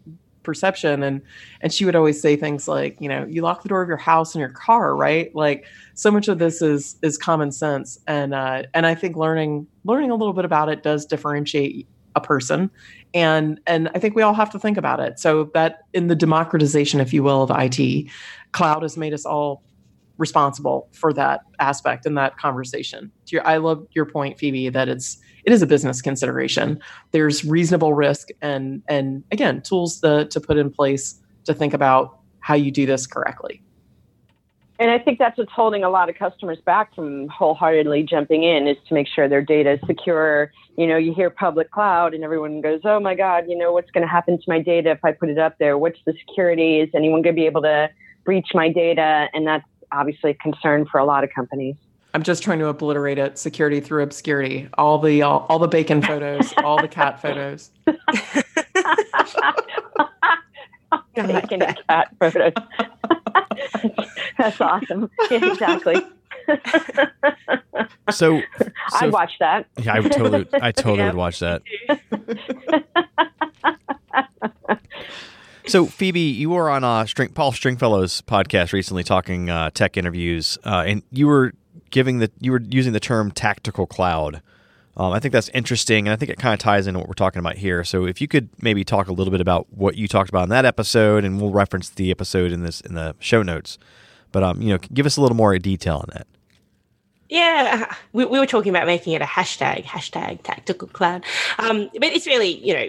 perception, 0.51 1.03
and 1.03 1.23
and 1.61 1.73
she 1.73 1.85
would 1.85 1.97
always 1.97 2.21
say 2.21 2.37
things 2.37 2.67
like, 2.67 2.97
you 3.01 3.09
know, 3.09 3.25
you 3.29 3.43
lock 3.43 3.63
the 3.63 3.69
door 3.69 3.83
of 3.83 3.89
your 3.89 3.97
house 3.97 4.35
and 4.35 4.41
your 4.41 4.51
car, 4.51 4.97
right? 4.97 5.35
Like 5.35 5.65
so 5.95 6.11
much 6.11 6.29
of 6.29 6.39
this 6.39 6.61
is 6.63 6.97
is 7.03 7.17
common 7.17 7.53
sense, 7.53 7.99
and 8.07 8.35
uh, 8.35 8.65
and 8.75 8.87
I 8.87 8.95
think 8.95 9.17
learning 9.17 9.67
learning 9.85 10.11
a 10.11 10.17
little 10.17 10.35
bit 10.35 10.45
about 10.45 10.69
it 10.69 10.83
does 10.83 11.07
differentiate 11.07 11.87
a 12.17 12.21
person 12.21 12.69
and 13.15 13.61
and 13.69 13.89
i 13.95 13.99
think 14.01 14.17
we 14.17 14.23
all 14.23 14.35
have 14.35 14.51
to 14.51 14.59
think 14.59 14.77
about 14.77 14.99
it 14.99 15.17
so 15.17 15.45
that 15.55 15.83
in 15.93 16.09
the 16.09 16.17
democratization 16.17 16.99
if 16.99 17.13
you 17.13 17.23
will 17.23 17.45
of 17.45 17.53
it 17.53 18.11
cloud 18.51 18.83
has 18.83 18.97
made 18.97 19.15
us 19.15 19.25
all 19.25 19.63
responsible 20.21 20.87
for 20.93 21.13
that 21.15 21.41
aspect 21.59 22.07
and 22.07 22.17
that 22.17 22.37
conversation. 22.37 23.11
Your, 23.29 23.45
I 23.47 23.57
love 23.57 23.87
your 23.93 24.05
point, 24.05 24.39
Phoebe, 24.39 24.69
that 24.69 24.89
it's 24.89 25.19
it 25.45 25.53
is 25.53 25.63
a 25.63 25.67
business 25.67 26.03
consideration. 26.03 26.81
There's 27.13 27.45
reasonable 27.45 27.95
risk 27.95 28.29
and 28.41 28.83
and 28.89 29.25
again 29.31 29.63
tools 29.63 30.01
to, 30.01 30.27
to 30.27 30.41
put 30.41 30.57
in 30.57 30.71
place 30.71 31.21
to 31.45 31.55
think 31.55 31.75
about 31.75 32.19
how 32.41 32.55
you 32.55 32.71
do 32.71 32.87
this 32.87 33.07
correctly. 33.07 33.63
And 34.81 34.91
I 34.91 34.99
think 34.99 35.19
that's 35.19 35.37
what's 35.37 35.53
holding 35.53 35.85
a 35.85 35.91
lot 35.91 36.09
of 36.09 36.17
customers 36.17 36.59
back 36.65 36.95
from 36.95 37.29
wholeheartedly 37.29 38.05
jumping 38.05 38.45
in 38.45 38.67
is 38.67 38.79
to 38.89 38.95
make 38.95 39.07
sure 39.07 39.29
their 39.29 39.43
data 39.43 39.73
is 39.73 39.81
secure. 39.87 40.51
You 40.79 40.87
know, 40.87 40.97
you 40.97 41.13
hear 41.13 41.29
public 41.29 41.71
cloud 41.71 42.15
and 42.15 42.25
everyone 42.25 42.63
goes, 42.63 42.81
oh 42.85 42.99
my 42.99 43.15
God, 43.15 43.45
you 43.47 43.59
know, 43.59 43.73
what's 43.75 43.91
going 43.91 44.07
to 44.07 44.11
happen 44.11 44.39
to 44.39 44.45
my 44.49 44.59
data 44.59 44.93
if 44.93 45.05
I 45.05 45.13
put 45.13 45.29
it 45.29 45.37
up 45.37 45.59
there? 45.59 45.77
What's 45.77 45.99
the 46.07 46.15
security? 46.27 46.81
Is 46.81 46.89
anyone 46.95 47.21
going 47.21 47.37
to 47.37 47.39
be 47.39 47.45
able 47.45 47.61
to 47.61 47.91
breach 48.25 48.49
my 48.55 48.73
data? 48.73 49.29
And 49.35 49.47
that's 49.47 49.67
obviously 49.93 50.31
a 50.31 50.35
concern 50.35 50.87
for 50.91 50.97
a 50.97 51.05
lot 51.05 51.25
of 51.25 51.31
companies. 51.31 51.77
I'm 52.13 52.23
just 52.23 52.43
trying 52.43 52.59
to 52.59 52.67
obliterate 52.67 53.19
it. 53.19 53.39
Security 53.39 53.81
through 53.81 54.03
obscurity. 54.03 54.69
All 54.77 54.99
the 54.99 55.23
all, 55.23 55.47
all 55.49 55.59
the 55.59 55.69
bacon 55.69 56.03
photos, 56.03 56.53
all 56.59 56.81
the 56.81 56.89
cat 56.89 57.21
photos. 57.21 57.71
bacon 61.15 61.63
and 61.63 61.79
cat 61.89 62.09
photos. 62.19 62.53
That's 64.39 64.61
awesome. 64.61 65.11
Yeah, 65.31 65.53
exactly. 65.53 65.97
so, 68.11 68.41
so 68.41 68.43
I'd 68.95 69.13
watch 69.13 69.33
that. 69.39 69.67
Yeah, 69.79 69.95
I 69.95 70.01
would 70.01 70.13
totally, 70.13 70.49
I 70.53 70.73
totally 70.73 70.99
yeah. 70.99 71.07
would 71.07 71.17
watch 71.17 71.39
that. 71.41 71.63
So, 75.71 75.87
Phoebe, 75.87 76.19
you 76.19 76.51
were 76.51 76.69
on 76.69 76.83
uh, 76.83 77.07
String, 77.07 77.29
Paul 77.29 77.53
Stringfellow's 77.53 78.23
podcast 78.23 78.73
recently, 78.73 79.05
talking 79.05 79.51
uh, 79.51 79.71
tech 79.71 79.97
interviews, 79.97 80.59
uh, 80.65 80.83
and 80.85 81.05
you 81.13 81.29
were 81.29 81.53
giving 81.91 82.19
the 82.19 82.31
you 82.41 82.53
were 82.53 82.61
using 82.69 82.93
the 82.93 83.01
term 83.01 83.31
tactical 83.31 83.87
cloud. 83.87 84.43
Um, 84.97 85.13
I 85.13 85.21
think 85.21 85.33
that's 85.33 85.49
interesting, 85.51 86.07
and 86.07 86.13
I 86.13 86.17
think 86.17 86.31
it 86.31 86.39
kind 86.39 86.53
of 86.53 86.59
ties 86.59 86.87
into 86.87 86.99
what 86.99 87.09
we're 87.09 87.15
talking 87.15 87.39
about 87.39 87.57
here. 87.57 87.85
So, 87.85 88.07
if 88.07 88.21
you 88.21 88.29
could 88.29 88.49
maybe 88.61 88.85
talk 88.85 89.09
a 89.09 89.13
little 89.13 89.31
bit 89.31 89.41
about 89.41 89.67
what 89.73 89.97
you 89.97 90.09
talked 90.09 90.29
about 90.29 90.45
in 90.45 90.49
that 90.51 90.65
episode, 90.65 91.25
and 91.25 91.41
we'll 91.41 91.53
reference 91.53 91.91
the 91.91 92.11
episode 92.11 92.53
in 92.53 92.63
this 92.63 92.81
in 92.81 92.95
the 92.95 93.15
show 93.19 93.43
notes. 93.43 93.79
But 94.33 94.43
um, 94.43 94.61
you 94.61 94.71
know, 94.71 94.79
give 94.93 95.07
us 95.07 95.17
a 95.17 95.21
little 95.21 95.37
more 95.37 95.57
detail 95.59 95.97
on 95.97 96.09
that. 96.13 96.27
Yeah, 97.31 97.95
we, 98.13 98.25
we 98.25 98.41
were 98.41 98.47
talking 98.47 98.71
about 98.71 98.87
making 98.87 99.13
it 99.13 99.23
a 99.23 99.25
hashtag, 99.25 99.85
hashtag 99.85 100.43
tactical 100.43 100.89
cloud. 100.89 101.25
Um, 101.59 101.89
but 101.95 102.05
it's 102.05 102.27
really, 102.27 102.59
you 102.67 102.75
know, 102.75 102.89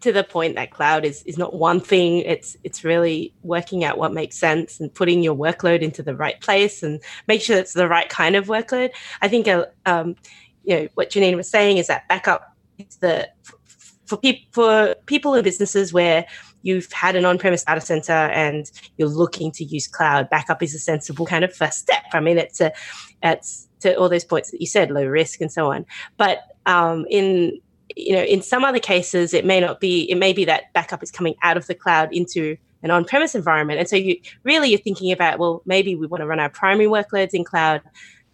to 0.00 0.12
the 0.12 0.22
point 0.22 0.54
that 0.54 0.70
cloud 0.70 1.04
is 1.04 1.22
is 1.24 1.38
not 1.38 1.54
one 1.54 1.80
thing. 1.80 2.18
It's 2.18 2.56
it's 2.64 2.84
really 2.84 3.34
working 3.42 3.84
out 3.84 3.98
what 3.98 4.12
makes 4.12 4.36
sense 4.36 4.80
and 4.80 4.92
putting 4.92 5.22
your 5.22 5.34
workload 5.34 5.80
into 5.80 6.02
the 6.02 6.14
right 6.14 6.40
place 6.40 6.82
and 6.82 7.00
make 7.26 7.42
sure 7.42 7.56
it's 7.56 7.74
the 7.74 7.88
right 7.88 8.08
kind 8.08 8.36
of 8.36 8.46
workload. 8.46 8.90
I 9.22 9.28
think 9.28 9.48
uh, 9.48 9.66
um, 9.86 10.16
you 10.64 10.76
know 10.76 10.88
what 10.94 11.10
janine 11.10 11.36
was 11.36 11.50
saying 11.50 11.78
is 11.78 11.88
that 11.88 12.06
backup 12.08 12.56
is 12.78 12.96
the 12.96 13.28
for 14.06 14.16
people 14.16 14.46
for 14.52 14.94
people 15.06 15.34
and 15.34 15.44
businesses 15.44 15.92
where 15.92 16.26
you've 16.62 16.90
had 16.92 17.14
an 17.14 17.24
on-premise 17.24 17.64
data 17.64 17.80
center 17.80 18.12
and 18.12 18.70
you're 18.96 19.08
looking 19.08 19.52
to 19.52 19.64
use 19.64 19.86
cloud 19.86 20.28
backup 20.30 20.62
is 20.62 20.74
a 20.74 20.78
sensible 20.78 21.26
kind 21.26 21.44
of 21.44 21.54
first 21.54 21.78
step. 21.78 22.02
I 22.12 22.20
mean 22.20 22.38
it's 22.38 22.60
a 22.60 22.72
it's 23.22 23.68
to 23.80 23.96
all 23.96 24.08
those 24.08 24.24
points 24.24 24.50
that 24.50 24.60
you 24.60 24.66
said 24.66 24.90
low 24.90 25.04
risk 25.04 25.40
and 25.40 25.52
so 25.52 25.72
on. 25.72 25.86
But 26.16 26.40
um, 26.66 27.06
in 27.10 27.60
you 27.96 28.12
know, 28.12 28.22
in 28.22 28.42
some 28.42 28.64
other 28.64 28.78
cases, 28.78 29.34
it 29.34 29.44
may 29.44 29.60
not 29.60 29.80
be, 29.80 30.10
it 30.10 30.16
may 30.16 30.32
be 30.32 30.44
that 30.44 30.72
backup 30.72 31.02
is 31.02 31.10
coming 31.10 31.34
out 31.42 31.56
of 31.56 31.66
the 31.66 31.74
cloud 31.74 32.12
into 32.12 32.56
an 32.82 32.90
on-premise 32.90 33.34
environment. 33.34 33.78
And 33.78 33.88
so 33.88 33.96
you 33.96 34.20
really 34.44 34.70
you're 34.70 34.78
thinking 34.78 35.12
about, 35.12 35.38
well, 35.38 35.62
maybe 35.66 35.94
we 35.94 36.06
want 36.06 36.20
to 36.20 36.26
run 36.26 36.40
our 36.40 36.50
primary 36.50 36.88
workloads 36.88 37.34
in 37.34 37.44
cloud 37.44 37.82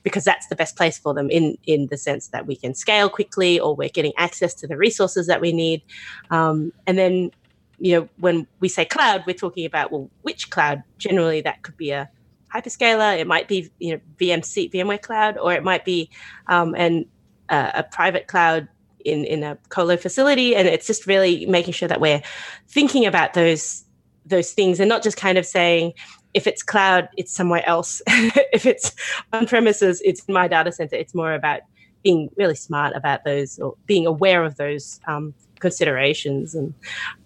because 0.02 0.22
that's 0.22 0.46
the 0.48 0.56
best 0.56 0.76
place 0.76 0.98
for 0.98 1.14
them 1.14 1.30
in 1.30 1.56
in 1.66 1.86
the 1.86 1.96
sense 1.96 2.28
that 2.28 2.46
we 2.46 2.54
can 2.54 2.74
scale 2.74 3.08
quickly 3.08 3.58
or 3.58 3.74
we're 3.74 3.88
getting 3.88 4.12
access 4.18 4.52
to 4.52 4.66
the 4.66 4.76
resources 4.76 5.26
that 5.26 5.40
we 5.40 5.52
need. 5.52 5.82
Um, 6.30 6.72
and 6.86 6.98
then, 6.98 7.30
you 7.78 7.98
know, 7.98 8.08
when 8.18 8.46
we 8.60 8.68
say 8.68 8.84
cloud, 8.84 9.24
we're 9.26 9.32
talking 9.32 9.64
about 9.64 9.90
well, 9.90 10.10
which 10.22 10.50
cloud? 10.50 10.82
Generally, 10.98 11.40
that 11.42 11.62
could 11.62 11.76
be 11.76 11.90
a 11.90 12.10
hyperscaler. 12.54 13.18
It 13.18 13.26
might 13.26 13.48
be 13.48 13.70
you 13.78 13.94
know 13.94 14.00
VMC 14.18 14.72
VMware 14.72 15.00
cloud, 15.00 15.38
or 15.38 15.52
it 15.54 15.64
might 15.64 15.84
be 15.86 16.10
um, 16.48 16.74
an 16.74 17.06
uh, 17.48 17.70
a 17.74 17.82
private 17.82 18.26
cloud 18.26 18.68
in 19.04 19.24
in 19.24 19.42
a 19.42 19.56
colo 19.68 19.96
facility 19.96 20.56
and 20.56 20.66
it's 20.66 20.86
just 20.86 21.06
really 21.06 21.46
making 21.46 21.72
sure 21.72 21.88
that 21.88 22.00
we're 22.00 22.22
thinking 22.68 23.06
about 23.06 23.34
those 23.34 23.84
those 24.26 24.52
things 24.52 24.80
and 24.80 24.88
not 24.88 25.02
just 25.02 25.16
kind 25.16 25.38
of 25.38 25.46
saying 25.46 25.92
if 26.32 26.46
it's 26.46 26.62
cloud 26.62 27.08
it's 27.16 27.32
somewhere 27.32 27.66
else. 27.68 28.02
If 28.52 28.66
it's 28.66 28.94
on 29.32 29.46
premises 29.46 30.00
it's 30.04 30.26
my 30.28 30.48
data 30.48 30.72
center. 30.72 30.96
It's 30.96 31.14
more 31.14 31.34
about 31.34 31.60
being 32.02 32.30
really 32.36 32.54
smart 32.54 32.94
about 32.94 33.24
those 33.24 33.58
or 33.58 33.74
being 33.86 34.06
aware 34.06 34.44
of 34.44 34.56
those 34.56 35.00
um, 35.06 35.34
considerations. 35.58 36.54
And 36.54 36.74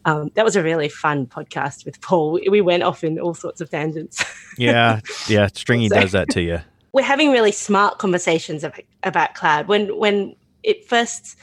um, 0.04 0.30
that 0.34 0.44
was 0.44 0.56
a 0.56 0.62
really 0.62 0.88
fun 0.88 1.26
podcast 1.26 1.84
with 1.84 2.00
paul. 2.00 2.40
We 2.48 2.60
went 2.60 2.82
off 2.82 3.04
in 3.04 3.18
all 3.18 3.34
sorts 3.34 3.60
of 3.60 3.70
tangents. 3.70 4.24
Yeah 4.58 5.02
yeah 5.28 5.46
stringy 5.54 5.88
so, 5.88 6.00
does 6.00 6.10
that 6.12 6.30
to 6.30 6.42
you. 6.42 6.58
We're 6.92 7.02
having 7.02 7.30
really 7.30 7.52
smart 7.52 7.98
conversations 7.98 8.64
about, 8.64 8.80
about 9.04 9.34
cloud. 9.34 9.68
When 9.68 9.96
when 9.96 10.34
it 10.64 10.84
first 10.88 11.36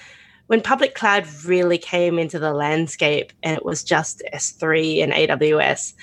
when 0.48 0.62
public 0.62 0.96
cloud 0.96 1.26
really 1.44 1.78
came 1.78 2.20
into 2.20 2.40
the 2.40 2.54
landscape 2.54 3.34
and 3.44 3.58
it 3.58 3.66
was 3.66 3.84
just 3.84 4.22
S3 4.34 5.04
and 5.04 5.14
AWS, 5.14 5.94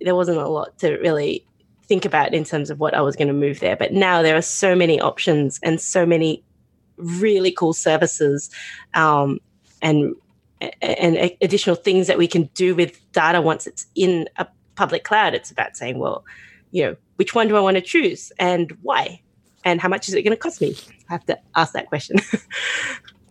there 0.00 0.16
wasn't 0.16 0.38
a 0.38 0.48
lot 0.48 0.76
to 0.78 0.96
really 0.98 1.46
think 1.84 2.04
about 2.04 2.34
in 2.34 2.44
terms 2.44 2.70
of 2.70 2.80
what 2.80 2.94
I 2.94 3.00
was 3.00 3.16
going 3.16 3.28
to 3.28 3.34
move 3.34 3.60
there. 3.60 3.76
But 3.76 3.92
now 3.92 4.22
there 4.22 4.36
are 4.36 4.42
so 4.42 4.74
many 4.74 5.00
options 5.00 5.60
and 5.62 5.80
so 5.80 6.04
many 6.04 6.42
really 6.96 7.52
cool 7.52 7.72
services 7.72 8.50
um, 8.94 9.38
and 9.80 10.14
and 10.80 11.16
additional 11.40 11.74
things 11.74 12.06
that 12.06 12.18
we 12.18 12.28
can 12.28 12.48
do 12.54 12.72
with 12.74 13.00
data 13.10 13.40
once 13.40 13.66
it's 13.66 13.86
in 13.96 14.28
a 14.36 14.46
public 14.76 15.02
cloud. 15.02 15.34
It's 15.34 15.50
about 15.50 15.76
saying, 15.76 15.98
well, 15.98 16.24
you 16.70 16.84
know, 16.84 16.96
which 17.16 17.34
one 17.34 17.48
do 17.48 17.56
I 17.56 17.60
want 17.60 17.76
to 17.76 17.80
choose 17.80 18.30
and 18.38 18.70
why? 18.82 19.20
And 19.64 19.80
how 19.80 19.88
much 19.88 20.08
is 20.08 20.14
it 20.14 20.22
going 20.22 20.36
to 20.36 20.40
cost 20.40 20.60
me? 20.60 20.76
I 21.08 21.14
have 21.14 21.26
to 21.26 21.38
ask 21.56 21.72
that 21.72 21.88
question. 21.88 22.16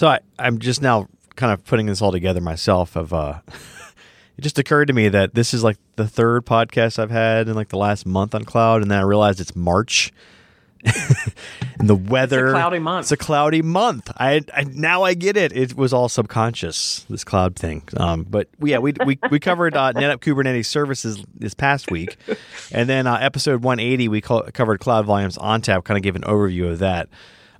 So 0.00 0.08
I, 0.08 0.20
I'm 0.38 0.60
just 0.60 0.80
now 0.80 1.08
kind 1.36 1.52
of 1.52 1.62
putting 1.66 1.84
this 1.84 2.00
all 2.00 2.10
together 2.10 2.40
myself. 2.40 2.96
Of 2.96 3.12
uh, 3.12 3.40
it 4.38 4.40
just 4.40 4.58
occurred 4.58 4.86
to 4.86 4.94
me 4.94 5.10
that 5.10 5.34
this 5.34 5.52
is 5.52 5.62
like 5.62 5.76
the 5.96 6.08
third 6.08 6.46
podcast 6.46 6.98
I've 6.98 7.10
had 7.10 7.48
in 7.48 7.54
like 7.54 7.68
the 7.68 7.76
last 7.76 8.06
month 8.06 8.34
on 8.34 8.44
cloud, 8.44 8.80
and 8.80 8.90
then 8.90 8.98
I 8.98 9.02
realized 9.02 9.40
it's 9.40 9.54
March 9.54 10.10
and 11.78 11.86
the 11.86 11.94
weather. 11.94 12.46
It's 12.46 12.52
a 12.52 12.56
cloudy 12.56 12.78
month. 12.78 13.04
It's 13.04 13.12
a 13.12 13.16
cloudy 13.18 13.60
month. 13.60 14.10
I, 14.16 14.40
I 14.56 14.64
now 14.64 15.02
I 15.02 15.12
get 15.12 15.36
it. 15.36 15.52
It 15.54 15.76
was 15.76 15.92
all 15.92 16.08
subconscious 16.08 17.04
this 17.10 17.22
cloud 17.22 17.54
thing. 17.56 17.82
Um, 17.98 18.22
but 18.22 18.48
yeah, 18.58 18.78
we 18.78 18.94
we 19.04 19.18
we 19.30 19.38
covered 19.38 19.76
uh, 19.76 19.92
NetApp 19.92 20.20
Kubernetes 20.20 20.64
services 20.64 21.22
this 21.34 21.52
past 21.52 21.90
week, 21.90 22.16
and 22.72 22.88
then 22.88 23.06
uh, 23.06 23.18
episode 23.20 23.62
180 23.62 24.08
we 24.08 24.22
call, 24.22 24.44
covered 24.54 24.80
Cloud 24.80 25.04
Volumes 25.04 25.36
ONTAP. 25.36 25.84
Kind 25.84 25.98
of 25.98 26.02
gave 26.02 26.16
an 26.16 26.22
overview 26.22 26.70
of 26.70 26.78
that. 26.78 27.10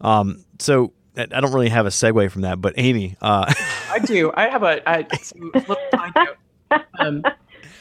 Um, 0.00 0.42
so 0.58 0.94
I 1.20 1.36
I 1.36 1.40
don't 1.40 1.52
really 1.52 1.68
have 1.68 1.86
a 1.86 1.90
segue 1.90 2.30
from 2.30 2.42
that, 2.42 2.60
but 2.60 2.74
Amy, 2.76 3.16
uh, 3.20 3.52
I 3.90 3.98
do. 3.98 4.32
I 4.34 4.48
have 4.48 4.62
a 4.62 4.88
I, 4.88 5.06
some 5.18 5.50
little 5.54 5.76
side 5.92 6.12
note. 6.16 6.82
Um, 6.98 7.22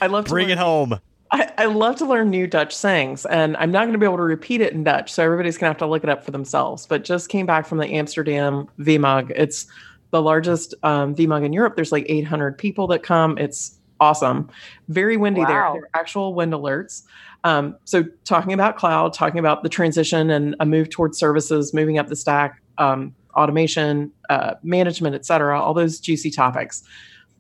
I 0.02 0.08
love 0.08 0.26
to 0.26 0.30
bring 0.32 0.48
learn- 0.50 0.58
it 0.58 0.62
home. 0.62 1.00
I, 1.32 1.52
I 1.60 1.66
love 1.66 1.96
to 1.98 2.06
learn 2.06 2.32
new 2.32 2.48
Dutch 2.48 2.76
sayings, 2.76 3.24
and 3.28 3.56
I'm 3.58 3.72
not 3.72 3.82
going 3.82 3.94
to 3.94 4.00
be 4.00 4.06
able 4.06 4.18
to 4.18 4.24
repeat 4.24 4.62
it 4.62 4.74
in 4.74 4.84
Dutch, 4.84 5.12
so 5.14 5.24
everybody's 5.24 5.58
going 5.60 5.68
to 5.70 5.74
have 5.74 5.78
to 5.78 5.86
look 5.86 6.04
it 6.04 6.10
up 6.10 6.24
for 6.24 6.32
themselves. 6.32 6.88
But 6.88 7.04
just 7.04 7.30
came 7.30 7.46
back 7.46 7.68
from 7.68 7.78
the 7.78 7.86
Amsterdam 7.88 8.68
VMUG. 8.80 9.32
It's 9.36 9.68
the 10.10 10.24
largest 10.24 10.74
um, 10.82 11.14
VMUG 11.14 11.46
in 11.46 11.54
Europe. 11.54 11.76
There's 11.76 11.92
like 11.92 12.06
800 12.10 12.58
people 12.58 12.88
that 12.88 13.04
come. 13.04 13.38
It's 13.38 13.78
awesome. 14.00 14.50
Very 14.88 15.18
windy 15.18 15.42
Wow. 15.42 15.48
there. 15.48 15.56
There 15.74 15.82
are 15.84 15.90
actual 15.94 16.34
wind 16.34 16.52
alerts. 16.54 17.04
Um, 17.44 17.76
so 17.86 18.06
talking 18.26 18.54
about 18.54 18.78
cloud, 18.78 19.14
talking 19.14 19.38
about 19.38 19.62
the 19.62 19.70
transition 19.70 20.32
and 20.32 20.56
a 20.60 20.66
move 20.66 20.90
towards 20.90 21.20
services, 21.20 21.76
moving 21.76 22.00
up 22.00 22.08
the 22.08 22.16
stack, 22.16 22.60
um, 22.80 23.14
automation, 23.36 24.12
uh, 24.30 24.56
management, 24.64 25.16
et 25.16 25.26
cetera, 25.26 25.60
all 25.60 25.74
those 25.74 26.00
juicy 26.00 26.32
topics. 26.32 26.84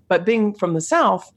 But 0.07 0.25
being 0.25 0.53
from 0.53 0.73
the 0.73 0.81
South, 0.81 1.31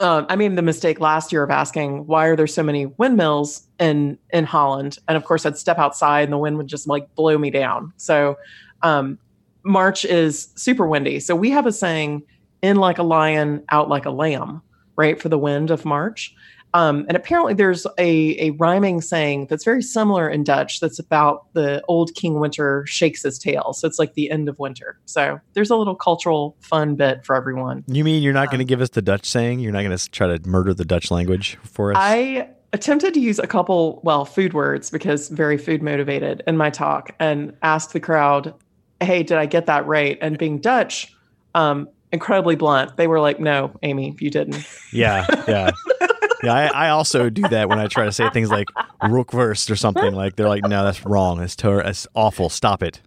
um, 0.00 0.26
I 0.28 0.36
made 0.36 0.56
the 0.56 0.62
mistake 0.62 1.00
last 1.00 1.32
year 1.32 1.42
of 1.42 1.50
asking 1.50 2.06
why 2.06 2.26
are 2.26 2.36
there 2.36 2.46
so 2.46 2.62
many 2.62 2.86
windmills 2.86 3.66
in 3.78 4.18
in 4.32 4.44
Holland, 4.44 4.98
and 5.06 5.16
of 5.16 5.24
course 5.24 5.46
I'd 5.46 5.58
step 5.58 5.78
outside 5.78 6.24
and 6.24 6.32
the 6.32 6.38
wind 6.38 6.56
would 6.56 6.66
just 6.66 6.88
like 6.88 7.14
blow 7.14 7.38
me 7.38 7.50
down. 7.50 7.92
So 7.96 8.36
um, 8.82 9.18
March 9.64 10.04
is 10.04 10.48
super 10.56 10.86
windy. 10.86 11.20
So 11.20 11.36
we 11.36 11.50
have 11.50 11.66
a 11.66 11.72
saying, 11.72 12.22
"In 12.62 12.76
like 12.76 12.98
a 12.98 13.02
lion, 13.02 13.64
out 13.70 13.88
like 13.88 14.06
a 14.06 14.10
lamb," 14.10 14.62
right 14.96 15.20
for 15.20 15.28
the 15.28 15.38
wind 15.38 15.70
of 15.70 15.84
March. 15.84 16.34
Um, 16.74 17.04
and 17.08 17.16
apparently 17.16 17.54
there's 17.54 17.86
a, 17.98 18.36
a 18.46 18.50
rhyming 18.52 19.00
saying 19.00 19.46
that's 19.48 19.64
very 19.64 19.82
similar 19.82 20.28
in 20.28 20.42
Dutch 20.42 20.80
that's 20.80 20.98
about 20.98 21.52
the 21.52 21.82
old 21.86 22.14
King 22.14 22.40
Winter 22.40 22.84
shakes 22.86 23.22
his 23.22 23.38
tail. 23.38 23.72
So 23.74 23.86
it's 23.86 23.98
like 23.98 24.14
the 24.14 24.30
end 24.30 24.48
of 24.48 24.58
winter. 24.58 24.98
So 25.04 25.38
there's 25.52 25.70
a 25.70 25.76
little 25.76 25.94
cultural 25.94 26.56
fun 26.60 26.94
bit 26.94 27.26
for 27.26 27.36
everyone. 27.36 27.84
You 27.86 28.04
mean 28.04 28.22
you're 28.22 28.32
not 28.32 28.48
going 28.48 28.58
to 28.58 28.64
Um, 28.64 28.68
give 28.68 28.80
us 28.80 28.90
the 28.90 29.02
Dutch 29.02 29.26
saying? 29.26 29.60
You're 29.60 29.72
not 29.72 29.82
going 29.82 29.96
to 29.96 30.10
try 30.10 30.34
to 30.34 30.48
murder 30.48 30.72
the 30.72 30.84
Dutch 30.84 31.10
language 31.10 31.58
for 31.62 31.92
us? 31.92 31.98
I 32.00 32.48
attempted 32.72 33.12
to 33.14 33.20
use 33.20 33.38
a 33.38 33.46
couple, 33.46 34.00
well, 34.02 34.24
food 34.24 34.54
words 34.54 34.88
because 34.90 35.28
very 35.28 35.58
food 35.58 35.82
motivated 35.82 36.42
in 36.46 36.56
my 36.56 36.70
talk 36.70 37.14
and 37.20 37.54
asked 37.62 37.92
the 37.92 38.00
crowd, 38.00 38.54
hey, 39.00 39.22
did 39.22 39.36
I 39.36 39.46
get 39.46 39.66
that 39.66 39.86
right? 39.86 40.16
And 40.22 40.38
being 40.38 40.58
Dutch, 40.58 41.14
um, 41.54 41.88
incredibly 42.12 42.56
blunt, 42.56 42.96
they 42.96 43.06
were 43.06 43.20
like, 43.20 43.40
no, 43.40 43.76
Amy, 43.82 44.16
you 44.20 44.30
didn't. 44.30 44.66
Yeah, 44.92 45.26
yeah. 45.46 45.70
Yeah, 46.42 46.52
I, 46.54 46.86
I 46.86 46.88
also 46.90 47.30
do 47.30 47.42
that 47.42 47.68
when 47.68 47.78
I 47.78 47.86
try 47.86 48.04
to 48.04 48.12
say 48.12 48.28
things 48.30 48.50
like 48.50 48.68
Rookworst 49.02 49.70
or 49.70 49.76
something. 49.76 50.12
Like 50.14 50.36
they're 50.36 50.48
like, 50.48 50.64
no, 50.64 50.84
that's 50.84 51.04
wrong. 51.04 51.38
That's 51.38 51.54
ter- 51.56 51.82
that's 51.82 52.06
awful. 52.14 52.48
Stop 52.48 52.82
it. 52.82 53.00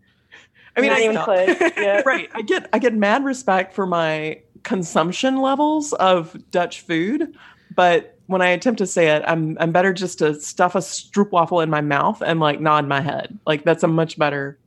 I 0.78 0.82
mean, 0.82 0.90
Not 0.92 1.00
I, 1.00 1.04
even 1.04 1.18
close. 1.24 1.74
Yeah. 1.78 2.02
right. 2.06 2.30
I 2.34 2.42
get 2.42 2.70
I 2.74 2.80
get 2.80 2.94
mad 2.94 3.24
respect 3.26 3.74
for 3.74 3.86
my 3.86 4.42
consumption 4.64 5.38
levels 5.42 5.94
of 5.94 6.36
Dutch 6.52 6.82
food, 6.82 7.36
but 7.76 8.18
when 8.28 8.42
I 8.42 8.48
attempt 8.48 8.80
to 8.80 8.88
say 8.88 9.10
it, 9.16 9.24
I'm 9.28 9.58
I'm 9.60 9.72
better 9.72 9.94
just 9.94 10.18
to 10.20 10.40
stuff 10.42 10.76
a 10.76 10.80
stroopwafel 10.80 11.62
in 11.64 11.70
my 11.70 11.82
mouth 11.82 12.22
and 12.26 12.40
like 12.40 12.60
nod 12.60 12.88
my 12.88 13.00
head. 13.02 13.38
Like 13.46 13.64
that's 13.64 13.84
a 13.84 13.88
much 13.88 14.18
better. 14.18 14.58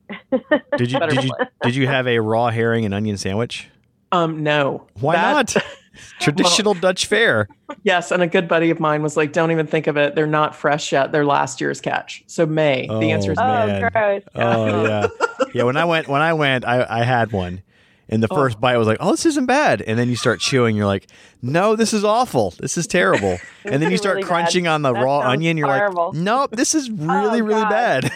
Did 0.78 0.90
you 0.92 0.98
Better 0.98 1.14
did 1.14 1.24
you 1.24 1.30
did 1.62 1.74
you 1.74 1.86
have 1.86 2.06
a 2.06 2.18
raw 2.20 2.48
herring 2.50 2.84
and 2.84 2.94
onion 2.94 3.16
sandwich? 3.18 3.68
Um, 4.12 4.42
no. 4.42 4.86
Why 5.00 5.16
That- 5.16 5.54
not? 5.54 5.64
Traditional 6.20 6.74
Dutch 6.74 7.06
fare. 7.06 7.48
Yes, 7.82 8.10
and 8.10 8.22
a 8.22 8.26
good 8.26 8.48
buddy 8.48 8.70
of 8.70 8.80
mine 8.80 9.02
was 9.02 9.16
like, 9.16 9.32
"Don't 9.32 9.50
even 9.50 9.66
think 9.66 9.86
of 9.86 9.96
it. 9.96 10.14
They're 10.14 10.26
not 10.26 10.54
fresh 10.56 10.92
yet. 10.92 11.12
They're 11.12 11.24
last 11.26 11.60
year's 11.60 11.80
catch." 11.80 12.22
So 12.26 12.46
May. 12.46 12.86
Oh. 12.88 13.00
the 13.00 13.10
answer 13.12 13.32
is 13.32 13.38
May. 13.38 13.44
Oh, 13.44 13.66
Man. 13.66 13.90
gross. 13.92 14.22
Oh 14.34 14.84
yeah, 14.86 15.06
yeah. 15.54 15.62
When 15.64 15.76
I 15.76 15.84
went, 15.84 16.08
when 16.08 16.22
I 16.22 16.32
went, 16.32 16.64
I, 16.66 16.84
I 16.88 17.02
had 17.04 17.32
one, 17.32 17.62
and 18.08 18.22
the 18.22 18.28
first 18.28 18.60
bite 18.60 18.76
was 18.78 18.86
like, 18.88 18.98
"Oh, 19.00 19.10
this 19.12 19.26
isn't 19.26 19.46
bad," 19.46 19.82
and 19.82 19.98
then 19.98 20.08
you 20.08 20.16
start 20.16 20.40
chewing, 20.40 20.76
you're 20.76 20.86
like, 20.86 21.06
"No, 21.42 21.76
this 21.76 21.92
is 21.92 22.04
awful. 22.04 22.52
This 22.58 22.76
is 22.78 22.86
terrible." 22.86 23.38
And 23.64 23.82
then 23.82 23.90
you 23.90 23.98
start 23.98 24.14
really 24.16 24.22
bad. 24.22 24.28
crunching 24.28 24.66
on 24.66 24.80
the 24.80 24.92
That 24.94 25.02
raw 25.04 25.18
onion, 25.20 25.58
you're 25.58 25.66
horrible. 25.68 26.12
like, 26.12 26.14
"Nope, 26.22 26.50
this 26.52 26.74
is 26.74 26.90
really, 26.90 27.42
really 27.42 27.64
bad." 27.66 28.10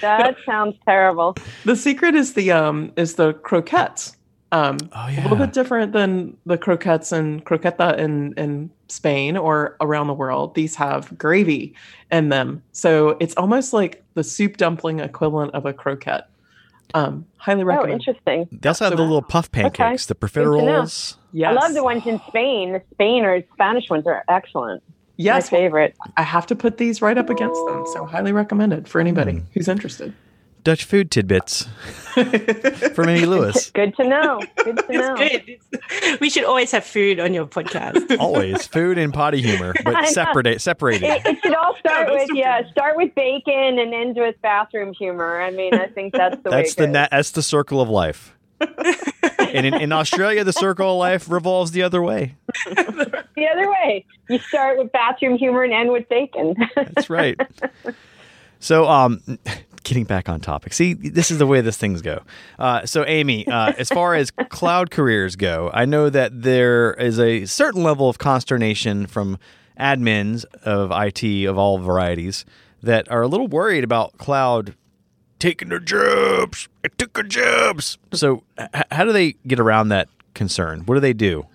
That 0.00 0.36
sounds 0.46 0.76
terrible. 0.86 1.36
the 1.64 1.74
secret 1.76 2.14
is 2.14 2.34
the 2.34 2.52
um 2.52 2.92
is 2.96 3.16
the 3.16 3.32
croquettes. 3.34 4.16
Um, 4.50 4.78
Oh 4.94 5.06
a 5.08 5.20
little 5.22 5.36
bit 5.36 5.52
different 5.52 5.92
than 5.92 6.36
the 6.46 6.56
croquettes 6.56 7.12
and 7.12 7.44
croqueta 7.44 7.98
in 7.98 8.32
in 8.38 8.70
Spain 8.88 9.36
or 9.36 9.76
around 9.80 10.06
the 10.06 10.14
world. 10.14 10.54
These 10.54 10.74
have 10.76 11.16
gravy 11.18 11.74
in 12.10 12.30
them, 12.30 12.62
so 12.72 13.16
it's 13.20 13.34
almost 13.36 13.72
like 13.74 14.02
the 14.14 14.24
soup 14.24 14.56
dumpling 14.56 15.00
equivalent 15.00 15.54
of 15.54 15.66
a 15.66 15.72
croquette. 15.74 16.28
Um, 16.94 17.26
highly 17.36 17.64
recommended. 17.64 17.92
Oh, 17.92 18.10
interesting. 18.10 18.48
They 18.62 18.68
also 18.70 18.86
have 18.86 18.96
the 18.96 19.02
little 19.02 19.20
puff 19.20 19.52
pancakes, 19.52 20.06
the 20.06 20.14
profiteroles. 20.14 21.16
yes. 21.32 21.48
I 21.50 21.52
love 21.52 21.74
the 21.74 21.84
ones 21.84 22.06
in 22.06 22.18
Spain. 22.28 22.72
The 22.72 22.82
Spain 22.94 23.24
or 23.26 23.42
Spanish 23.52 23.90
ones 23.90 24.06
are 24.06 24.24
excellent. 24.30 24.82
Yes, 25.18 25.52
My 25.52 25.58
favorite. 25.58 25.94
I 26.16 26.22
have 26.22 26.46
to 26.46 26.56
put 26.56 26.78
these 26.78 27.02
right 27.02 27.18
up 27.18 27.28
against 27.28 27.60
them. 27.66 27.84
So 27.92 28.06
highly 28.06 28.32
recommended 28.32 28.88
for 28.88 29.00
anybody 29.02 29.32
Hmm. 29.32 29.44
who's 29.52 29.68
interested. 29.68 30.14
Dutch 30.68 30.84
food 30.84 31.10
tidbits 31.10 31.66
from 32.92 33.08
Amy 33.08 33.24
Lewis. 33.26 33.70
Good 33.70 33.96
to 33.96 34.06
know. 34.06 34.42
Good 34.62 34.76
to 34.76 34.92
know. 34.98 35.16
Good. 35.16 36.20
We 36.20 36.28
should 36.28 36.44
always 36.44 36.70
have 36.72 36.84
food 36.84 37.18
on 37.20 37.32
your 37.32 37.46
podcast. 37.46 38.18
Always 38.20 38.66
food 38.66 38.98
and 38.98 39.14
potty 39.14 39.40
humor, 39.40 39.72
but 39.82 40.08
separate 40.08 40.60
separated. 40.60 41.04
It, 41.06 41.24
it 41.24 41.38
should 41.42 41.54
all 41.54 41.74
start 41.78 42.08
those 42.08 42.20
with 42.20 42.32
are 42.32 42.34
yeah, 42.34 42.70
start 42.70 42.98
with 42.98 43.14
bacon 43.14 43.78
and 43.78 43.94
end 43.94 44.16
with 44.18 44.34
bathroom 44.42 44.92
humor. 44.92 45.40
I 45.40 45.50
mean, 45.52 45.72
I 45.72 45.86
think 45.86 46.12
that's 46.12 46.36
the 46.42 46.50
way 46.50 46.56
That's 46.58 46.72
it 46.72 46.76
the 46.76 46.84
goes. 46.88 46.92
na- 46.92 47.08
that's 47.10 47.30
the 47.30 47.42
circle 47.42 47.80
of 47.80 47.88
life. 47.88 48.36
and 48.60 49.66
in, 49.66 49.72
in 49.72 49.90
Australia, 49.90 50.44
the 50.44 50.52
circle 50.52 50.92
of 50.92 50.98
life 50.98 51.30
revolves 51.30 51.70
the 51.70 51.82
other 51.82 52.02
way. 52.02 52.34
the 52.66 53.46
other 53.50 53.70
way. 53.70 54.04
You 54.28 54.38
start 54.40 54.76
with 54.76 54.92
bathroom 54.92 55.38
humor 55.38 55.62
and 55.62 55.72
end 55.72 55.92
with 55.92 56.06
bacon. 56.10 56.56
That's 56.76 57.08
right. 57.08 57.40
So, 58.60 58.86
um, 58.86 59.22
getting 59.82 60.04
back 60.04 60.28
on 60.28 60.40
topic. 60.40 60.72
See, 60.72 60.94
this 60.94 61.30
is 61.30 61.38
the 61.38 61.46
way 61.46 61.60
this 61.60 61.76
things 61.76 62.02
go. 62.02 62.22
Uh, 62.58 62.86
so, 62.86 63.04
Amy, 63.06 63.46
uh, 63.46 63.72
as 63.78 63.88
far 63.88 64.14
as 64.14 64.30
cloud 64.30 64.90
careers 64.90 65.36
go, 65.36 65.70
I 65.72 65.84
know 65.84 66.10
that 66.10 66.42
there 66.42 66.94
is 66.94 67.18
a 67.18 67.44
certain 67.46 67.82
level 67.82 68.08
of 68.08 68.18
consternation 68.18 69.06
from 69.06 69.38
admins 69.78 70.44
of 70.64 70.90
IT 70.92 71.46
of 71.46 71.56
all 71.56 71.78
varieties 71.78 72.44
that 72.82 73.10
are 73.10 73.22
a 73.22 73.28
little 73.28 73.48
worried 73.48 73.84
about 73.84 74.18
cloud 74.18 74.74
taking 75.38 75.68
their 75.68 75.78
jobs. 75.78 76.68
It 76.82 76.98
took 76.98 77.16
our 77.16 77.24
jobs. 77.24 77.98
So, 78.12 78.42
h- 78.58 78.84
how 78.90 79.04
do 79.04 79.12
they 79.12 79.32
get 79.46 79.60
around 79.60 79.88
that 79.88 80.08
concern? 80.34 80.82
What 80.86 80.94
do 80.94 81.00
they 81.00 81.12
do? 81.12 81.46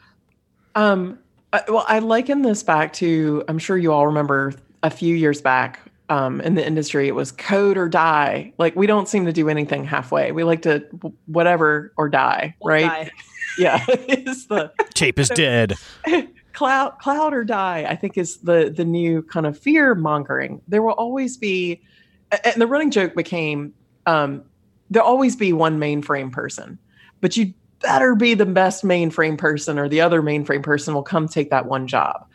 Um, 0.76 1.20
well, 1.68 1.86
I 1.88 2.00
liken 2.00 2.42
this 2.42 2.64
back 2.64 2.94
to, 2.94 3.44
I'm 3.48 3.60
sure 3.60 3.78
you 3.78 3.92
all 3.92 4.08
remember 4.08 4.54
a 4.82 4.90
few 4.90 5.16
years 5.16 5.42
back 5.42 5.80
um, 6.14 6.42
in 6.42 6.54
the 6.54 6.66
industry, 6.66 7.08
it 7.08 7.16
was 7.16 7.32
code 7.32 7.76
or 7.76 7.90
die. 7.90 8.54
Like, 8.60 8.76
we 8.76 8.86
don't 8.86 9.10
seem 9.10 9.26
to 9.26 9.34
do 9.34 9.50
anything 9.50 9.84
halfway. 9.84 10.32
We 10.32 10.44
like 10.44 10.62
to 10.62 10.86
whatever 11.26 11.92
or 11.98 12.08
die, 12.08 12.56
right? 12.64 12.86
Die. 12.86 13.12
Yeah. 13.60 13.86
is 14.08 14.48
the 14.48 14.72
Tape 14.96 15.20
is 15.20 15.30
dead. 15.30 15.76
cloud, 16.54 16.98
cloud 17.00 17.36
or 17.36 17.44
die, 17.44 17.86
I 17.88 17.96
think 17.96 18.18
is 18.18 18.38
the, 18.38 18.74
the 18.76 18.84
new 18.84 19.22
kind 19.22 19.46
of 19.46 19.60
fear 19.60 19.94
mongering. 19.94 20.60
There 20.68 20.82
will 20.82 20.94
always 20.94 21.38
be, 21.38 21.80
and 22.44 22.60
the 22.60 22.66
running 22.66 22.90
joke 22.90 23.14
became, 23.14 23.72
um, 24.08 24.44
there'll 24.90 25.08
always 25.08 25.36
be 25.36 25.54
one 25.54 25.78
mainframe 25.80 26.32
person, 26.32 26.80
but 27.22 27.38
you 27.38 27.54
better 27.82 28.16
be 28.16 28.34
the 28.34 28.48
best 28.48 28.84
mainframe 28.84 29.38
person 29.38 29.78
or 29.78 29.88
the 29.88 30.02
other 30.02 30.24
mainframe 30.24 30.64
person 30.64 30.96
will 30.96 31.04
come 31.04 31.28
take 31.28 31.52
that 31.52 31.68
one 31.68 31.86
job. 31.86 32.26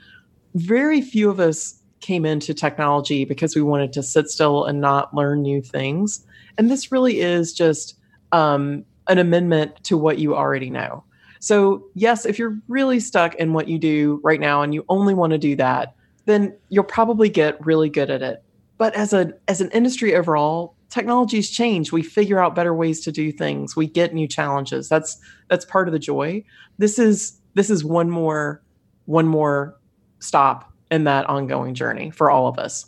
Very 0.54 1.00
few 1.00 1.30
of 1.30 1.40
us 1.40 1.77
came 2.00 2.24
into 2.24 2.54
technology 2.54 3.24
because 3.24 3.54
we 3.54 3.62
wanted 3.62 3.92
to 3.94 4.02
sit 4.02 4.28
still 4.30 4.64
and 4.64 4.80
not 4.80 5.14
learn 5.14 5.42
new 5.42 5.62
things. 5.62 6.24
And 6.56 6.70
this 6.70 6.90
really 6.92 7.20
is 7.20 7.52
just 7.52 7.96
um, 8.32 8.84
an 9.08 9.18
amendment 9.18 9.82
to 9.84 9.96
what 9.96 10.18
you 10.18 10.34
already 10.34 10.70
know. 10.70 11.04
So, 11.40 11.84
yes, 11.94 12.26
if 12.26 12.38
you're 12.38 12.58
really 12.68 13.00
stuck 13.00 13.34
in 13.36 13.52
what 13.52 13.68
you 13.68 13.78
do 13.78 14.20
right 14.24 14.40
now 14.40 14.62
and 14.62 14.74
you 14.74 14.84
only 14.88 15.14
want 15.14 15.32
to 15.32 15.38
do 15.38 15.54
that, 15.56 15.94
then 16.26 16.56
you'll 16.68 16.84
probably 16.84 17.28
get 17.28 17.64
really 17.64 17.88
good 17.88 18.10
at 18.10 18.22
it. 18.22 18.42
But 18.76 18.94
as 18.94 19.12
a 19.12 19.32
as 19.48 19.60
an 19.60 19.70
industry 19.70 20.14
overall, 20.14 20.74
technologies 20.90 21.50
change. 21.50 21.92
We 21.92 22.02
figure 22.02 22.38
out 22.38 22.54
better 22.54 22.74
ways 22.74 23.00
to 23.00 23.12
do 23.12 23.32
things. 23.32 23.76
We 23.76 23.86
get 23.86 24.14
new 24.14 24.28
challenges. 24.28 24.88
That's 24.88 25.18
that's 25.48 25.64
part 25.64 25.88
of 25.88 25.92
the 25.92 25.98
joy. 25.98 26.44
This 26.78 26.98
is 26.98 27.38
this 27.54 27.70
is 27.70 27.84
one 27.84 28.10
more 28.10 28.62
one 29.06 29.26
more 29.26 29.76
stop 30.20 30.67
in 30.90 31.04
that 31.04 31.26
ongoing 31.26 31.74
journey 31.74 32.10
for 32.10 32.30
all 32.30 32.48
of 32.48 32.58
us. 32.58 32.86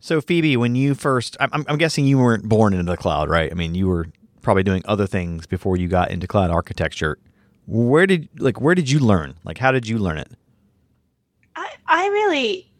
So 0.00 0.20
Phoebe, 0.20 0.56
when 0.56 0.74
you 0.74 0.94
first, 0.94 1.36
I'm, 1.38 1.64
I'm 1.68 1.78
guessing 1.78 2.06
you 2.06 2.18
weren't 2.18 2.48
born 2.48 2.74
into 2.74 2.90
the 2.90 2.96
cloud, 2.96 3.28
right? 3.28 3.50
I 3.50 3.54
mean, 3.54 3.74
you 3.74 3.86
were 3.86 4.08
probably 4.42 4.64
doing 4.64 4.82
other 4.84 5.06
things 5.06 5.46
before 5.46 5.76
you 5.76 5.86
got 5.86 6.10
into 6.10 6.26
cloud 6.26 6.50
architecture. 6.50 7.18
Where 7.66 8.06
did 8.06 8.28
like 8.40 8.60
where 8.60 8.74
did 8.74 8.90
you 8.90 8.98
learn? 8.98 9.36
Like 9.44 9.58
how 9.58 9.70
did 9.70 9.86
you 9.86 9.98
learn 9.98 10.18
it? 10.18 10.32
I, 11.54 11.70
I 11.86 12.08
really 12.08 12.71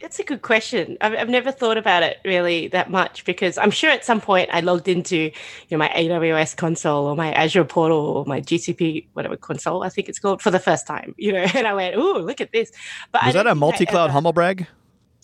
that's 0.00 0.18
a 0.18 0.24
good 0.24 0.42
question. 0.42 0.96
I've, 1.00 1.14
I've 1.14 1.28
never 1.28 1.52
thought 1.52 1.76
about 1.76 2.02
it 2.02 2.18
really 2.24 2.68
that 2.68 2.90
much 2.90 3.24
because 3.24 3.58
I'm 3.58 3.70
sure 3.70 3.90
at 3.90 4.04
some 4.04 4.20
point 4.20 4.50
I 4.52 4.60
logged 4.60 4.88
into 4.88 5.16
you 5.16 5.32
know 5.70 5.78
my 5.78 5.88
AWS 5.88 6.56
console 6.56 7.06
or 7.06 7.16
my 7.16 7.32
Azure 7.32 7.64
portal 7.64 7.98
or 7.98 8.24
my 8.24 8.40
GCP 8.40 9.06
whatever 9.12 9.36
console 9.36 9.82
I 9.82 9.88
think 9.88 10.08
it's 10.08 10.18
called 10.18 10.42
for 10.42 10.50
the 10.50 10.58
first 10.58 10.86
time. 10.86 11.14
You 11.18 11.32
know, 11.32 11.46
and 11.54 11.66
I 11.66 11.74
went, 11.74 11.96
"Ooh, 11.96 12.18
look 12.18 12.40
at 12.40 12.52
this!" 12.52 12.72
But 13.12 13.24
was 13.24 13.34
that 13.34 13.46
a 13.46 13.54
multi-cloud 13.54 14.04
ever... 14.04 14.12
humble 14.12 14.32
brag? 14.32 14.66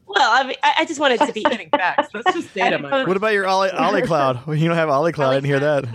Well, 0.09 0.31
I, 0.31 0.47
mean, 0.47 0.55
I 0.63 0.85
just 0.85 0.99
wanted 0.99 1.19
to 1.21 1.31
be 1.31 1.43
getting 1.43 1.69
facts. 1.69 2.09
That's 2.11 2.33
just 2.33 2.53
data. 2.53 2.79
what 3.07 3.15
about 3.15 3.31
your 3.31 3.45
Ali, 3.45 3.69
Ali 3.69 4.01
Cloud? 4.01 4.41
You 4.47 4.67
don't 4.67 4.75
have 4.75 4.89
Ali 4.89 5.11
Cloud. 5.11 5.29
I 5.29 5.33
didn't 5.35 5.45
hear 5.45 5.59
that. 5.59 5.85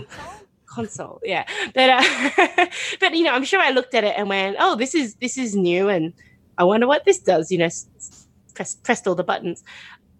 Console, 0.65 1.21
yeah, 1.23 1.45
but 1.73 1.89
uh, 1.89 2.67
but 2.99 3.13
you 3.13 3.23
know, 3.23 3.33
I'm 3.33 3.43
sure 3.43 3.59
I 3.61 3.71
looked 3.71 3.93
at 3.93 4.03
it 4.03 4.15
and 4.17 4.27
went, 4.27 4.55
"Oh, 4.59 4.75
this 4.75 4.95
is 4.95 5.15
this 5.15 5.37
is 5.37 5.55
new," 5.55 5.89
and 5.89 6.11
I 6.57 6.63
wonder 6.63 6.87
what 6.87 7.05
this 7.05 7.19
does. 7.19 7.51
You 7.51 7.59
know, 7.59 7.69
press, 8.53 8.75
pressed 8.75 9.07
all 9.07 9.15
the 9.15 9.23
buttons, 9.23 9.63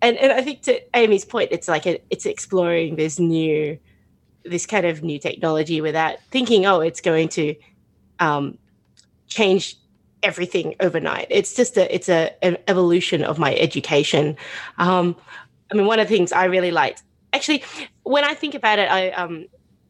and 0.01 0.17
and 0.17 0.31
I 0.31 0.41
think 0.41 0.61
to 0.63 0.79
Amy's 0.95 1.25
point, 1.25 1.49
it's 1.51 1.67
like 1.67 1.85
a, 1.85 2.01
it's 2.09 2.25
exploring 2.25 2.95
this 2.95 3.19
new, 3.19 3.77
this 4.43 4.65
kind 4.65 4.85
of 4.85 5.03
new 5.03 5.19
technology 5.19 5.81
without 5.81 6.17
thinking, 6.31 6.65
oh, 6.65 6.81
it's 6.81 7.01
going 7.01 7.29
to 7.29 7.55
um, 8.19 8.57
change 9.27 9.77
everything 10.23 10.75
overnight. 10.79 11.27
It's 11.29 11.55
just 11.55 11.77
a 11.77 11.93
it's 11.93 12.09
a 12.09 12.33
an 12.43 12.57
evolution 12.67 13.23
of 13.23 13.39
my 13.39 13.55
education. 13.55 14.35
Um, 14.77 15.15
I 15.71 15.75
mean, 15.75 15.85
one 15.85 15.99
of 15.99 16.07
the 16.07 16.15
things 16.15 16.31
I 16.31 16.45
really 16.45 16.71
liked, 16.71 17.03
actually, 17.33 17.63
when 18.03 18.23
I 18.23 18.33
think 18.33 18.53
about 18.55 18.79
it, 18.79 18.89
I 18.91 19.11
um 19.11 19.45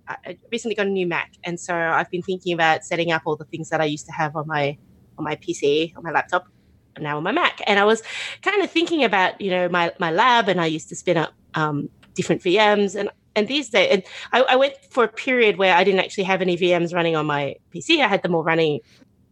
I 0.08 0.38
recently 0.52 0.76
got 0.76 0.86
a 0.86 0.90
new 0.90 1.08
Mac, 1.08 1.32
and 1.44 1.60
so 1.60 1.74
I've 1.76 2.12
been 2.12 2.22
thinking 2.22 2.54
about 2.54 2.84
setting 2.84 3.12
up 3.12 3.24
all 3.26 3.36
the 3.36 3.46
things 3.46 3.70
that 3.70 3.82
I 3.82 3.86
used 3.86 4.06
to 4.06 4.12
have 4.12 4.36
on 4.36 4.46
my 4.48 4.78
on 5.18 5.24
my 5.24 5.36
PC, 5.36 5.96
on 5.96 6.04
my 6.04 6.12
laptop, 6.12 6.48
and 6.96 7.04
now 7.04 7.18
on 7.18 7.24
my 7.24 7.32
Mac. 7.32 7.62
And 7.68 7.80
I 7.80 7.84
was 7.84 8.04
kind 8.42 8.62
of 8.62 8.70
thinking 8.70 9.04
about, 9.04 9.40
you 9.40 9.50
know, 9.50 9.70
my, 9.70 9.92
my 10.00 10.12
lab, 10.12 10.48
and 10.50 10.60
I 10.62 10.66
used 10.66 10.90
to 10.90 10.96
spin 10.96 11.18
up 11.18 11.34
um, 11.54 11.90
different 12.14 12.42
VMs. 12.42 12.96
And, 12.96 13.10
and 13.36 13.48
these 13.48 13.70
days, 13.70 13.90
and 13.92 14.04
I, 14.32 14.42
I 14.42 14.56
went 14.56 14.76
for 14.90 15.04
a 15.04 15.08
period 15.08 15.58
where 15.58 15.76
I 15.76 15.84
didn't 15.84 16.00
actually 16.00 16.24
have 16.26 16.42
any 16.42 16.58
VMs 16.58 16.94
running 16.94 17.16
on 17.16 17.26
my 17.26 17.56
PC. 17.74 18.00
I 18.00 18.08
had 18.08 18.24
them 18.24 18.34
all 18.34 18.44
running 18.44 18.80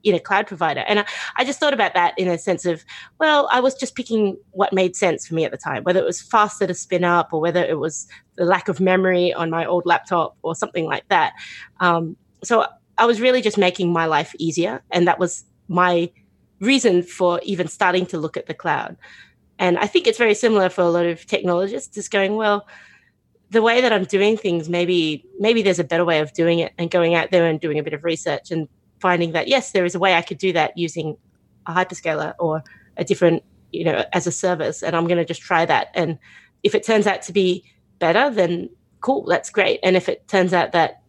in 0.04 0.14
a 0.14 0.20
cloud 0.20 0.48
provider. 0.48 0.82
And 0.82 1.00
I, 1.00 1.06
I, 1.38 1.46
just 1.46 1.60
thought 1.60 1.74
about 1.74 1.94
that 1.94 2.14
in 2.18 2.28
a 2.28 2.38
sense 2.38 2.66
of, 2.66 2.84
well, 3.20 3.48
I 3.52 3.62
was 3.62 3.74
just 3.74 3.96
picking 3.96 4.38
what 4.52 4.74
made 4.74 4.96
sense 4.96 5.26
for 5.26 5.34
me 5.34 5.46
at 5.46 5.52
the 5.52 5.58
time, 5.58 5.84
whether 5.84 6.00
it 6.00 6.06
was 6.06 6.22
faster 6.22 6.68
to 6.68 6.74
spin 6.74 7.04
up 7.04 7.30
or 7.32 7.40
whether 7.40 7.64
it 7.64 7.80
was 7.80 8.08
the 8.36 8.46
lack 8.46 8.68
of 8.68 8.80
memory 8.80 9.34
on 9.34 9.50
my 9.50 9.66
old 9.66 9.86
laptop 9.86 10.36
or 10.42 10.56
something 10.56 10.86
like 10.86 11.08
that. 11.08 11.34
Um, 11.80 12.18
so 12.44 12.66
I 12.98 13.06
was 13.06 13.22
really 13.22 13.42
just 13.42 13.58
making 13.58 13.94
my 13.94 14.06
life 14.06 14.36
easier. 14.38 14.84
And 14.92 15.08
that 15.08 15.20
was 15.20 15.46
my 15.74 16.12
reason 16.60 17.04
for 17.04 17.40
even 17.44 17.68
starting 17.68 18.06
to 18.08 18.18
look 18.18 18.38
at 18.38 18.46
the 18.46 18.54
cloud. 18.54 18.96
And 19.60 19.78
I 19.78 19.88
think 19.88 20.08
it's 20.08 20.18
very 20.18 20.34
similar 20.34 20.70
for 20.70 20.82
a 20.82 20.90
lot 20.90 21.06
of 21.06 21.26
technologists, 21.26 21.94
just 21.94 22.12
going, 22.12 22.36
well, 22.36 22.68
the 23.50 23.62
way 23.62 23.82
that 23.82 23.94
I'm 23.94 24.06
doing 24.06 24.36
things, 24.36 24.68
maybe 24.68 25.26
maybe 25.40 25.62
there's 25.62 25.80
a 25.80 25.84
better 25.84 26.06
way 26.06 26.20
of 26.20 26.34
doing 26.34 26.60
it, 26.60 26.74
and 26.78 26.90
going 26.90 27.14
out 27.14 27.30
there 27.32 27.46
and 27.46 27.60
doing 27.60 27.78
a 27.78 27.84
bit 27.84 27.94
of 27.94 28.04
research 28.04 28.50
and 28.50 28.68
finding 29.00 29.34
that 29.34 29.48
yes, 29.48 29.72
there 29.72 29.86
is 29.86 29.96
a 29.96 30.00
way 30.00 30.16
I 30.16 30.22
could 30.22 30.40
do 30.40 30.54
that 30.54 30.78
using 30.78 31.18
a 31.68 31.74
hyperscaler 31.74 32.34
or 32.40 32.64
a 32.98 33.04
different, 33.04 33.44
you 33.72 33.84
know, 33.84 34.06
as 34.12 34.26
a 34.26 34.32
service, 34.32 34.82
and 34.82 34.96
I'm 34.96 35.06
going 35.08 35.20
to 35.20 35.26
just 35.26 35.42
try 35.42 35.66
that. 35.66 35.90
And 35.94 36.18
if 36.64 36.74
it 36.74 36.84
turns 36.84 37.06
out 37.06 37.22
to 37.24 37.34
be 37.34 37.64
better, 38.00 38.30
then 38.32 38.70
cool, 39.02 39.26
that's 39.26 39.50
great. 39.52 39.80
And 39.84 39.96
if 39.96 40.10
it 40.10 40.28
turns 40.28 40.54
out 40.54 40.72
that 40.72 41.03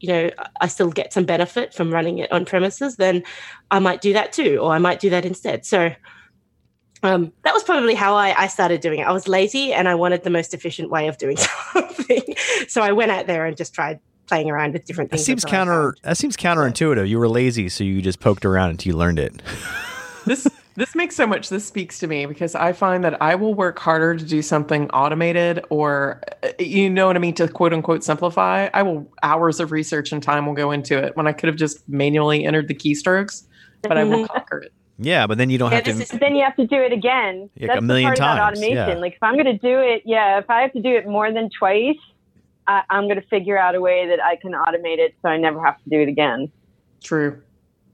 you 0.00 0.08
know 0.08 0.30
I 0.60 0.66
still 0.66 0.90
get 0.90 1.12
some 1.12 1.24
benefit 1.24 1.72
from 1.74 1.92
running 1.92 2.18
it 2.18 2.32
on 2.32 2.44
premises, 2.44 2.96
then 2.96 3.22
I 3.70 3.78
might 3.78 4.00
do 4.00 4.12
that 4.12 4.32
too, 4.32 4.58
or 4.60 4.72
I 4.72 4.78
might 4.78 5.00
do 5.00 5.10
that 5.10 5.24
instead. 5.24 5.64
So 5.64 5.94
um, 7.02 7.32
that 7.44 7.54
was 7.54 7.62
probably 7.62 7.94
how 7.94 8.14
I, 8.14 8.42
I, 8.42 8.46
started 8.46 8.82
doing 8.82 8.98
it. 8.98 9.06
I 9.06 9.12
was 9.12 9.26
lazy 9.26 9.72
and 9.72 9.88
I 9.88 9.94
wanted 9.94 10.22
the 10.22 10.28
most 10.28 10.52
efficient 10.52 10.90
way 10.90 11.08
of 11.08 11.16
doing 11.16 11.36
something, 11.72 12.34
so 12.68 12.82
I 12.82 12.92
went 12.92 13.10
out 13.10 13.26
there 13.26 13.46
and 13.46 13.56
just 13.56 13.74
tried 13.74 14.00
playing 14.26 14.50
around 14.50 14.74
with 14.74 14.84
different 14.84 15.10
things. 15.10 15.22
That 15.22 15.24
seems 15.24 15.44
counter. 15.44 15.94
That 16.02 16.16
seems 16.16 16.36
counterintuitive. 16.36 17.08
You 17.08 17.18
were 17.18 17.28
lazy, 17.28 17.68
so 17.68 17.84
you 17.84 18.00
just 18.00 18.20
poked 18.20 18.44
around 18.44 18.70
until 18.70 18.92
you 18.92 18.98
learned 18.98 19.18
it. 19.18 19.42
this 20.26 20.46
this 20.74 20.94
makes 20.94 21.16
so 21.16 21.26
much. 21.26 21.48
This 21.48 21.66
speaks 21.66 21.98
to 21.98 22.06
me 22.06 22.26
because 22.26 22.54
I 22.54 22.72
find 22.72 23.04
that 23.04 23.20
I 23.20 23.34
will 23.34 23.54
work 23.54 23.78
harder 23.78 24.16
to 24.16 24.24
do 24.24 24.42
something 24.42 24.88
automated 24.90 25.64
or, 25.70 26.22
uh, 26.42 26.48
you 26.58 26.88
know 26.88 27.06
what 27.06 27.16
I 27.16 27.18
mean, 27.18 27.34
to 27.34 27.48
quote 27.48 27.72
unquote 27.72 28.04
simplify. 28.04 28.68
I 28.72 28.82
will 28.82 29.10
hours 29.22 29.60
of 29.60 29.72
research 29.72 30.12
and 30.12 30.22
time 30.22 30.46
will 30.46 30.54
go 30.54 30.70
into 30.70 30.96
it 30.98 31.16
when 31.16 31.26
I 31.26 31.32
could 31.32 31.48
have 31.48 31.56
just 31.56 31.88
manually 31.88 32.44
entered 32.44 32.68
the 32.68 32.74
keystrokes, 32.74 33.46
but 33.82 33.98
I 33.98 34.04
will 34.04 34.24
mm-hmm. 34.24 34.32
conquer 34.32 34.58
it. 34.58 34.72
Yeah, 35.02 35.26
but 35.26 35.38
then 35.38 35.48
you 35.48 35.56
don't 35.56 35.70
yeah, 35.70 35.76
have 35.76 35.84
to. 35.84 36.02
Is, 36.02 36.10
then 36.10 36.36
you 36.36 36.44
have 36.44 36.56
to 36.56 36.66
do 36.66 36.76
it 36.76 36.92
again. 36.92 37.48
Like 37.58 37.68
That's 37.68 37.78
a 37.78 37.80
million 37.80 38.10
the 38.10 38.16
part 38.16 38.18
times. 38.18 38.38
About 38.38 38.52
automation. 38.52 38.76
Yeah. 38.76 38.94
Like 38.96 39.14
if 39.14 39.22
I'm 39.22 39.34
going 39.34 39.46
to 39.46 39.58
do 39.58 39.78
it, 39.78 40.02
yeah, 40.04 40.38
if 40.38 40.50
I 40.50 40.60
have 40.60 40.72
to 40.74 40.82
do 40.82 40.90
it 40.94 41.08
more 41.08 41.32
than 41.32 41.48
twice, 41.58 41.96
I, 42.66 42.82
I'm 42.90 43.04
going 43.04 43.20
to 43.20 43.26
figure 43.28 43.58
out 43.58 43.74
a 43.74 43.80
way 43.80 44.06
that 44.08 44.22
I 44.22 44.36
can 44.36 44.52
automate 44.52 44.98
it 44.98 45.14
so 45.22 45.30
I 45.30 45.38
never 45.38 45.64
have 45.64 45.82
to 45.82 45.90
do 45.90 46.02
it 46.02 46.08
again. 46.08 46.52
True. 47.02 47.40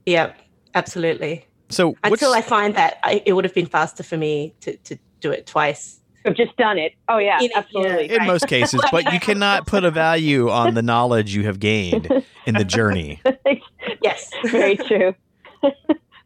Yep, 0.05 0.37
absolutely. 0.75 1.45
So 1.69 1.95
until 2.03 2.33
I 2.33 2.41
find 2.41 2.75
that 2.75 2.99
I, 3.03 3.21
it 3.25 3.33
would 3.33 3.45
have 3.45 3.53
been 3.53 3.65
faster 3.65 4.03
for 4.03 4.17
me 4.17 4.53
to, 4.61 4.77
to 4.77 4.97
do 5.19 5.31
it 5.31 5.45
twice. 5.45 5.99
I've 6.25 6.35
just 6.35 6.55
done 6.57 6.77
it. 6.77 6.93
Oh 7.07 7.17
yeah, 7.17 7.39
in, 7.41 7.49
absolutely. 7.55 8.09
In 8.09 8.17
right. 8.17 8.27
most 8.27 8.47
cases, 8.47 8.81
but 8.91 9.13
you 9.13 9.19
cannot 9.19 9.65
put 9.65 9.85
a 9.85 9.91
value 9.91 10.49
on 10.49 10.73
the 10.73 10.81
knowledge 10.81 11.33
you 11.33 11.43
have 11.43 11.59
gained 11.59 12.23
in 12.45 12.55
the 12.55 12.65
journey. 12.65 13.21
yes, 14.01 14.31
very 14.45 14.75
true. 14.75 15.15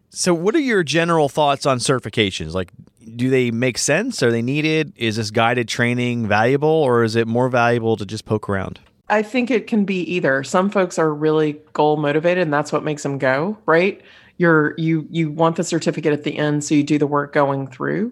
so, 0.09 0.33
what 0.33 0.55
are 0.55 0.59
your 0.59 0.83
general 0.83 1.29
thoughts 1.29 1.67
on 1.67 1.77
certifications? 1.77 2.53
Like, 2.53 2.71
do 3.15 3.29
they 3.29 3.51
make 3.51 3.77
sense? 3.77 4.23
Are 4.23 4.31
they 4.31 4.41
needed? 4.41 4.93
Is 4.95 5.17
this 5.17 5.29
guided 5.29 5.67
training 5.67 6.27
valuable, 6.27 6.69
or 6.69 7.03
is 7.03 7.15
it 7.15 7.27
more 7.27 7.49
valuable 7.49 7.95
to 7.97 8.05
just 8.05 8.25
poke 8.25 8.49
around? 8.49 8.79
I 9.07 9.21
think 9.21 9.51
it 9.51 9.67
can 9.67 9.85
be 9.85 10.01
either. 10.01 10.43
Some 10.43 10.71
folks 10.71 10.97
are 10.97 11.13
really 11.13 11.61
goal 11.73 11.97
motivated, 11.97 12.43
and 12.43 12.53
that's 12.53 12.71
what 12.71 12.83
makes 12.83 13.03
them 13.03 13.19
go 13.19 13.57
right 13.67 14.01
you're 14.41 14.73
you 14.77 15.07
you 15.11 15.29
want 15.29 15.55
the 15.55 15.63
certificate 15.63 16.13
at 16.13 16.23
the 16.23 16.35
end 16.35 16.63
so 16.63 16.73
you 16.73 16.83
do 16.83 16.97
the 16.97 17.05
work 17.05 17.31
going 17.31 17.67
through. 17.67 18.11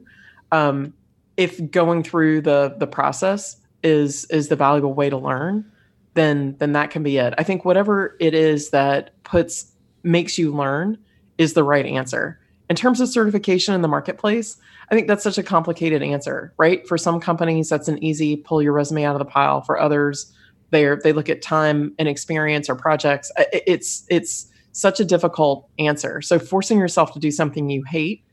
Um, 0.52 0.94
if 1.38 1.72
going 1.72 2.04
through 2.04 2.42
the 2.42 2.76
the 2.78 2.86
process 2.86 3.58
is 3.82 4.26
is 4.26 4.48
the 4.50 4.56
valuable 4.56 4.94
way 4.94 5.10
to 5.10 5.18
learn 5.18 5.66
then 6.14 6.56
then 6.60 6.74
that 6.74 6.92
can 6.92 7.02
be 7.02 7.18
it. 7.18 7.34
I 7.38 7.44
think 7.44 7.66
whatever 7.66 8.16
it 8.20 8.36
is 8.36 8.70
that 8.70 9.12
puts 9.24 9.72
makes 10.04 10.38
you 10.38 10.54
learn 10.54 11.00
is 11.40 11.54
the 11.54 11.64
right 11.64 11.86
answer. 11.86 12.40
In 12.70 12.76
terms 12.76 13.02
of 13.02 13.10
certification 13.10 13.74
in 13.74 13.82
the 13.82 13.88
marketplace 13.88 14.58
i 14.92 14.96
think 14.96 15.08
that's 15.08 15.24
such 15.24 15.38
a 15.40 15.44
complicated 15.44 16.04
answer 16.04 16.54
right? 16.58 16.88
For 16.88 16.98
some 16.98 17.20
companies 17.20 17.70
that's 17.70 17.88
an 17.88 18.04
easy 18.04 18.38
pull 18.38 18.62
your 18.62 18.74
resume 18.74 19.04
out 19.04 19.16
of 19.16 19.20
the 19.20 19.32
pile. 19.34 19.62
For 19.62 19.80
others 19.80 20.32
they 20.70 20.96
they 21.04 21.12
look 21.12 21.28
at 21.28 21.42
time 21.42 21.96
and 21.98 22.08
experience 22.08 22.70
or 22.70 22.76
projects. 22.76 23.32
It's 23.52 24.06
it's 24.10 24.46
such 24.80 25.00
a 25.00 25.06
difficult 25.06 25.68
answer. 25.78 26.22
So 26.22 26.40
forcing 26.40 26.80
yourself 26.80 27.14
to 27.14 27.20
do 27.20 27.32
something 27.32 27.70
you 27.70 27.84
hate 27.84 28.24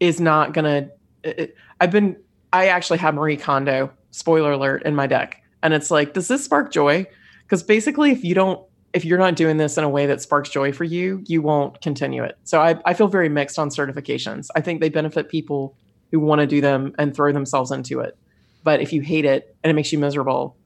is 0.00 0.20
not 0.20 0.52
going 0.52 0.90
to. 1.24 1.48
I've 1.80 1.90
been, 1.90 2.16
I 2.52 2.68
actually 2.68 2.98
have 2.98 3.14
Marie 3.14 3.36
Kondo, 3.36 3.92
spoiler 4.10 4.52
alert, 4.52 4.82
in 4.84 4.94
my 4.94 5.06
deck. 5.06 5.42
And 5.62 5.74
it's 5.74 5.90
like, 5.90 6.14
does 6.14 6.28
this 6.28 6.44
spark 6.44 6.72
joy? 6.72 7.06
Because 7.42 7.62
basically, 7.62 8.10
if 8.10 8.24
you 8.24 8.34
don't, 8.34 8.64
if 8.92 9.04
you're 9.04 9.18
not 9.18 9.36
doing 9.36 9.56
this 9.56 9.78
in 9.78 9.84
a 9.84 9.88
way 9.88 10.06
that 10.06 10.20
sparks 10.20 10.50
joy 10.50 10.72
for 10.72 10.84
you, 10.84 11.22
you 11.26 11.40
won't 11.40 11.80
continue 11.80 12.22
it. 12.24 12.36
So 12.44 12.60
I, 12.60 12.78
I 12.84 12.94
feel 12.94 13.08
very 13.08 13.28
mixed 13.28 13.58
on 13.58 13.68
certifications. 13.68 14.48
I 14.56 14.60
think 14.60 14.80
they 14.80 14.88
benefit 14.88 15.28
people 15.28 15.76
who 16.10 16.20
want 16.20 16.40
to 16.40 16.46
do 16.46 16.60
them 16.60 16.94
and 16.98 17.14
throw 17.14 17.32
themselves 17.32 17.70
into 17.70 18.00
it. 18.00 18.18
But 18.64 18.80
if 18.80 18.92
you 18.92 19.00
hate 19.00 19.24
it 19.24 19.56
and 19.62 19.70
it 19.70 19.74
makes 19.74 19.92
you 19.92 19.98
miserable, 19.98 20.56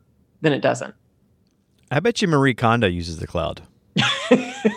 then 0.40 0.52
it 0.52 0.60
doesn't. 0.60 0.94
I 1.90 2.00
bet 2.00 2.20
you 2.20 2.28
Marie 2.28 2.54
Kondo 2.54 2.88
uses 2.88 3.18
the 3.18 3.26
cloud 3.26 3.62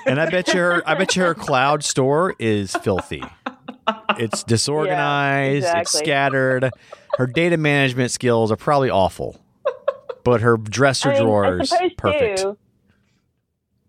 and 0.05 0.19
I 0.19 0.29
bet 0.29 0.53
your 0.53 0.83
I 0.87 0.95
bet 0.95 1.15
your 1.15 1.33
cloud 1.35 1.83
store 1.83 2.35
is 2.39 2.73
filthy. 2.77 3.23
It's 4.17 4.43
disorganized, 4.43 5.63
yeah, 5.63 5.79
exactly. 5.79 5.81
it's 5.81 5.91
scattered. 5.97 6.69
Her 7.17 7.27
data 7.27 7.57
management 7.57 8.11
skills 8.11 8.51
are 8.51 8.55
probably 8.55 8.89
awful. 8.89 9.39
But 10.23 10.41
her 10.41 10.57
dresser 10.57 11.09
I 11.09 11.13
mean, 11.13 11.23
drawers 11.23 11.73
perfect. 11.97 12.45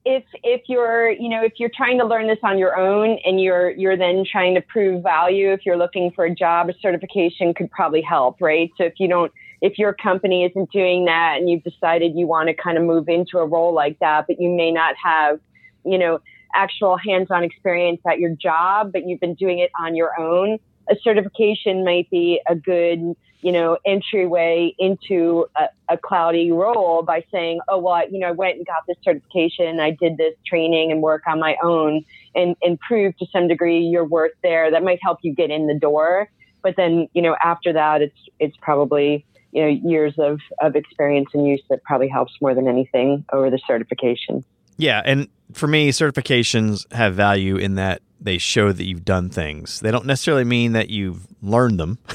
If 0.05 0.24
if 0.43 0.62
you're 0.68 1.11
you 1.11 1.28
know 1.28 1.45
if 1.45 1.55
you're 1.59 1.70
trying 1.74 1.99
to 1.99 2.07
learn 2.07 2.26
this 2.26 2.39
on 2.43 2.59
your 2.59 2.78
own 2.78 3.18
and 3.24 3.41
you're 3.41 3.70
you're 3.72 3.97
then 3.97 4.24
trying 4.31 4.55
to 4.55 4.62
prove 4.62 5.03
value 5.03 5.53
if 5.53 5.66
you're 5.66 5.76
looking 5.76 6.11
for 6.12 6.24
a 6.24 6.35
job 6.35 6.70
a 6.70 6.74
certification 6.81 7.53
could 7.53 7.70
probably 7.70 8.01
help 8.01 8.41
right 8.41 8.70
so 8.78 8.85
if 8.85 8.95
you 8.99 9.09
don't 9.09 9.31
if 9.61 9.79
your 9.79 9.93
company 9.93 10.45
isn't 10.45 10.71
doing 10.71 11.05
that 11.05 11.37
and 11.39 11.49
you've 11.49 11.63
decided 11.63 12.13
you 12.17 12.27
want 12.27 12.49
to 12.49 12.55
kind 12.55 12.79
of 12.79 12.85
move 12.85 13.09
into 13.09 13.39
a 13.39 13.47
role 13.47 13.75
like 13.75 13.99
that, 14.01 14.27
but 14.27 14.41
you 14.41 14.49
may 14.49 14.71
not 14.71 14.95
have, 15.03 15.39
you 15.85 15.99
know, 15.99 16.21
actual 16.55 16.97
hands-on 16.97 17.45
experience 17.45 18.01
at 18.09 18.19
your 18.19 18.35
job, 18.35 18.93
but 18.93 19.07
you've 19.07 19.21
been 19.21 19.35
doing 19.35 19.59
it 19.59 19.71
on 19.79 19.95
your 19.95 20.19
own, 20.19 20.59
a 20.91 20.97
certification 21.03 21.85
might 21.85 22.11
be 22.11 22.41
a 22.49 22.55
good 22.55 23.15
you 23.43 23.53
know, 23.53 23.79
entryway 23.87 24.75
into 24.79 25.47
a, 25.57 25.65
a, 25.89 25.97
cloudy 25.97 26.53
role 26.53 27.03
by 27.03 27.25
saying, 27.33 27.61
oh, 27.69 27.79
well, 27.79 27.95
I, 27.95 28.05
you 28.11 28.19
know, 28.19 28.29
I 28.29 28.33
went 28.33 28.59
and 28.59 28.67
got 28.67 28.87
this 28.87 28.97
certification, 29.03 29.81
I 29.81 29.93
did 29.93 30.19
this 30.19 30.35
training 30.47 30.93
and 30.93 31.01
work 31.01 31.23
on 31.27 31.41
my 31.41 31.57
own 31.63 32.05
and, 32.35 32.55
and 32.63 32.79
prove 32.79 33.17
to 33.17 33.27
some 33.33 33.49
degree 33.49 33.81
your 33.81 34.05
worth 34.05 34.33
there. 34.43 34.71
That 34.71 34.83
might 34.83 34.99
help 35.03 35.21
you 35.23 35.35
get 35.35 35.51
in 35.51 35.67
the 35.67 35.79
door. 35.79 36.29
But 36.63 36.77
then, 36.77 37.09
you 37.15 37.23
know, 37.23 37.35
after 37.43 37.73
that, 37.73 38.03
it's, 38.03 38.19
it's 38.39 38.57
probably, 38.61 39.25
you 39.53 39.62
know, 39.62 39.68
years 39.68 40.14
of, 40.18 40.40
of 40.61 40.76
experience 40.76 41.28
and 41.34 41.46
use 41.46 41.62
that 41.70 41.82
probably 41.84 42.09
helps 42.09 42.32
more 42.40 42.55
than 42.55 42.68
anything 42.68 43.24
over 43.32 43.51
the 43.51 43.59
certification. 43.66 44.44
Yeah. 44.76 45.03
And 45.05 45.28
for 45.53 45.66
me, 45.66 45.90
certifications 45.90 46.90
have 46.92 47.14
value 47.14 47.57
in 47.57 47.74
that 47.74 48.03
they 48.20 48.38
show 48.38 48.72
that 48.72 48.84
you've 48.84 49.05
done 49.05 49.28
things. 49.28 49.80
They 49.80 49.90
don't 49.90 50.07
necessarily 50.07 50.44
mean 50.44 50.72
that 50.72 50.90
you've 50.90 51.26
learned 51.42 51.80
them. 51.80 51.98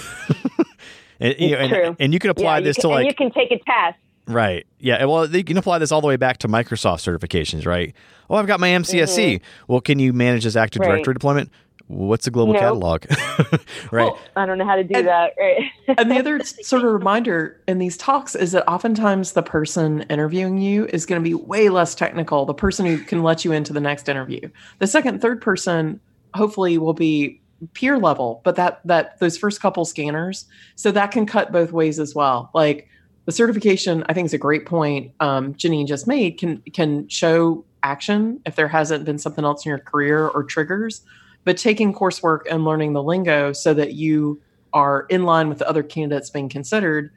And, 1.19 1.35
you 1.39 1.51
know, 1.51 1.57
and, 1.57 1.95
and, 1.99 2.13
you 2.13 2.19
can 2.19 2.29
apply 2.29 2.57
yeah, 2.57 2.63
this 2.65 2.75
can, 2.75 2.81
to 2.83 2.87
like 2.89 3.07
you 3.07 3.13
can 3.13 3.31
take 3.31 3.51
a 3.51 3.57
test. 3.59 3.97
Right. 4.27 4.65
Yeah. 4.79 5.05
Well, 5.05 5.29
you 5.33 5.43
can 5.43 5.57
apply 5.57 5.79
this 5.79 5.91
all 5.91 6.01
the 6.01 6.07
way 6.07 6.15
back 6.15 6.39
to 6.39 6.47
Microsoft 6.47 7.07
certifications, 7.07 7.65
right? 7.65 7.93
Oh, 8.29 8.35
I've 8.35 8.47
got 8.47 8.59
my 8.59 8.69
MCSE. 8.69 9.35
Mm-hmm. 9.35 9.71
Well, 9.71 9.81
can 9.81 9.99
you 9.99 10.13
manage 10.13 10.43
this 10.43 10.55
Active 10.55 10.81
right. 10.81 10.89
Directory 10.89 11.13
deployment? 11.13 11.51
What's 11.87 12.25
a 12.25 12.31
global 12.31 12.53
nope. 12.53 12.61
catalog? 12.61 13.05
right. 13.91 14.05
Well, 14.05 14.19
I 14.35 14.47
don't 14.47 14.57
know 14.57 14.65
how 14.65 14.75
to 14.75 14.83
do 14.83 14.95
and, 14.95 15.07
that. 15.07 15.33
Right. 15.37 15.71
and 15.99 16.09
the 16.09 16.17
other 16.17 16.43
sort 16.43 16.83
of 16.83 16.91
reminder 16.91 17.61
in 17.67 17.77
these 17.77 17.95
talks 17.95 18.33
is 18.33 18.53
that 18.53 18.67
oftentimes 18.67 19.33
the 19.33 19.43
person 19.43 20.01
interviewing 20.03 20.57
you 20.57 20.87
is 20.87 21.05
going 21.05 21.21
to 21.21 21.23
be 21.23 21.35
way 21.35 21.69
less 21.69 21.93
technical. 21.93 22.45
The 22.45 22.55
person 22.55 22.87
who 22.87 22.97
can 22.97 23.21
let 23.21 23.45
you 23.45 23.51
into 23.51 23.71
the 23.71 23.79
next 23.79 24.09
interview. 24.09 24.49
The 24.79 24.87
second, 24.87 25.21
third 25.21 25.41
person 25.41 25.99
hopefully 26.33 26.79
will 26.79 26.93
be 26.93 27.39
peer 27.73 27.99
level, 27.99 28.41
but 28.43 28.55
that 28.55 28.81
that 28.85 29.19
those 29.19 29.37
first 29.37 29.61
couple 29.61 29.85
scanners, 29.85 30.45
so 30.75 30.91
that 30.91 31.11
can 31.11 31.25
cut 31.25 31.51
both 31.51 31.71
ways 31.71 31.99
as 31.99 32.15
well. 32.15 32.49
Like 32.53 32.89
the 33.25 33.31
certification, 33.31 34.03
I 34.07 34.13
think 34.13 34.25
is 34.25 34.33
a 34.33 34.39
great 34.39 34.65
point. 34.65 35.11
Um, 35.19 35.53
Janine 35.53 35.87
just 35.87 36.07
made 36.07 36.37
can 36.37 36.61
can 36.73 37.07
show 37.09 37.63
action 37.83 38.41
if 38.45 38.55
there 38.55 38.67
hasn't 38.67 39.05
been 39.05 39.19
something 39.19 39.45
else 39.45 39.65
in 39.65 39.69
your 39.69 39.79
career 39.79 40.27
or 40.27 40.43
triggers, 40.43 41.01
but 41.45 41.57
taking 41.57 41.93
coursework 41.93 42.41
and 42.49 42.65
learning 42.65 42.93
the 42.93 43.01
lingo 43.01 43.53
so 43.53 43.73
that 43.73 43.93
you 43.93 44.41
are 44.73 45.05
in 45.09 45.23
line 45.23 45.47
with 45.47 45.59
the 45.59 45.69
other 45.69 45.81
candidates 45.81 46.29
being 46.29 46.49
considered 46.49 47.11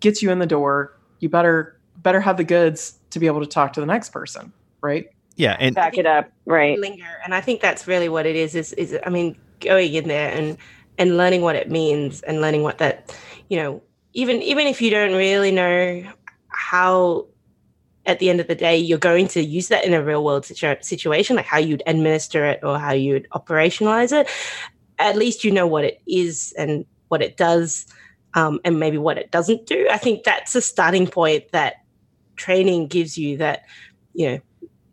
gets 0.00 0.22
you 0.22 0.30
in 0.30 0.38
the 0.38 0.46
door. 0.46 0.98
You 1.20 1.30
better 1.30 1.80
better 1.96 2.20
have 2.20 2.36
the 2.36 2.44
goods 2.44 2.98
to 3.10 3.18
be 3.18 3.26
able 3.26 3.40
to 3.40 3.46
talk 3.46 3.72
to 3.74 3.80
the 3.80 3.86
next 3.86 4.10
person, 4.10 4.52
right? 4.82 5.06
Yeah, 5.36 5.56
and 5.58 5.74
back 5.74 5.96
it 5.96 6.06
up, 6.06 6.30
right? 6.44 6.78
Linger, 6.78 7.18
and 7.24 7.34
I 7.34 7.40
think 7.40 7.60
that's 7.60 7.86
really 7.86 8.08
what 8.08 8.26
it 8.26 8.36
is. 8.36 8.54
Is 8.54 8.72
is 8.74 8.98
I 9.06 9.08
mean, 9.08 9.36
going 9.60 9.94
in 9.94 10.08
there 10.08 10.30
and 10.30 10.58
and 10.98 11.16
learning 11.16 11.40
what 11.40 11.56
it 11.56 11.70
means 11.70 12.20
and 12.22 12.42
learning 12.42 12.62
what 12.62 12.78
that 12.78 13.16
you 13.48 13.56
know 13.56 13.82
even 14.12 14.42
even 14.42 14.66
if 14.66 14.82
you 14.82 14.90
don't 14.90 15.14
really 15.14 15.50
know 15.50 16.04
how 16.48 17.26
at 18.10 18.18
the 18.18 18.28
end 18.28 18.40
of 18.40 18.48
the 18.48 18.54
day 18.54 18.76
you're 18.76 18.98
going 18.98 19.28
to 19.28 19.42
use 19.42 19.68
that 19.68 19.84
in 19.84 19.94
a 19.94 20.02
real 20.02 20.24
world 20.24 20.44
situ- 20.44 20.82
situation 20.82 21.36
like 21.36 21.46
how 21.46 21.58
you'd 21.58 21.82
administer 21.86 22.44
it 22.44 22.60
or 22.62 22.78
how 22.78 22.92
you'd 22.92 23.28
operationalize 23.30 24.12
it. 24.12 24.28
At 24.98 25.16
least 25.16 25.44
you 25.44 25.50
know 25.50 25.66
what 25.66 25.84
it 25.84 26.02
is 26.06 26.52
and 26.58 26.84
what 27.08 27.22
it 27.22 27.36
does 27.36 27.86
um, 28.34 28.60
and 28.64 28.78
maybe 28.78 28.98
what 28.98 29.16
it 29.16 29.30
doesn't 29.30 29.66
do. 29.66 29.88
I 29.90 29.96
think 29.96 30.24
that's 30.24 30.54
a 30.54 30.60
starting 30.60 31.06
point 31.06 31.50
that 31.52 31.76
training 32.36 32.88
gives 32.88 33.16
you 33.16 33.36
that 33.36 33.64
you 34.14 34.28
know 34.28 34.40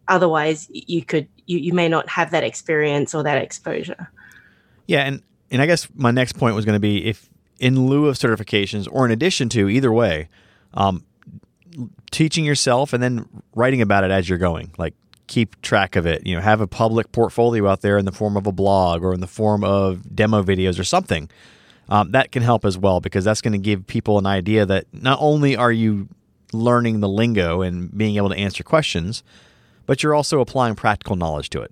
otherwise 0.07 0.67
you 0.71 1.03
could 1.03 1.27
you, 1.45 1.57
you 1.57 1.73
may 1.73 1.89
not 1.89 2.07
have 2.09 2.31
that 2.31 2.43
experience 2.43 3.15
or 3.15 3.23
that 3.23 3.41
exposure. 3.41 4.11
Yeah, 4.85 5.03
and 5.03 5.21
and 5.51 5.61
I 5.61 5.65
guess 5.65 5.87
my 5.95 6.11
next 6.11 6.33
point 6.33 6.55
was 6.55 6.65
going 6.65 6.75
to 6.75 6.79
be 6.79 7.05
if 7.05 7.29
in 7.59 7.87
lieu 7.87 8.07
of 8.07 8.15
certifications 8.15 8.87
or 8.91 9.05
in 9.05 9.11
addition 9.11 9.49
to 9.49 9.69
either 9.69 9.91
way, 9.91 10.29
um, 10.73 11.03
teaching 12.11 12.45
yourself 12.45 12.93
and 12.93 13.01
then 13.01 13.27
writing 13.55 13.81
about 13.81 14.03
it 14.03 14.11
as 14.11 14.27
you're 14.27 14.37
going, 14.37 14.71
like 14.77 14.93
keep 15.27 15.61
track 15.61 15.95
of 15.95 16.05
it. 16.05 16.25
You 16.25 16.35
know, 16.35 16.41
have 16.41 16.61
a 16.61 16.67
public 16.67 17.11
portfolio 17.11 17.67
out 17.67 17.81
there 17.81 17.97
in 17.97 18.05
the 18.05 18.11
form 18.11 18.37
of 18.37 18.47
a 18.47 18.51
blog 18.51 19.03
or 19.03 19.13
in 19.13 19.19
the 19.19 19.27
form 19.27 19.63
of 19.63 20.15
demo 20.15 20.41
videos 20.43 20.79
or 20.79 20.83
something. 20.83 21.29
Um, 21.89 22.11
that 22.11 22.31
can 22.31 22.43
help 22.43 22.65
as 22.65 22.77
well 22.77 22.99
because 22.99 23.23
that's 23.23 23.41
going 23.41 23.53
to 23.53 23.57
give 23.57 23.87
people 23.87 24.17
an 24.17 24.25
idea 24.25 24.65
that 24.65 24.85
not 24.91 25.17
only 25.21 25.55
are 25.55 25.71
you 25.71 26.09
learning 26.53 26.99
the 26.99 27.09
lingo 27.09 27.61
and 27.61 27.95
being 27.97 28.17
able 28.17 28.29
to 28.29 28.35
answer 28.35 28.63
questions, 28.63 29.23
but 29.85 30.03
you're 30.03 30.13
also 30.13 30.39
applying 30.39 30.75
practical 30.75 31.15
knowledge 31.15 31.49
to 31.51 31.61
it. 31.61 31.71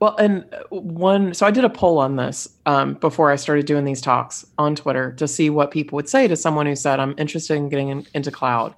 Well, 0.00 0.16
and 0.16 0.44
one, 0.70 1.32
so 1.32 1.46
I 1.46 1.52
did 1.52 1.64
a 1.64 1.70
poll 1.70 1.98
on 1.98 2.16
this 2.16 2.48
um, 2.66 2.94
before 2.94 3.30
I 3.30 3.36
started 3.36 3.66
doing 3.66 3.84
these 3.84 4.00
talks 4.00 4.44
on 4.58 4.74
Twitter 4.74 5.12
to 5.12 5.28
see 5.28 5.48
what 5.48 5.70
people 5.70 5.94
would 5.96 6.08
say 6.08 6.26
to 6.26 6.34
someone 6.34 6.66
who 6.66 6.74
said, 6.74 6.98
I'm 6.98 7.14
interested 7.18 7.54
in 7.54 7.68
getting 7.68 7.88
in, 7.88 8.06
into 8.12 8.32
cloud. 8.32 8.74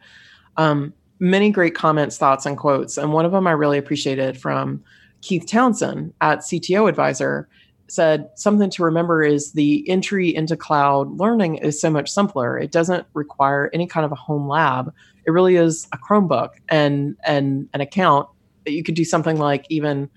Um, 0.57 0.93
many 1.21 1.51
great 1.51 1.75
comments, 1.75 2.19
thoughts, 2.19 2.47
and 2.47 2.57
quotes. 2.57 2.97
And 2.97 3.13
one 3.13 3.25
of 3.25 3.33
them 3.33 3.47
I 3.47 3.53
really 3.53 3.79
appreciated 3.79 4.39
from 4.39 4.83
Keith 5.21 5.47
Townsend 5.47 6.13
at 6.21 6.41
CTO 6.41 6.89
Advisor 6.89 7.49
said 7.89 8.31
something 8.35 8.71
to 8.71 8.83
remember 8.83 9.23
is 9.23 9.53
the 9.53 9.89
entry 9.89 10.35
into 10.35 10.57
cloud 10.57 11.19
learning 11.19 11.57
is 11.57 11.81
so 11.81 11.91
much 11.91 12.11
simpler. 12.11 12.59
It 12.59 12.73
doesn't 12.73 13.07
require 13.15 13.71
any 13.73 13.87
kind 13.87 14.07
of 14.07 14.13
a 14.13 14.17
home 14.17 14.49
lab. 14.49 14.93
It 15.27 15.31
really 15.31 15.57
is 15.57 15.87
a 15.93 15.99
Chromebook 15.99 16.51
and 16.69 17.17
and 17.25 17.69
an 17.75 17.81
account 17.81 18.29
that 18.65 18.73
you 18.73 18.83
could 18.83 18.95
do 18.95 19.05
something 19.05 19.39
like 19.39 19.67
even 19.69 20.09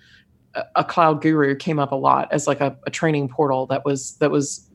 a 0.76 0.84
cloud 0.84 1.22
guru 1.22 1.56
came 1.56 1.80
up 1.80 1.92
a 1.92 1.96
lot 1.96 2.28
as 2.32 2.48
like 2.48 2.62
a, 2.62 2.76
a 2.88 2.92
training 2.92 3.30
portal 3.30 3.68
that 3.68 3.86
was 3.86 4.16
that 4.18 4.32
was 4.32 4.67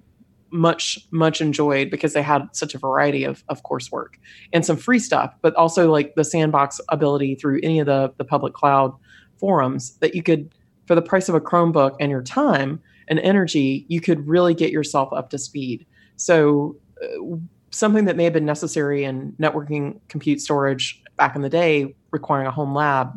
much 0.53 0.99
much 1.11 1.41
enjoyed 1.41 1.91
because 1.91 2.13
they 2.13 2.23
had 2.23 2.47
such 2.53 2.75
a 2.75 2.79
variety 2.79 3.25
of, 3.25 3.43
of 3.49 3.63
coursework 3.63 4.15
and 4.53 4.67
some 4.67 4.77
free 4.77 4.99
stuff 4.99 5.35
but 5.41 5.55
also 5.55 5.91
like 5.91 6.15
the 6.15 6.25
sandbox 6.25 6.81
ability 6.91 7.35
through 7.35 7.59
any 7.63 7.79
of 7.79 7.87
the 7.87 8.13
the 8.19 8.25
public 8.25 8.53
cloud 8.53 8.95
forums 9.39 9.97
that 9.99 10.15
you 10.15 10.23
could 10.23 10.55
for 10.87 10.95
the 10.95 11.03
price 11.03 11.29
of 11.29 11.35
a 11.35 11.41
chromebook 11.41 11.97
and 12.01 12.11
your 12.11 12.23
time 12.23 12.81
and 13.09 13.19
energy 13.21 13.85
you 13.89 14.01
could 14.01 14.27
really 14.27 14.55
get 14.55 14.71
yourself 14.71 15.13
up 15.13 15.31
to 15.31 15.39
speed. 15.39 15.85
So 16.17 16.77
uh, 17.03 17.37
something 17.71 18.05
that 18.05 18.17
may 18.17 18.25
have 18.25 18.33
been 18.33 18.45
necessary 18.45 19.05
in 19.05 19.33
networking 19.41 20.01
compute 20.09 20.41
storage 20.41 21.03
back 21.17 21.35
in 21.35 21.43
the 21.43 21.49
day 21.49 21.95
requiring 22.11 22.47
a 22.47 22.51
home 22.51 22.75
lab 22.75 23.13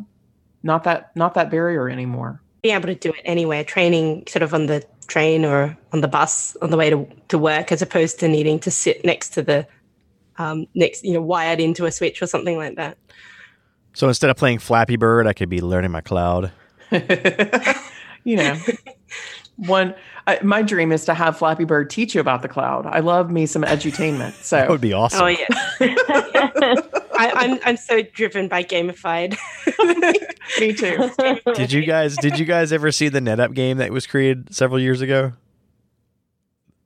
not 0.62 0.84
that 0.84 1.14
not 1.16 1.34
that 1.34 1.50
barrier 1.50 1.88
anymore. 1.88 2.42
Be 2.62 2.72
able 2.72 2.88
to 2.88 2.94
do 2.96 3.10
it 3.10 3.22
anywhere, 3.24 3.62
training 3.62 4.24
sort 4.26 4.42
of 4.42 4.52
on 4.52 4.66
the 4.66 4.84
train 5.06 5.44
or 5.44 5.76
on 5.92 6.00
the 6.00 6.08
bus 6.08 6.56
on 6.62 6.70
the 6.70 6.76
way 6.76 6.90
to, 6.90 7.06
to 7.28 7.38
work, 7.38 7.72
as 7.72 7.82
opposed 7.82 8.20
to 8.20 8.28
needing 8.28 8.58
to 8.60 8.70
sit 8.70 9.04
next 9.04 9.30
to 9.30 9.42
the 9.42 9.66
um, 10.38 10.66
next, 10.74 11.04
you 11.04 11.14
know, 11.14 11.22
wired 11.22 11.60
into 11.60 11.86
a 11.86 11.92
switch 11.92 12.20
or 12.20 12.26
something 12.26 12.56
like 12.56 12.76
that. 12.76 12.98
So 13.94 14.08
instead 14.08 14.28
of 14.28 14.36
playing 14.36 14.58
Flappy 14.58 14.96
Bird, 14.96 15.26
I 15.26 15.32
could 15.32 15.48
be 15.48 15.60
learning 15.60 15.90
my 15.90 16.02
cloud. 16.02 16.52
you 18.24 18.36
know, 18.36 18.58
one 19.56 19.94
I, 20.26 20.40
my 20.42 20.62
dream 20.62 20.92
is 20.92 21.04
to 21.04 21.14
have 21.14 21.38
Flappy 21.38 21.64
Bird 21.64 21.88
teach 21.88 22.14
you 22.14 22.20
about 22.20 22.42
the 22.42 22.48
cloud. 22.48 22.86
I 22.86 23.00
love 23.00 23.30
me 23.30 23.46
some 23.46 23.62
edutainment. 23.62 24.32
So 24.42 24.56
that 24.60 24.68
would 24.68 24.80
be 24.80 24.92
awesome. 24.92 25.22
Oh 25.22 25.26
yeah. 25.28 26.74
I, 27.18 27.44
am 27.44 27.52
I'm, 27.52 27.60
I'm 27.64 27.76
so 27.76 28.02
driven 28.02 28.48
by 28.48 28.62
gamified. 28.62 29.36
me 30.60 30.72
too. 30.72 31.10
Did 31.54 31.72
you 31.72 31.84
guys 31.84 32.16
did 32.16 32.38
you 32.38 32.44
guys 32.44 32.72
ever 32.72 32.92
see 32.92 33.08
the 33.08 33.20
NetApp 33.20 33.54
game 33.54 33.78
that 33.78 33.90
was 33.90 34.06
created 34.06 34.54
several 34.54 34.80
years 34.80 35.00
ago? 35.00 35.32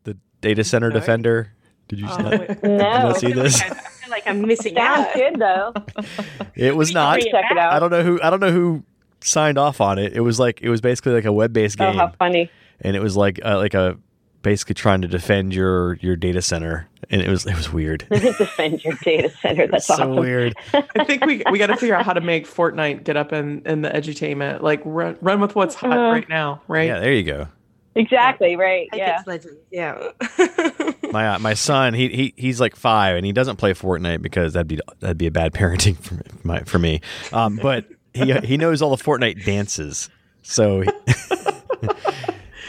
The 0.04 0.16
Data 0.40 0.64
Center 0.64 0.88
no. 0.90 0.94
Defender. 0.94 1.52
Did 1.88 1.98
you, 1.98 2.06
oh, 2.08 2.16
not, 2.18 2.30
no. 2.32 2.46
did 2.46 2.62
you 2.62 2.76
not 2.78 3.16
see 3.16 3.32
this? 3.32 3.60
I 3.60 3.74
feel 3.74 4.10
like 4.10 4.26
I'm 4.26 4.42
missing 4.42 4.76
Sounds 4.76 5.08
out. 5.08 5.14
good 5.14 5.38
though. 5.38 5.74
It 6.54 6.76
was 6.76 6.92
not. 6.92 7.20
Check 7.20 7.44
it 7.50 7.58
out. 7.58 7.72
I 7.72 7.78
don't 7.78 7.90
know 7.90 8.02
who 8.02 8.20
I 8.22 8.28
don't 8.28 8.40
know 8.40 8.50
who 8.50 8.84
signed 9.22 9.58
off 9.58 9.80
on 9.80 9.98
it. 9.98 10.12
It 10.12 10.20
was 10.20 10.38
like 10.38 10.60
it 10.62 10.68
was 10.68 10.80
basically 10.80 11.12
like 11.12 11.24
a 11.24 11.32
web 11.32 11.52
based 11.52 11.78
game. 11.78 11.94
Oh, 11.94 11.98
how 11.98 12.12
funny! 12.18 12.50
And 12.80 12.96
it 12.96 13.00
was 13.00 13.16
like 13.16 13.40
uh, 13.44 13.56
like 13.56 13.74
a 13.74 13.96
basically 14.42 14.74
trying 14.74 15.02
to 15.02 15.08
defend 15.08 15.54
your 15.54 15.94
your 15.96 16.16
data 16.16 16.42
center, 16.42 16.88
and 17.10 17.20
it 17.20 17.28
was 17.28 17.46
it 17.46 17.56
was 17.56 17.72
weird. 17.72 18.06
defend 18.10 18.84
your 18.84 18.94
data 19.02 19.30
center. 19.40 19.66
That's 19.66 19.86
so 19.86 19.94
awesome. 19.94 20.16
weird. 20.16 20.54
I 20.74 21.04
think 21.04 21.24
we 21.24 21.42
we 21.50 21.58
got 21.58 21.68
to 21.68 21.76
figure 21.76 21.94
out 21.94 22.04
how 22.04 22.12
to 22.12 22.20
make 22.20 22.46
Fortnite 22.46 23.04
get 23.04 23.16
up 23.16 23.32
in 23.32 23.62
in 23.66 23.82
the 23.82 23.90
edutainment. 23.90 24.62
Like 24.62 24.80
run 24.84 25.16
run 25.20 25.40
with 25.40 25.54
what's 25.54 25.74
hot 25.74 25.96
Uh, 25.96 26.12
right 26.12 26.28
now, 26.28 26.62
right? 26.68 26.86
Yeah, 26.86 27.00
there 27.00 27.12
you 27.12 27.22
go. 27.22 27.48
Exactly 27.96 28.54
right. 28.54 28.88
Yeah. 28.92 29.22
Yeah. 29.70 30.10
My 31.12 31.34
uh, 31.34 31.38
my 31.40 31.54
son, 31.54 31.92
he 31.92 32.08
he 32.08 32.34
he's 32.36 32.60
like 32.60 32.76
five, 32.76 33.16
and 33.16 33.26
he 33.26 33.32
doesn't 33.32 33.56
play 33.56 33.74
Fortnite 33.74 34.22
because 34.22 34.52
that'd 34.52 34.68
be 34.68 34.78
that'd 35.00 35.18
be 35.18 35.26
a 35.26 35.30
bad 35.32 35.52
parenting 35.52 35.96
for 35.96 36.22
my 36.44 36.60
for 36.60 36.78
me. 36.78 37.00
Um, 37.32 37.58
but 37.60 37.86
he 38.14 38.32
he 38.44 38.56
knows 38.56 38.80
all 38.80 38.94
the 38.94 39.02
Fortnite 39.02 39.44
dances, 39.44 40.08
so 40.42 40.82
he, 40.82 40.90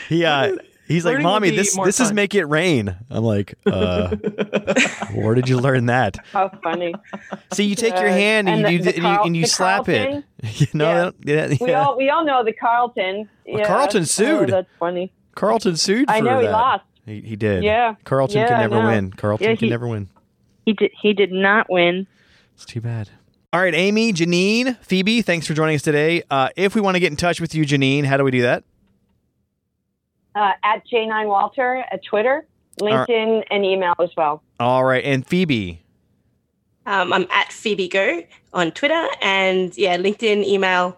he 0.10 0.26
uh. 0.26 0.56
He's 0.88 1.06
like, 1.06 1.14
Learning 1.14 1.26
would 1.26 1.32
"Mommy, 1.32 1.50
be 1.52 1.56
this 1.58 1.76
more 1.76 1.86
this 1.86 2.00
is 2.00 2.12
make 2.12 2.36
it 2.36 2.46
rain." 2.46 2.96
I'm 3.10 3.24
like, 3.24 3.56
uh, 3.66 4.16
"Where 5.14 5.36
did 5.36 5.48
you 5.48 5.58
learn 5.58 5.86
that?" 5.86 6.18
How 6.34 6.50
funny. 6.64 6.94
See, 7.54 7.64
you 7.66 7.76
take 7.76 7.94
your 7.94 8.10
Uh, 8.10 8.14
hand 8.14 8.50
and, 8.50 8.66
and 8.66 8.74
you 8.74 8.80
the- 8.84 8.92
do 8.92 8.92
the 8.92 8.96
and 8.98 8.98
you, 8.98 9.14
Carl- 9.16 9.26
and 9.28 9.38
you 9.38 9.46
slap 9.46 9.86
Carlton? 9.86 10.24
it. 10.44 10.62
You 10.62 10.68
know, 10.74 11.14
Yeah. 11.24 11.48
that- 11.48 11.60
yeah, 11.62 11.66
We 11.66 11.74
all 11.74 11.98
we 11.98 12.10
all 12.10 12.26
know 12.26 12.44
the 12.44 12.52
Carlton. 12.54 13.30
Yeah. 13.46 13.66
Carlton 13.66 14.02
Oh, 14.02 14.06
sued. 14.06 14.50
that's 14.50 14.68
funny. 14.80 15.12
Carlton 15.36 15.78
sued 15.78 16.08
for 16.10 16.14
I 16.14 16.20
know 16.20 16.40
he 16.40 16.46
that. 16.48 16.52
lost. 16.52 16.84
He, 17.06 17.22
he 17.22 17.36
did. 17.36 17.64
Yeah. 17.64 17.96
Carlton 18.04 18.40
Yeah, 18.42 18.48
can 18.48 18.60
never 18.60 18.86
win. 18.86 19.12
Carlton 19.12 19.50
Yeah, 19.50 19.56
can 19.56 19.70
never 19.70 19.88
win. 19.88 20.10
He 20.66 20.74
did. 20.74 20.92
He 21.02 21.14
did 21.14 21.32
not 21.32 21.70
win. 21.70 22.06
It's 22.56 22.66
too 22.66 22.82
bad. 22.82 23.10
All 23.54 23.60
right, 23.62 23.74
Amy, 23.74 24.14
Janine, 24.14 24.78
Phoebe, 24.82 25.22
thanks 25.22 25.46
for 25.46 25.54
joining 25.54 25.76
us 25.76 25.82
today. 25.82 26.24
Uh, 26.32 26.50
if 26.56 26.74
we 26.74 26.80
want 26.82 26.96
to 26.96 27.00
get 27.02 27.12
in 27.12 27.18
touch 27.18 27.42
with 27.42 27.54
you, 27.54 27.66
Janine, 27.66 28.06
how 28.06 28.16
do 28.18 28.24
we 28.24 28.32
do 28.32 28.44
that? 28.44 28.64
Uh, 30.34 30.52
at 30.64 30.88
J9 30.88 31.28
Walter 31.28 31.84
at 31.92 32.04
Twitter, 32.04 32.46
right. 32.82 33.08
LinkedIn, 33.08 33.44
and 33.52 33.66
email 33.66 33.96
as 34.00 34.10
well. 34.16 34.42
All 34.60 34.84
right, 34.84 35.04
and 35.04 35.26
Phoebe. 35.26 35.82
Um, 36.86 37.14
I'm 37.14 37.28
at 37.32 37.52
Phoebe 37.52 37.90
Goh 37.90 38.26
on 38.54 38.72
Twitter 38.72 39.08
and 39.22 39.78
yeah, 39.78 39.98
LinkedIn, 39.98 40.44
email, 40.46 40.98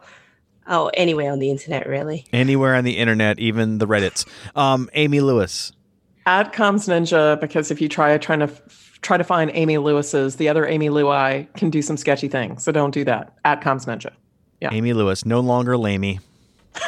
oh, 0.67 0.89
anywhere 0.93 1.31
on 1.31 1.39
the 1.39 1.49
internet, 1.49 1.87
really. 1.87 2.25
Anywhere 2.31 2.75
on 2.75 2.83
the 2.83 2.97
internet, 2.97 3.39
even 3.39 3.79
the 3.79 3.87
Reddits. 3.87 4.25
Um, 4.55 4.89
Amy 4.93 5.19
Lewis. 5.19 5.73
At 6.25 6.53
Comms 6.53 6.87
Ninja, 6.87 7.39
because 7.41 7.69
if 7.69 7.81
you 7.81 7.89
try 7.89 8.17
trying 8.17 8.39
to 8.39 8.45
f- 8.45 8.99
try 9.01 9.17
to 9.17 9.25
find 9.25 9.51
Amy 9.53 9.77
Lewis's, 9.77 10.37
the 10.37 10.47
other 10.47 10.65
Amy 10.65 10.87
Lewi 10.87 11.53
can 11.55 11.69
do 11.69 11.81
some 11.81 11.97
sketchy 11.97 12.29
things. 12.29 12.63
So 12.63 12.71
don't 12.71 12.91
do 12.91 13.03
that. 13.03 13.33
At 13.43 13.61
Comms 13.61 13.85
Ninja. 13.85 14.13
Yeah. 14.61 14.69
Amy 14.71 14.93
Lewis, 14.93 15.25
no 15.25 15.41
longer 15.41 15.75
Lamey. 15.75 16.19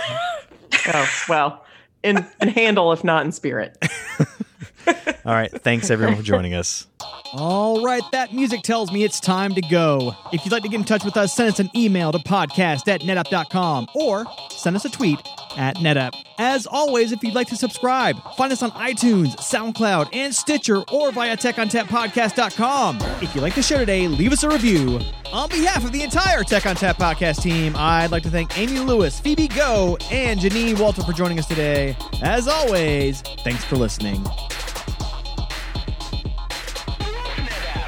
Oh 0.94 1.10
well, 1.28 1.65
in 2.06 2.26
in 2.40 2.48
handle 2.50 2.92
if 2.94 3.04
not 3.04 3.26
in 3.26 3.32
spirit. 3.32 3.78
All 5.26 5.34
right, 5.34 5.52
thanks 5.52 5.90
everyone 5.90 6.16
for 6.16 6.24
joining 6.24 6.54
us. 6.54 6.86
All 7.34 7.82
right, 7.84 8.04
that 8.12 8.34
music 8.34 8.62
tells 8.62 8.92
me 8.92 9.04
it's 9.04 9.20
time 9.20 9.54
to 9.56 9.62
go. 9.62 10.16
If 10.32 10.46
you'd 10.46 10.52
like 10.52 10.64
to 10.64 10.70
get 10.70 10.80
in 10.80 10.86
touch 10.86 11.04
with 11.04 11.18
us, 11.18 11.34
send 11.34 11.50
us 11.50 11.60
an 11.60 11.70
email 11.76 12.12
to 12.12 12.20
podcast 12.20 12.88
at 12.88 13.02
netapp.com 13.02 13.88
or 13.94 14.26
send 14.50 14.76
us 14.76 14.86
a 14.86 14.90
tweet 14.90 15.20
at 15.58 15.78
netapp. 15.78 16.14
As 16.38 16.66
always, 16.66 17.12
if 17.12 17.24
you'd 17.24 17.36
like 17.36 17.48
to 17.48 17.56
subscribe, 17.58 18.18
find 18.36 18.52
us 18.54 18.62
on 18.64 18.72
iTunes, 18.72 19.36
SoundCloud, 19.38 20.10
and 20.14 20.34
Stitcher 20.34 20.84
or 20.92 21.12
via 21.12 21.36
techontappodcast.com. 21.36 23.00
If 23.22 23.36
you 23.36 23.42
like 23.42 23.56
the 23.56 23.62
show 23.64 23.78
today, 23.78 24.08
leave 24.08 24.32
us 24.32 24.44
a 24.44 24.50
review. 24.50 25.00
On 25.34 25.50
behalf 25.50 25.84
of 25.84 25.92
the 25.92 26.04
entire 26.04 26.44
Tech 26.44 26.64
ONTAP 26.64 26.96
podcast 26.96 27.42
team, 27.42 27.76
I'd 27.76 28.12
like 28.12 28.24
to 28.24 28.30
thank 28.30 28.58
Amy 28.58 28.80
Lewis, 28.80 29.20
Phoebe 29.20 29.50
Goh, 29.50 30.02
and 30.12 30.40
Janine 30.40 30.80
Walter 30.80 31.04
for 31.04 31.12
joining 31.12 31.40
us 31.40 31.48
today. 31.48 31.98
As 32.22 32.48
always, 32.48 33.22
thanks 33.22 33.64
for 33.66 33.76
listening. 33.76 34.24